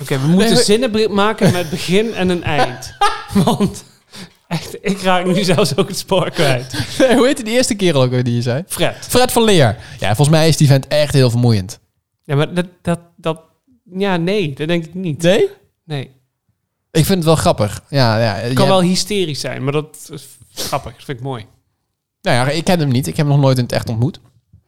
Oké. 0.02 0.20
We 0.20 0.28
moeten 0.28 0.58
zinnen 0.58 1.14
maken 1.14 1.52
met 1.52 1.70
begin 1.70 2.14
en 2.14 2.30
een 2.30 2.44
eind. 2.44 2.94
Want 3.46 3.84
echt, 4.48 4.78
ik 4.82 5.02
raak 5.02 5.26
nu 5.26 5.44
zelfs 5.44 5.78
ook 5.78 5.88
het 5.88 5.98
spoor 5.98 6.30
kwijt. 6.30 6.74
Nee, 7.00 7.16
hoe 7.16 7.26
heette 7.26 7.44
die 7.44 7.54
eerste 7.54 7.76
kerel 7.76 8.02
ook 8.02 8.26
die 8.26 8.36
je 8.36 8.42
zei? 8.42 8.64
Fred. 8.68 8.96
Fred 9.00 9.32
van 9.32 9.44
Leer. 9.44 9.78
Ja, 10.00 10.08
volgens 10.16 10.38
mij 10.38 10.48
is 10.48 10.58
die 10.58 10.68
vent 10.68 10.88
echt 10.88 11.14
heel 11.14 11.30
vermoeiend. 11.30 11.80
Ja, 12.24 12.36
maar 12.36 12.54
dat, 12.54 12.66
dat, 12.82 13.00
dat... 13.16 13.42
Ja, 13.94 14.18
nee, 14.18 14.54
dat 14.54 14.68
denk 14.68 14.86
ik 14.86 14.94
niet. 14.94 15.22
Nee? 15.22 15.50
Nee. 15.86 16.12
Ik 16.92 17.06
vind 17.06 17.18
het 17.18 17.26
wel 17.26 17.36
grappig. 17.36 17.84
Ja, 17.90 18.20
ja. 18.20 18.34
Het 18.34 18.54
kan 18.54 18.68
wel 18.68 18.82
hysterisch 18.82 19.40
zijn, 19.40 19.64
maar 19.64 19.74
dat 19.74 20.10
is 20.12 20.28
grappig. 20.54 20.96
Dat 20.96 21.04
vind 21.04 21.18
ik 21.18 21.24
mooi. 21.24 21.46
Nou 22.22 22.38
ja, 22.38 22.54
ik 22.54 22.64
ken 22.64 22.80
hem 22.80 22.90
niet. 22.90 23.08
Ik 23.08 23.18
heb 23.18 23.26
hem 23.26 23.36
nog 23.36 23.44
nooit 23.44 23.58
in 23.58 23.64
het 23.64 23.72
echt 23.72 23.90
ontmoet. 23.90 24.20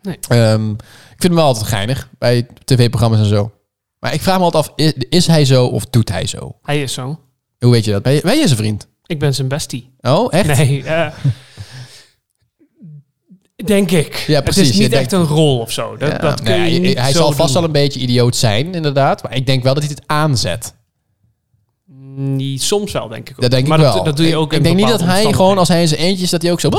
Nee. 0.01 0.17
Ehm, 0.27 0.71
ik 0.71 1.17
vind 1.17 1.23
hem 1.23 1.35
wel 1.35 1.45
altijd 1.45 1.65
geinig 1.65 2.09
bij 2.17 2.47
tv-programma's 2.65 3.19
en 3.19 3.25
zo. 3.25 3.51
Maar 4.01 4.13
ik 4.13 4.21
vraag 4.21 4.37
me 4.37 4.43
altijd 4.43 4.67
af, 4.67 4.73
is, 4.75 4.93
is 5.09 5.27
hij 5.27 5.45
zo 5.45 5.65
of 5.65 5.85
doet 5.85 6.09
hij 6.09 6.25
zo? 6.27 6.55
Hij 6.61 6.81
is 6.81 6.93
zo. 6.93 7.19
Hoe 7.59 7.71
weet 7.71 7.85
je 7.85 7.91
dat? 7.91 8.03
Ben 8.03 8.13
je, 8.13 8.21
ben 8.21 8.37
je 8.37 8.45
zijn 8.45 8.57
vriend? 8.59 8.87
Ik 9.05 9.19
ben 9.19 9.33
zijn 9.35 9.47
bestie. 9.47 9.93
Oh, 9.99 10.33
echt? 10.33 10.57
Nee, 10.57 10.83
eh, 10.83 11.07
denk 13.65 13.91
ik. 13.91 14.15
Ja, 14.27 14.41
precies. 14.41 14.61
Het 14.61 14.71
is 14.73 14.79
niet 14.79 14.91
denkt- 14.91 15.13
echt 15.13 15.21
een 15.21 15.27
rol 15.27 15.59
of 15.59 15.71
zo. 15.71 15.97
Dat, 15.97 16.11
Ja, 16.11 16.17
dat 16.17 16.41
kun 16.41 16.59
nee, 16.59 16.73
je 16.73 16.79
niet 16.79 16.97
hij 16.97 17.11
zo 17.11 17.17
zal 17.17 17.31
vast 17.31 17.53
wel 17.53 17.63
een 17.63 17.71
beetje 17.71 17.99
idioot 17.99 18.35
zijn, 18.35 18.73
inderdaad. 18.73 19.23
Maar 19.23 19.35
ik 19.35 19.45
denk 19.45 19.63
wel 19.63 19.73
dat 19.73 19.83
hij 19.83 19.91
het 19.95 20.03
aanzet. 20.07 20.73
Niet, 22.15 22.61
soms 22.61 22.91
wel, 22.91 23.07
denk 23.07 23.29
ik 23.29 23.35
ook. 23.35 23.41
Dat 23.41 23.51
denk 23.51 23.67
maar 23.67 23.77
ik 23.77 23.83
dat, 23.83 23.93
wel. 23.93 24.03
Dat 24.03 24.17
doe 24.17 24.27
je 24.27 24.35
ook 24.35 24.45
ik, 24.45 24.51
in 24.51 24.57
ik 24.57 24.63
denk 24.63 24.75
niet 24.77 24.87
dat 24.87 25.01
hij 25.03 25.33
gewoon, 25.33 25.57
als 25.57 25.67
hij 25.67 25.81
in 25.81 25.87
zijn 25.87 25.99
eentje 25.99 26.23
is, 26.23 26.29
dat 26.29 26.41
hij 26.41 26.51
ook 26.51 26.59
zo... 26.59 26.69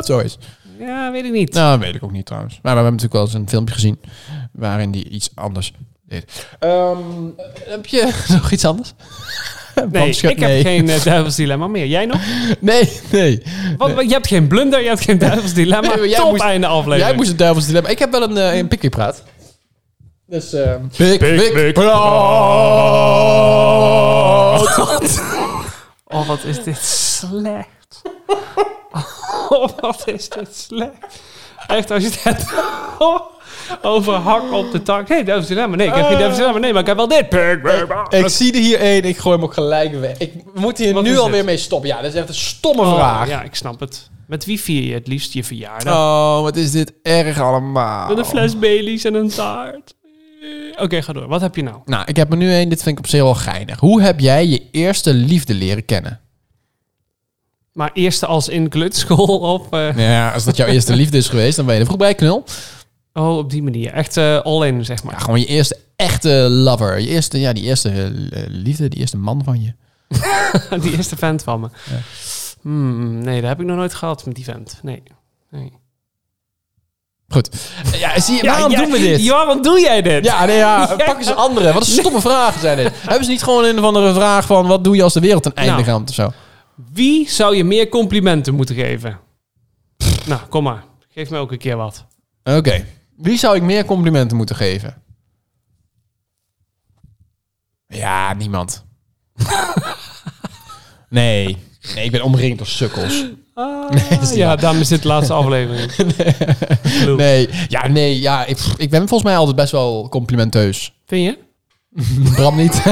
Zo 0.00 0.18
is. 0.18 0.38
Ja, 0.78 1.12
weet 1.12 1.24
ik 1.24 1.32
niet. 1.32 1.52
Nou, 1.52 1.70
dat 1.78 1.86
weet 1.86 1.94
ik 1.94 2.02
ook 2.02 2.12
niet 2.12 2.26
trouwens. 2.26 2.54
Maar 2.62 2.74
we 2.74 2.80
hebben 2.82 2.84
natuurlijk 2.92 3.12
wel 3.12 3.22
eens 3.22 3.34
een 3.34 3.48
filmpje 3.48 3.74
gezien 3.74 3.98
waarin 4.52 4.92
hij 4.92 5.02
iets 5.04 5.30
anders 5.34 5.72
Ehm, 6.58 6.98
heb 7.68 7.86
je 7.86 8.12
nog 8.28 8.50
iets 8.50 8.64
anders? 8.64 8.92
nee, 9.90 10.08
ik 10.08 10.38
heb 10.40 10.62
geen 10.62 10.88
uh, 10.88 11.04
duivels 11.12 11.34
dilemma 11.36 11.66
meer. 11.66 11.86
Jij 11.86 12.06
nog? 12.06 12.20
Nee, 12.60 13.00
nee. 13.10 13.42
Wat- 13.76 14.00
Je 14.06 14.12
hebt 14.12 14.26
geen 14.26 14.46
blunder, 14.46 14.80
je 14.82 14.88
hebt 14.88 15.00
geen 15.04 15.18
duivels 15.18 15.52
dilemma. 15.52 15.94
Nee, 15.94 16.08
jij 16.08 16.18
Top 16.18 16.30
moest- 16.30 16.42
einde 16.42 16.66
aflevering. 16.66 17.06
Jij 17.08 17.14
moest 17.16 17.28
het 17.28 17.38
duivels 17.38 17.66
dilemma. 17.66 17.88
Ik 17.88 17.98
heb 17.98 18.10
wel 18.10 18.22
een, 18.22 18.36
eh, 18.36 18.56
een 18.56 18.68
pikkie 18.68 18.90
praat. 18.90 19.22
Dus, 20.26 20.52
eh 20.52 20.74
pik, 20.96 21.18
Pik, 21.18 21.52
pik, 21.52 21.72
praat. 21.72 21.94
Oh, 26.04 26.26
wat 26.28 26.44
is 26.44 26.62
dit 26.64 26.78
slecht. 26.78 28.02
Oh, 29.48 29.68
wat 29.80 30.02
is 30.06 30.28
dit 30.28 30.56
slecht. 30.56 31.20
Echt, 31.70 31.90
als 31.90 32.02
je 32.02 32.08
het 32.08 32.22
hebt 32.22 32.44
over 33.82 34.12
hak 34.14 34.52
op 34.52 34.72
de 34.72 34.82
tak. 34.82 35.08
Nee, 35.08 35.24
duivels 35.24 35.48
dilemma. 35.48 35.76
Nee, 35.76 35.86
ik 35.86 35.94
heb 35.94 36.06
geen. 36.32 36.60
Nee, 36.60 36.72
maar 36.72 36.80
ik 36.80 36.86
heb 36.86 36.96
wel 36.96 37.08
dit. 37.08 37.26
Ik 38.08 38.28
zie 38.28 38.52
er 38.52 38.58
hier 38.60 38.78
één, 38.80 39.02
ik 39.04 39.18
gooi 39.18 39.34
hem 39.36 39.44
ook 39.44 39.54
gelijk 39.54 40.00
weg. 40.00 40.18
Ik 40.18 40.32
we 40.54 40.60
moeten 40.60 40.84
hier 40.84 40.94
Wat 40.94 41.02
nu 41.02 41.18
alweer 41.18 41.36
dit? 41.36 41.44
mee 41.44 41.56
stoppen. 41.56 41.88
Ja, 41.88 41.96
dat 41.96 42.12
is 42.12 42.14
echt 42.18 42.28
een 42.28 42.34
stomme 42.34 42.82
Oh, 42.82 42.94
vraag. 42.94 43.28
Ja, 43.28 43.42
ik 43.42 43.54
snap 43.54 43.80
het. 43.80 44.10
Met 44.26 44.44
wie 44.44 44.60
vier 44.60 44.82
je 44.82 44.94
het 44.94 45.06
liefst 45.06 45.32
je 45.32 45.44
verjaardag? 45.44 45.94
Oh, 45.94 46.40
wat 46.42 46.56
is 46.56 46.70
dit 46.70 46.92
erg 47.02 47.40
allemaal. 47.40 48.08
Met 48.08 48.18
een 48.18 48.24
fles 48.24 48.58
Baileys 48.58 49.04
en 49.04 49.14
een 49.14 49.28
taart. 49.28 49.94
Oké, 50.78 51.02
ga 51.02 51.12
door. 51.12 51.28
Wat 51.28 51.40
heb 51.40 51.56
je 51.56 51.62
nou? 51.62 51.76
Nou, 51.84 52.02
ik 52.06 52.16
heb 52.16 52.30
er 52.30 52.36
nu 52.36 52.52
één, 52.52 52.68
dit 52.68 52.82
vind 52.82 52.98
ik 52.98 53.04
op 53.04 53.10
zich 53.10 53.22
wel 53.22 53.34
geinig. 53.34 53.80
Hoe 53.80 54.02
heb 54.02 54.20
jij 54.20 54.46
je 54.46 54.62
eerste 54.70 55.14
liefde 55.14 55.54
leren 55.54 55.84
kennen? 55.84 56.20
Maar 57.72 57.90
eerste 57.92 58.26
als 58.26 58.48
in 58.48 58.68
kleuterschool 58.68 59.38
of... 59.54 59.70
eh, 59.70 59.96
Ja, 59.96 60.30
als 60.32 60.44
dat 60.44 60.56
jouw 60.56 60.66
eerste 60.66 60.94
liefde 60.94 61.16
is 61.16 61.28
geweest, 61.28 61.56
dan 61.56 61.64
ben 61.64 61.74
je 61.74 61.80
er 61.80 61.86
vroeg 61.86 61.98
bij 61.98 62.14
knul. 62.14 62.44
Oh, 63.12 63.36
op 63.36 63.50
die 63.50 63.62
manier. 63.62 63.92
Echt 63.92 64.16
eh, 64.16 64.40
all 64.40 64.66
in, 64.66 64.84
zeg 64.84 65.02
Ja, 65.02 65.10
maar. 65.10 65.20
gewoon 65.20 65.40
je 65.40 65.46
eerste 65.46 65.78
echte 65.96 66.30
lover. 66.48 67.00
Je 67.00 67.08
eerste, 67.08 67.40
ja, 67.40 67.52
die 67.52 67.64
eerste 67.64 67.90
eh, 68.32 68.42
liefde, 68.48 68.88
die 68.88 69.00
eerste 69.00 69.16
man 69.16 69.42
van 69.44 69.62
je. 69.62 69.72
die 70.82 70.96
eerste 70.96 71.16
vent 71.16 71.42
van 71.42 71.60
me. 71.60 71.68
Hmm, 72.62 73.18
nee, 73.18 73.40
dat 73.40 73.48
heb 73.48 73.60
ik 73.60 73.66
nog 73.66 73.76
nooit 73.76 73.94
gehad 73.94 74.24
met 74.26 74.34
die 74.34 74.44
vent. 74.44 74.78
Nee. 74.82 75.02
nee. 75.50 75.72
Goed. 77.28 77.48
Ja, 77.98 78.20
zie 78.20 78.36
je, 78.36 78.42
waarom 78.46 78.74
doen 78.74 78.90
we 78.90 78.98
dit? 78.98 79.22
Ja, 79.24 79.30
waarom 79.46 79.62
doe 79.62 79.80
jij 79.80 80.02
dit? 80.02 80.24
Ja, 80.24 80.44
nee, 80.44 80.56
ja, 80.56 80.80
Ja. 80.98 81.04
pak 81.04 81.18
eens 81.18 81.26
een 81.26 81.34
andere. 81.34 81.72
Wat 81.72 81.86
een 81.86 81.92
stomme 81.92 82.20
vragen 82.20 82.60
zijn 82.60 82.76
dit. 82.76 82.92
Hebben 83.00 83.24
ze 83.24 83.30
niet 83.30 83.42
gewoon 83.42 83.64
een 83.64 83.78
of 83.78 83.84
andere 83.84 84.14
vraag 84.14 84.46
van... 84.46 84.66
wat 84.66 84.84
doe 84.84 84.96
je 84.96 85.02
als 85.02 85.12
de 85.12 85.20
wereld 85.20 85.42
ten 85.42 85.54
einde 85.54 85.72
Nou. 85.72 85.84
gaat 85.84 86.08
of 86.08 86.14
zo? 86.14 86.32
Wie 86.92 87.28
zou 87.28 87.56
je 87.56 87.64
meer 87.64 87.88
complimenten 87.88 88.54
moeten 88.54 88.74
geven? 88.74 89.20
Nou, 90.26 90.40
kom 90.48 90.62
maar. 90.62 90.84
Geef 91.08 91.30
me 91.30 91.38
ook 91.38 91.52
een 91.52 91.58
keer 91.58 91.76
wat. 91.76 92.06
Oké. 92.44 92.84
Wie 93.16 93.38
zou 93.38 93.56
ik 93.56 93.62
meer 93.62 93.84
complimenten 93.84 94.36
moeten 94.36 94.56
geven? 94.56 95.02
Ja, 97.86 98.34
niemand. 98.34 98.84
nee. 101.08 101.56
Nee, 101.94 102.04
ik 102.04 102.10
ben 102.10 102.22
omringd 102.22 102.58
door 102.58 102.66
sukkels. 102.66 103.26
Nee, 103.90 104.18
niet 104.20 104.34
ja, 104.34 104.56
daarom 104.56 104.80
is 104.80 104.88
dit 104.88 105.02
de 105.02 105.08
laatste 105.08 105.32
aflevering. 105.32 105.92
Geloof. 107.00 107.18
Nee, 107.18 107.48
ja, 107.68 107.88
nee, 107.88 108.20
ja, 108.20 108.44
ik, 108.44 108.58
ik 108.76 108.90
ben 108.90 109.08
volgens 109.08 109.22
mij 109.22 109.36
altijd 109.36 109.56
best 109.56 109.72
wel 109.72 110.08
complimenteus. 110.08 110.92
Vind 111.06 111.24
je? 111.24 111.38
Bram 112.34 112.56
niet. 112.56 112.82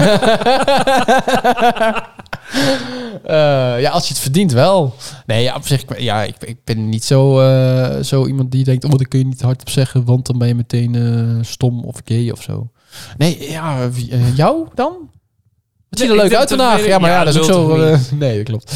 Eh, 3.24 3.80
ja, 3.80 3.90
als 3.90 4.02
je 4.06 4.12
het 4.12 4.22
verdient 4.22 4.52
wel. 4.52 4.94
Nee, 5.26 5.42
ja, 5.42 5.54
op 5.54 5.66
zich, 5.66 5.84
ja, 5.98 6.22
ik, 6.22 6.34
ik 6.40 6.56
ben 6.64 6.88
niet 6.88 7.04
zo, 7.04 7.40
eh, 7.40 8.02
zo 8.02 8.26
iemand 8.26 8.50
die 8.50 8.64
denkt, 8.64 8.84
oh, 8.84 8.90
dat 8.90 9.08
kun 9.08 9.18
je 9.18 9.24
niet 9.24 9.40
hardop 9.40 9.70
zeggen, 9.70 10.04
want 10.04 10.26
dan 10.26 10.38
ben 10.38 10.48
je 10.48 10.54
meteen 10.54 10.94
eh, 10.94 11.44
stom 11.44 11.84
of 11.84 11.96
gay 12.04 12.30
of 12.30 12.42
zo. 12.42 12.70
Nee, 13.16 13.50
ja, 13.50 13.88
jou 14.34 14.66
dan? 14.74 15.10
Het 15.90 15.98
ziet 15.98 16.08
er 16.08 16.16
Nee, 16.16 16.24
leuk 16.24 16.34
uit 16.34 16.48
vandaag. 16.48 16.86
Ja, 16.86 16.98
maar 16.98 17.10
ja, 17.10 17.16
ja, 17.16 17.24
dat 17.24 17.34
is 17.34 17.40
ook 17.40 17.46
zo... 17.46 17.76
nee, 18.16 18.36
dat 18.36 18.44
klopt. 18.44 18.72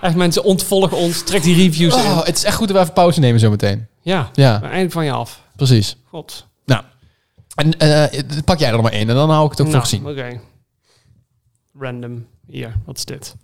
Echt 0.00 0.14
mensen 0.14 0.44
ontvolgen 0.44 0.96
ons. 0.96 1.22
Trek 1.22 1.42
die 1.42 1.56
reviews 1.56 1.94
in. 1.94 2.00
Oh, 2.00 2.24
het 2.24 2.36
is 2.36 2.44
echt 2.44 2.56
goed 2.56 2.66
dat 2.66 2.76
we 2.76 2.82
even 2.82 2.94
pauze 2.94 3.20
nemen 3.20 3.40
zometeen. 3.40 3.86
Ja, 4.02 4.30
Ja, 4.32 4.50
maar 4.52 4.62
eindelijk 4.62 4.92
van 4.92 5.04
je 5.04 5.10
af. 5.10 5.42
Precies. 5.56 5.96
God. 6.04 6.46
Nou, 6.64 6.82
en 7.54 7.78
eh, 7.78 8.22
pak 8.44 8.58
jij 8.58 8.72
er 8.72 8.82
maar 8.82 8.92
één 8.92 9.08
en 9.08 9.14
dan 9.14 9.30
hou 9.30 9.44
ik 9.44 9.50
het 9.50 9.60
ook 9.60 9.66
voor 9.66 9.76
Nou, 9.76 9.88
gezien. 9.88 10.06
Oké. 10.08 10.40
Random. 11.78 12.26
Hier, 12.46 12.74
wat 12.84 12.96
is 12.96 13.04
dit? 13.04 13.36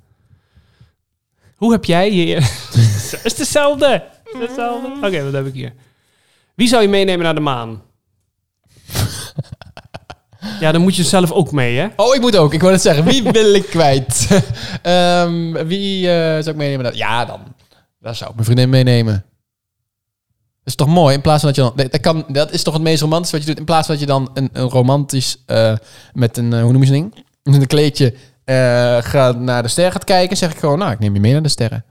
Hoe 1.56 1.72
heb 1.72 1.84
jij 1.84 2.12
je... 2.12 2.34
Het 2.40 3.24
is 3.24 3.38
hetzelfde. 3.38 3.86
Het 4.24 4.34
is 4.34 4.40
hetzelfde. 4.40 5.06
Oké, 5.06 5.24
wat 5.24 5.32
heb 5.32 5.46
ik 5.46 5.54
hier? 5.54 5.72
Wie 6.54 6.68
zou 6.68 6.82
je 6.82 6.88
meenemen 6.88 7.24
naar 7.24 7.34
de 7.34 7.40
maan? 7.40 7.82
ja, 10.60 10.72
dan 10.72 10.80
moet 10.80 10.96
je 10.96 11.04
zelf 11.04 11.30
ook 11.30 11.52
mee, 11.52 11.78
hè? 11.78 11.88
Oh, 11.96 12.14
ik 12.14 12.20
moet 12.20 12.36
ook. 12.36 12.54
Ik 12.54 12.60
wou 12.60 12.72
het 12.72 12.82
zeggen. 12.82 13.04
Wie 13.04 13.22
wil 13.22 13.54
ik 13.54 13.66
kwijt? 13.66 14.28
Ehm, 14.82 15.66
wie 15.66 16.10
eh, 16.10 16.32
zou 16.32 16.50
ik 16.50 16.56
meenemen? 16.56 16.96
Ja, 16.96 17.24
dan. 17.24 17.40
Daar 18.00 18.14
zou 18.14 18.30
ik 18.30 18.34
mijn 18.36 18.46
vriendin 18.46 18.68
meenemen. 18.68 19.24
Is 20.70 20.76
toch 20.76 20.88
mooi? 20.88 21.14
In 21.14 21.20
plaats 21.20 21.42
van 21.42 21.52
dat 21.52 21.64
je 21.64 21.72
dan... 21.74 21.88
Dat, 21.90 22.00
kan, 22.00 22.24
dat 22.28 22.52
is 22.52 22.62
toch 22.62 22.74
het 22.74 22.82
meest 22.82 23.00
romantisch 23.00 23.30
wat 23.30 23.40
je 23.40 23.46
doet. 23.46 23.58
In 23.58 23.64
plaats 23.64 23.86
van 23.86 23.94
dat 23.94 24.04
je 24.04 24.10
dan 24.10 24.30
een, 24.34 24.48
een 24.52 24.68
romantisch... 24.68 25.42
eh, 25.46 25.74
met 26.12 26.36
een... 26.36 26.52
eh, 26.52 26.62
hoe 26.62 26.72
noem 26.72 26.80
je 26.80 26.86
zo'n 26.86 26.96
ding? 26.96 27.24
Met 27.42 27.60
een 27.60 27.66
kleedje... 27.66 28.14
eh, 28.44 28.96
gaat 29.00 29.38
naar 29.38 29.62
de 29.62 29.68
sterren 29.68 29.92
gaat 29.92 30.04
kijken. 30.04 30.36
zeg 30.36 30.52
ik 30.52 30.58
gewoon... 30.58 30.78
Nou, 30.78 30.92
ik 30.92 30.98
neem 30.98 31.14
je 31.14 31.20
mee 31.20 31.32
naar 31.32 31.42
de 31.42 31.48
sterren. 31.48 31.84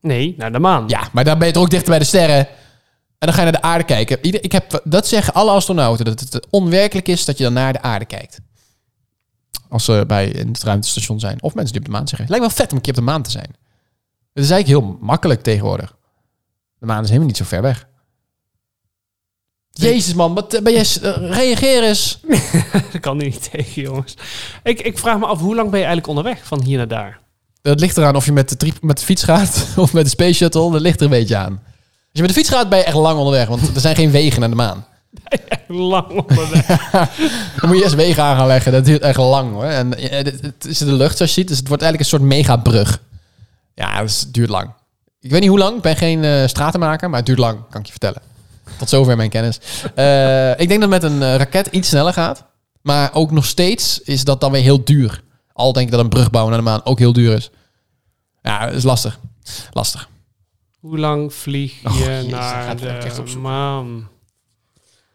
Nee, 0.00 0.34
naar 0.38 0.52
de 0.52 0.58
maan. 0.58 0.84
Ja, 0.88 1.08
maar 1.12 1.24
dan 1.24 1.38
ben 1.38 1.46
je 1.46 1.52
toch 1.52 1.62
ook 1.62 1.70
dichter 1.70 1.88
bij 1.90 1.98
de 1.98 2.04
sterren. 2.04 2.38
En 3.18 3.30
dan 3.30 3.32
ga 3.32 3.38
je 3.44 3.50
naar 3.50 3.60
de 3.60 3.66
aarde 3.66 3.84
kijken. 3.84 4.18
Ieder, 4.22 4.44
ik 4.44 4.52
heb, 4.52 4.80
dat 4.84 5.06
zeggen 5.06 5.34
alle 5.34 5.50
astronauten. 5.50 6.04
Dat 6.04 6.20
het 6.20 6.46
onwerkelijk 6.50 7.08
is 7.08 7.24
dat 7.24 7.38
je 7.38 7.44
dan 7.44 7.52
naar 7.52 7.72
de 7.72 7.82
aarde 7.82 8.04
kijkt. 8.04 8.40
Als 9.68 9.84
ze 9.84 10.04
bij 10.06 10.28
in 10.28 10.48
het 10.48 10.62
ruimtestation 10.62 11.20
zijn. 11.20 11.42
Of 11.42 11.54
mensen 11.54 11.72
die 11.72 11.80
op 11.80 11.86
de 11.86 11.92
maan 11.92 12.08
zeggen. 12.08 12.28
Het 12.28 12.36
lijkt 12.36 12.46
wel 12.46 12.56
vet 12.64 12.70
om 12.70 12.76
een 12.76 12.82
keer 12.82 12.92
op 12.92 12.98
de 12.98 13.04
maan 13.04 13.22
te 13.22 13.30
zijn. 13.30 13.56
Het 14.32 14.44
is 14.44 14.50
eigenlijk 14.50 14.80
heel 14.80 14.98
makkelijk 15.00 15.42
tegenwoordig. 15.42 15.96
De 16.84 16.90
maan 16.90 17.02
is 17.02 17.08
helemaal 17.08 17.28
niet 17.28 17.36
zo 17.36 17.44
ver 17.44 17.62
weg. 17.62 17.86
Jezus 19.70 20.14
man, 20.14 20.34
wat 20.34 20.54
eh, 20.54 20.62
ben 20.62 20.72
je... 20.72 20.98
eh, 21.02 21.30
reageer 21.30 21.82
eens. 21.82 22.18
Dat 22.92 23.00
kan 23.00 23.16
niet 23.16 23.50
tegen, 23.50 23.82
jongens. 23.82 24.14
Ik, 24.62 24.80
ik 24.80 24.98
vraag 24.98 25.18
me 25.18 25.26
af, 25.26 25.40
hoe 25.40 25.54
lang 25.54 25.70
ben 25.70 25.78
je 25.78 25.84
eigenlijk 25.86 26.16
onderweg 26.16 26.46
van 26.46 26.62
hier 26.62 26.76
naar 26.76 26.88
daar? 26.88 27.20
Het 27.62 27.80
ligt 27.80 27.96
eraan 27.96 28.16
of 28.16 28.24
je 28.24 28.32
met 28.32 28.48
de, 28.48 28.56
tri- 28.56 28.72
met 28.80 28.98
de 28.98 29.04
fiets 29.04 29.22
gaat 29.22 29.66
of 29.76 29.92
met 29.92 30.04
de 30.04 30.10
space 30.10 30.32
shuttle. 30.32 30.70
Dat 30.72 30.80
ligt 30.80 30.98
er 30.98 31.04
een 31.04 31.10
beetje 31.10 31.36
aan. 31.36 31.52
Als 31.52 32.12
je 32.12 32.20
met 32.20 32.28
de 32.28 32.36
fiets 32.36 32.48
gaat, 32.48 32.68
ben 32.68 32.78
je 32.78 32.84
echt 32.84 32.96
lang 32.96 33.18
onderweg. 33.18 33.48
Want 33.48 33.74
er 33.74 33.80
zijn 33.80 33.96
geen 33.96 34.10
wegen 34.10 34.40
naar 34.40 34.50
de 34.50 34.56
maan. 34.56 34.86
Lang 35.68 36.08
onderweg. 36.08 36.66
Dan 37.60 37.68
moet 37.68 37.76
je 37.76 37.82
eerst 37.82 37.94
wegen 37.94 38.22
aan 38.22 38.36
gaan 38.36 38.46
leggen. 38.46 38.72
Dat 38.72 38.84
duurt 38.84 39.02
echt 39.02 39.18
lang 39.18 39.52
hoor. 39.52 39.64
En 39.64 39.96
eh, 39.96 40.10
het, 40.10 40.40
het 40.42 40.64
is 40.64 40.80
in 40.80 40.86
de 40.86 40.92
lucht 40.92 41.16
zoals 41.16 41.34
je 41.34 41.40
ziet. 41.40 41.48
Dus 41.48 41.58
het 41.58 41.68
wordt 41.68 41.82
eigenlijk 41.82 42.12
een 42.12 42.18
soort 42.18 42.30
megabrug. 42.32 43.00
Ja, 43.74 44.02
dus 44.02 44.20
het 44.20 44.34
duurt 44.34 44.50
lang. 44.50 44.70
Ik 45.24 45.30
weet 45.30 45.40
niet 45.40 45.48
hoe 45.48 45.58
lang. 45.58 45.76
Ik 45.76 45.82
ben 45.82 45.96
geen 45.96 46.24
eh, 46.24 46.46
stratenmaker. 46.46 47.08
Maar 47.08 47.18
het 47.18 47.26
duurt 47.26 47.38
lang, 47.38 47.58
kan 47.70 47.80
ik 47.80 47.86
je 47.86 47.92
vertellen. 47.92 48.22
Tot 48.78 48.88
zover 48.88 49.16
mijn 49.16 49.30
kennis. 49.30 49.58
Eh, 49.94 50.60
ik 50.60 50.68
denk 50.68 50.80
dat 50.80 50.88
met 50.90 51.02
een 51.02 51.22
eh, 51.22 51.36
raket 51.36 51.66
iets 51.66 51.88
sneller 51.88 52.12
gaat. 52.12 52.44
Maar 52.80 53.14
ook 53.14 53.30
nog 53.30 53.44
steeds 53.44 54.00
is 54.00 54.24
dat 54.24 54.40
dan 54.40 54.52
weer 54.52 54.62
heel 54.62 54.84
duur. 54.84 55.22
Al 55.52 55.72
denk 55.72 55.86
ik 55.86 55.92
dat 55.92 56.00
een 56.00 56.08
brug 56.08 56.30
bouwen 56.30 56.52
naar 56.54 56.62
de 56.64 56.70
maan 56.70 56.84
ook 56.84 56.98
heel 56.98 57.12
duur 57.12 57.36
is. 57.36 57.50
Ja, 58.42 58.66
dat 58.66 58.74
is 58.74 58.82
lastig. 58.82 59.18
Lastig. 59.72 60.08
Hoe 60.80 60.98
lang 60.98 61.34
vlieg 61.34 61.82
je 61.82 61.88
Och, 61.88 61.98
jezus, 61.98 62.30
naar 62.30 62.76
de 62.76 63.36
maan? 63.38 64.08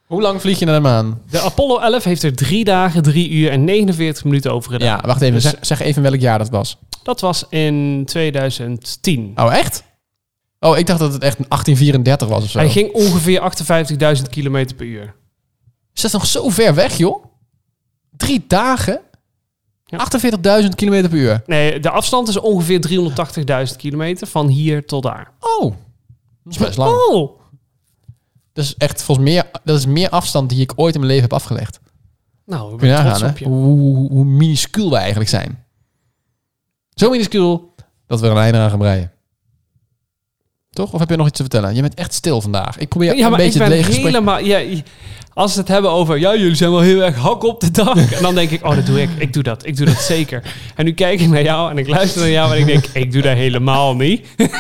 Hoe 0.06 0.22
lang 0.22 0.42
vlieg 0.42 0.60
je 0.60 0.66
naar 0.66 0.76
de 0.76 0.82
maan? 0.82 1.22
De 1.30 1.40
Apollo 1.40 1.80
11 1.80 2.04
heeft 2.04 2.24
er 2.24 2.36
drie 2.36 2.64
dagen, 2.64 3.04
drie 3.04 3.30
uur 3.30 3.52
en 3.52 3.64
49 3.64 4.24
minuten 4.24 4.54
over 4.54 4.72
gedaan. 4.72 4.88
Ja, 4.88 5.02
wacht 5.06 5.22
even. 5.22 5.34
Dus 5.34 5.44
Zeg, 5.44 5.56
zeg 5.62 5.80
even 5.80 6.02
welk 6.02 6.20
jaar 6.20 6.38
dat 6.38 6.50
was. 6.50 6.78
dat 7.04 7.20
was 7.20 7.46
in 7.50 8.04
2010. 8.06 9.32
Oh, 9.36 9.54
echt? 9.56 9.84
Oh, 10.60 10.78
ik 10.78 10.88
dacht 10.88 11.00
dat 11.00 11.14
het 11.14 11.24
echt 11.24 11.38
1834 11.38 12.28
was 12.28 12.44
of 12.44 12.50
zo. 12.50 12.60
Hij 12.60 12.70
ging 12.70 12.92
ongeveer 12.92 13.52
58.000 14.18 14.30
kilometer 14.30 14.76
per 14.76 14.86
uur. 14.86 15.16
Is 15.94 16.02
dat 16.02 16.12
nog 16.12 16.26
zo 16.26 16.50
ver 16.50 16.76
weg, 16.76 16.98
joh? 16.98 17.26
Drie 18.18 18.44
dagen? 18.48 19.02
Ja. 19.86 20.08
48.000 20.64 20.70
kilometer 20.76 21.10
per 21.10 21.20
uur. 21.20 21.44
Nee, 21.46 21.80
de 21.80 21.90
afstand 21.90 22.28
is 22.28 22.38
ongeveer 22.38 22.88
380.000 23.70 23.76
kilometer 23.78 24.28
van 24.28 24.48
hier 24.48 24.86
tot 24.86 25.04
daar. 25.04 25.32
Oh, 25.40 25.74
dat 26.44 26.54
is 26.54 26.58
best 26.58 26.78
lang. 26.78 26.98
Oh! 27.10 27.40
Dat 28.54 28.64
is 28.64 28.76
echt 28.78 29.04
volgens 29.04 29.28
meer, 29.28 29.44
dat 29.64 29.78
is 29.78 29.86
meer 29.86 30.10
afstand 30.10 30.50
die 30.50 30.62
ik 30.62 30.72
ooit 30.76 30.94
in 30.94 31.00
mijn 31.00 31.12
leven 31.12 31.30
heb 31.30 31.40
afgelegd. 31.40 31.80
Nou, 32.46 32.74
ik 32.74 32.78
Kun 32.78 32.88
je 32.88 32.94
ben 32.94 33.04
trots 33.04 33.22
nagaan, 33.22 33.38
hè? 33.38 33.46
Hoe, 33.46 33.80
hoe, 33.80 34.10
hoe 34.10 34.26
minuscuul 34.26 34.90
wij 34.90 35.00
eigenlijk 35.00 35.30
zijn. 35.30 35.66
Zo 36.94 37.10
minuscuul 37.10 37.74
dat 38.06 38.20
we 38.20 38.26
er 38.26 38.32
een 38.32 38.38
einde 38.38 38.58
aan 38.58 38.70
gaan 38.70 38.80
breien. 38.80 39.12
Toch? 40.70 40.94
Of 40.94 41.00
heb 41.00 41.10
je 41.10 41.16
nog 41.16 41.28
iets 41.28 41.38
te 41.38 41.44
vertellen? 41.44 41.76
Je 41.76 41.82
bent 41.82 41.94
echt 41.94 42.14
stil 42.14 42.42
vandaag. 42.42 42.78
Ik 42.78 42.90
probeer 42.90 43.16
Ja, 43.16 43.28
een 43.28 43.36
beetje 43.36 43.60
het 43.60 43.70
lege 43.70 43.84
gesprek... 43.84 44.06
helemaal... 44.06 44.40
Ja, 44.40 44.82
als 45.34 45.54
we 45.54 45.60
het 45.60 45.70
hebben 45.70 45.92
over... 45.92 46.20
Ja, 46.20 46.36
jullie 46.36 46.56
zijn 46.56 46.72
wel 46.72 46.80
heel 46.80 47.02
erg 47.04 47.16
hak 47.16 47.44
op 47.44 47.60
de 47.60 47.72
dak. 47.72 47.96
En 48.18 48.22
dan 48.22 48.36
denk 48.36 48.50
ik, 48.50 48.66
oh, 48.66 48.76
dat 48.76 48.86
doe 48.86 49.02
ik. 49.02 49.10
Ik 49.18 49.34
doe 49.34 49.44
dat. 49.44 49.66
Ik 49.66 49.78
doe 49.78 49.86
dat 49.86 49.98
zeker. 49.98 50.44
En 50.76 50.86
nu 50.86 50.94
kijk 50.94 51.20
ik 51.20 51.30
naar 51.30 51.44
jou 51.44 51.72
en 51.72 51.78
ik 51.78 51.88
luister 51.88 52.22
naar 52.22 52.30
jou 52.30 52.54
en 52.54 52.60
ik 52.60 52.66
denk... 52.66 52.86
Ik 52.86 53.12
doe 53.12 53.22
dat 53.22 53.36
helemaal 53.36 53.96
niet. 53.96 54.28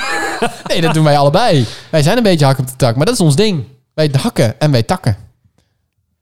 Nee, 0.68 0.82
dat 0.82 0.94
doen 0.94 1.04
wij 1.04 1.18
allebei. 1.18 1.66
Wij 1.90 2.04
zijn 2.04 2.18
een 2.18 2.24
beetje 2.24 2.46
hak 2.46 2.60
op 2.60 2.68
de 2.68 2.76
tak, 2.76 2.96
maar 2.96 3.06
dat 3.06 3.14
is 3.14 3.22
ons 3.22 3.36
ding. 3.36 3.64
Wij 3.94 4.10
hakken 4.22 4.60
en 4.60 4.72
wij 4.72 4.84
takken. 4.84 5.18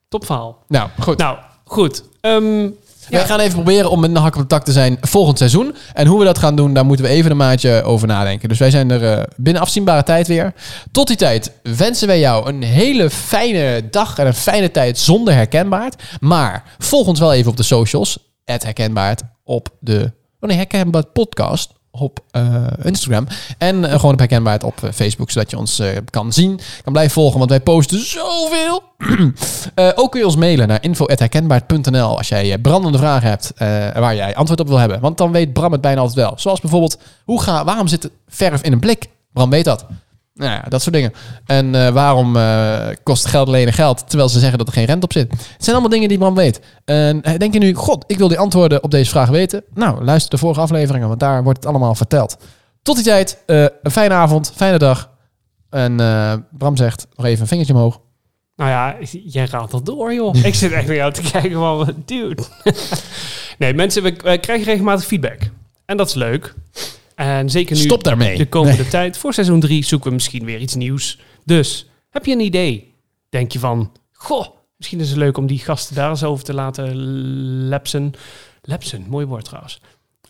Top 0.08 0.26
verhaal. 0.26 0.64
Nou, 0.68 0.90
goed. 1.00 1.18
Nou, 1.18 1.38
goed. 1.64 2.04
Ehm, 2.22 2.70
Wij 3.10 3.26
gaan 3.26 3.40
even 3.40 3.54
proberen 3.54 3.90
om 3.90 4.00
met 4.00 4.10
een 4.10 4.16
hak 4.16 4.36
op 4.36 4.42
de 4.42 4.48
tak 4.48 4.64
te 4.66 4.72
zijn 4.72 4.98
volgend 5.02 5.38
seizoen. 5.38 5.76
En 5.94 6.08
hoe 6.08 6.20
we 6.20 6.26
dat 6.26 6.38
gaan 6.38 6.56
doen, 6.56 6.74
daar 6.74 6.86
moeten 6.86 7.06
we 7.06 7.12
even 7.12 7.32
een 7.32 7.38
maatje 7.38 7.84
over 7.84 8.08
nadenken. 8.08 8.50
Dus 8.50 8.60
wij 8.60 8.72
zijn 8.72 8.92
er 8.92 9.14
eh, 9.14 9.24
binnen 9.36 9.62
afzienbare 9.62 10.04
tijd 10.04 10.28
weer. 10.28 10.54
Tot 10.92 11.08
die 11.08 11.18
tijd 11.18 11.52
wensen 11.64 12.08
wij 12.08 12.20
jou 12.20 12.50
een 12.50 12.64
hele 12.64 13.10
fijne 13.10 13.90
dag 13.90 14.18
en 14.18 14.28
een 14.28 14.34
fijne 14.34 14.72
tijd 14.72 14.98
zonder 15.00 15.34
herkenbaard. 15.34 16.04
Maar 16.20 16.64
volg 16.78 17.08
ons 17.08 17.20
wel 17.20 17.34
even 17.34 17.52
op 17.52 17.58
de 17.58 17.64
socials. 17.64 18.18
herkenbaard 18.44 19.22
op 19.44 19.70
de... 19.80 20.12
Oh 20.40 20.50
herkenbaard 20.50 21.14
podcast 21.14 21.77
op 22.00 22.20
eh, 22.32 22.66
Instagram. 22.84 23.28
En 23.58 23.86
eh, 23.86 23.92
gewoon 23.92 24.12
op 24.14 24.20
herkenbaard 24.20 24.64
op 24.64 24.84
eh, 24.84 24.92
Facebook, 24.92 25.32
zodat 25.32 25.52
je 25.52 25.58
ons 25.58 25.82
kan 26.10 26.34
zien. 26.34 26.60
Kan 26.84 26.94
blijven 26.94 27.14
volgen, 27.14 27.38
want 27.38 27.50
wij 27.50 27.60
posten 27.60 28.06
zoveel. 28.06 28.84
Ook 29.96 30.12
kun 30.12 30.20
je 30.20 30.26
ons 30.26 30.36
mailen 30.36 30.68
naar 30.68 30.84
info.herkenbaard.nl 30.84 32.18
als 32.18 32.28
jij 32.28 32.58
brandende 32.58 32.98
vragen 32.98 33.30
hebt 33.30 33.52
waar 34.00 34.16
jij 34.16 34.36
antwoord 34.36 34.60
op 34.60 34.68
wil 34.68 34.78
hebben. 34.78 35.00
Want 35.00 35.18
dan 35.18 35.32
weet 35.32 35.54
Bram 35.54 35.72
het 35.72 35.82
bijna 35.82 36.00
altijd 36.00 36.18
wel. 36.26 36.34
Zoals 36.38 36.62
bijvoorbeeld, 36.62 36.98
hoe 37.26 37.42
ga, 37.42 37.64
waarom 37.64 37.88
zit 37.88 38.10
verf 38.28 38.62
in 38.62 38.72
een 38.72 38.80
blik? 38.80 39.10
Bram 39.34 39.50
weet 39.50 39.66
dat. 39.66 39.86
Nou 40.38 40.52
ja, 40.52 40.64
dat 40.70 40.82
soort 40.82 40.96
dingen. 40.96 41.14
En 41.46 41.76
eh, 41.76 41.90
waarom 41.90 42.36
eh, 42.36 42.88
kost 43.04 43.26
geld 43.26 43.48
lenen 43.48 43.74
geld, 43.74 44.10
terwijl 44.10 44.30
ze 44.30 44.40
zeggen 44.40 44.58
dat 44.58 44.68
er 44.68 44.74
geen 44.74 44.86
rente 44.86 45.06
op 45.06 45.14
zit? 45.14 45.32
Het 45.32 45.64
zijn 45.64 45.72
allemaal 45.72 45.90
dingen 45.90 46.10
die 46.10 46.18
Bram 46.18 46.36
weet. 46.36 46.60
En 46.86 47.22
eh, 47.22 47.38
denk 47.38 47.54
je 47.54 47.60
nu, 47.60 47.74
god, 47.74 48.04
ik 48.08 48.18
wil 48.18 48.28
die 48.28 48.40
antwoorden 48.40 48.84
op 48.84 48.92
deze 48.92 49.10
vraag 49.10 49.30
weten? 49.30 49.64
Nou, 49.74 50.04
luister 50.04 50.30
de 50.30 50.38
vorige 50.38 50.62
afleveringen, 50.62 51.08
want 51.08 51.20
daar 51.20 51.44
wordt 51.44 51.60
het 51.60 51.68
allemaal 51.68 51.96
verteld. 51.96 52.38
Tot 52.82 52.96
die 52.96 53.06
tijd, 53.06 53.44
een 53.46 53.92
fijne 53.92 54.14
avond, 54.14 54.52
fijne 54.56 54.78
dag. 54.78 55.10
En 55.70 55.96
Bram 56.52 56.78
zegt 56.78 57.08
nog 57.16 57.26
even 57.26 57.42
een 57.42 57.48
vingertje 57.48 57.74
omhoog. 57.74 58.00
nou 58.56 58.70
ja, 58.70 58.96
jij 59.26 59.48
raadt 59.52 59.74
al 59.74 59.84
door, 59.84 60.14
joh. 60.14 60.36
ik 60.36 60.56
zit 60.56 60.72
echt 60.72 60.88
naar 60.88 60.96
jou 60.96 61.14
te 61.14 61.22
kijken 61.22 61.52
van, 61.52 61.94
dude. 62.06 62.44
nee, 63.60 63.74
mensen, 63.74 64.04
we 64.04 64.12
krijgen 64.38 64.64
regelmatig 64.64 65.06
feedback. 65.06 65.40
En 65.86 65.98
dat 65.98 66.08
is 66.08 66.14
leuk. 66.14 66.54
En 67.18 67.50
zeker 67.50 67.76
nu 67.76 67.82
Stop 67.82 68.04
daarmee. 68.04 68.38
de 68.38 68.48
komende 68.48 68.88
tijd. 68.88 69.18
Voor 69.18 69.34
seizoen 69.34 69.60
3 69.60 69.86
zoeken 69.86 70.08
we 70.08 70.16
misschien 70.16 70.46
weer 70.46 70.60
iets 70.60 70.76
nieuws. 70.76 71.20
Dus, 71.46 71.90
heb 72.10 72.26
je 72.26 72.32
een 72.32 72.40
idee? 72.40 72.94
Denk 73.30 73.52
je 73.52 73.60
van, 73.60 73.92
goh, 74.12 74.48
misschien 74.78 75.00
is 75.00 75.10
het 75.10 75.18
leuk 75.18 75.38
om 75.38 75.48
die 75.48 75.60
gasten 75.60 75.96
daar 75.96 76.10
eens 76.10 76.24
over 76.24 76.44
te 76.44 76.54
laten 76.54 76.98
lapsen. 77.68 78.12
Lapsen, 78.62 79.06
mooi 79.08 79.26
woord 79.26 79.46
trouwens. 79.46 79.82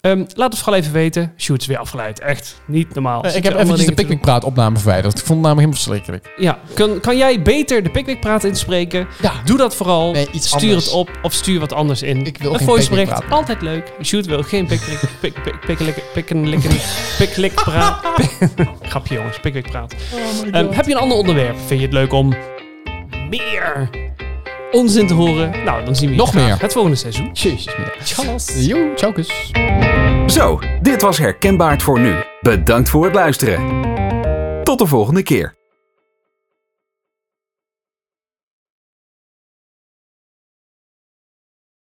Ehm, 0.08 0.24
laat 0.34 0.52
het 0.52 0.62
vooral 0.62 0.80
even 0.80 0.94
weten. 0.94 1.34
Shoot 1.38 1.62
is 1.62 1.68
weer 1.68 1.78
afgeleid. 1.78 2.20
Echt 2.20 2.62
niet 2.66 2.94
normaal. 2.94 3.24
Eh, 3.24 3.36
ik 3.36 3.44
heb 3.44 3.54
eventjes 3.54 3.70
de 3.70 3.78
dingen 3.78 3.96
te 3.96 4.02
Pickwick 4.02 4.22
Praat 4.22 4.44
opname 4.44 4.78
verwijderd. 4.78 5.20
Ik 5.20 5.26
vond 5.26 5.44
het 5.44 5.48
namelijk 5.48 5.78
helemaal 5.84 6.02
verschrikkelijk. 6.02 6.34
Ja, 6.38 6.60
kan, 6.74 7.00
kan 7.00 7.18
jij 7.18 7.42
beter 7.42 7.84
de 7.84 7.90
Pickwick 7.90 8.20
Praat 8.20 8.44
inspreken? 8.44 9.08
Ja. 9.22 9.34
Doe 9.46 9.58
dat 9.58 9.76
vooral. 9.76 10.12
Nee, 10.12 10.28
iets 10.32 10.48
stuur 10.48 10.70
anders. 10.70 10.86
het 10.86 10.94
op 10.94 11.10
of 11.22 11.34
stuur 11.34 11.60
wat 11.60 11.74
anders 11.74 12.02
in. 12.02 12.26
Ik 12.26 12.38
wil 12.38 12.52
een 12.52 12.58
geen 12.58 12.68
voicebericht, 12.68 13.30
altijd 13.30 13.62
leuk. 13.62 13.92
Shoot 14.04 14.26
wil 14.26 14.44
geen 14.44 14.68
Pickwick, 14.68 15.00
pik, 15.22 15.34
pik, 17.36 17.54
praat. 17.54 18.00
Grapje 18.82 19.16
jongens, 19.16 19.40
Pickwick 19.40 19.70
Praat. 19.70 19.96
Ehm, 20.52 20.72
heb 20.72 20.86
je 20.86 20.92
een 20.92 21.00
ander 21.00 21.18
onderwerp? 21.18 21.58
Vind 21.58 21.80
je 21.80 21.86
het 21.86 21.94
leuk 21.94 22.14
om 22.14 22.36
meer 23.30 23.90
onzin 24.72 25.08
te 25.08 25.14
horen? 25.14 25.64
Nou, 25.66 25.86
dan 25.86 25.96
zien 25.96 26.10
we 26.10 26.16
je 26.16 26.22
Nog 26.22 26.34
meer. 26.34 26.62
het 26.62 26.74
volgende 26.74 26.98
seizoen. 26.98 27.30
Jezus. 27.34 27.76
Tjallas. 28.04 28.66
Yo, 28.66 28.94
tjaukus. 28.96 29.52
Zo, 30.28 30.60
dit 30.82 31.02
was 31.02 31.18
Herkenbaar 31.18 31.82
voor 31.82 32.00
nu. 32.00 32.14
Bedankt 32.42 32.90
voor 32.90 33.04
het 33.06 33.14
luisteren. 33.16 33.62
Tot 34.64 34.80
de 34.80 34.86
volgende 34.86 35.24
keer. 35.24 35.57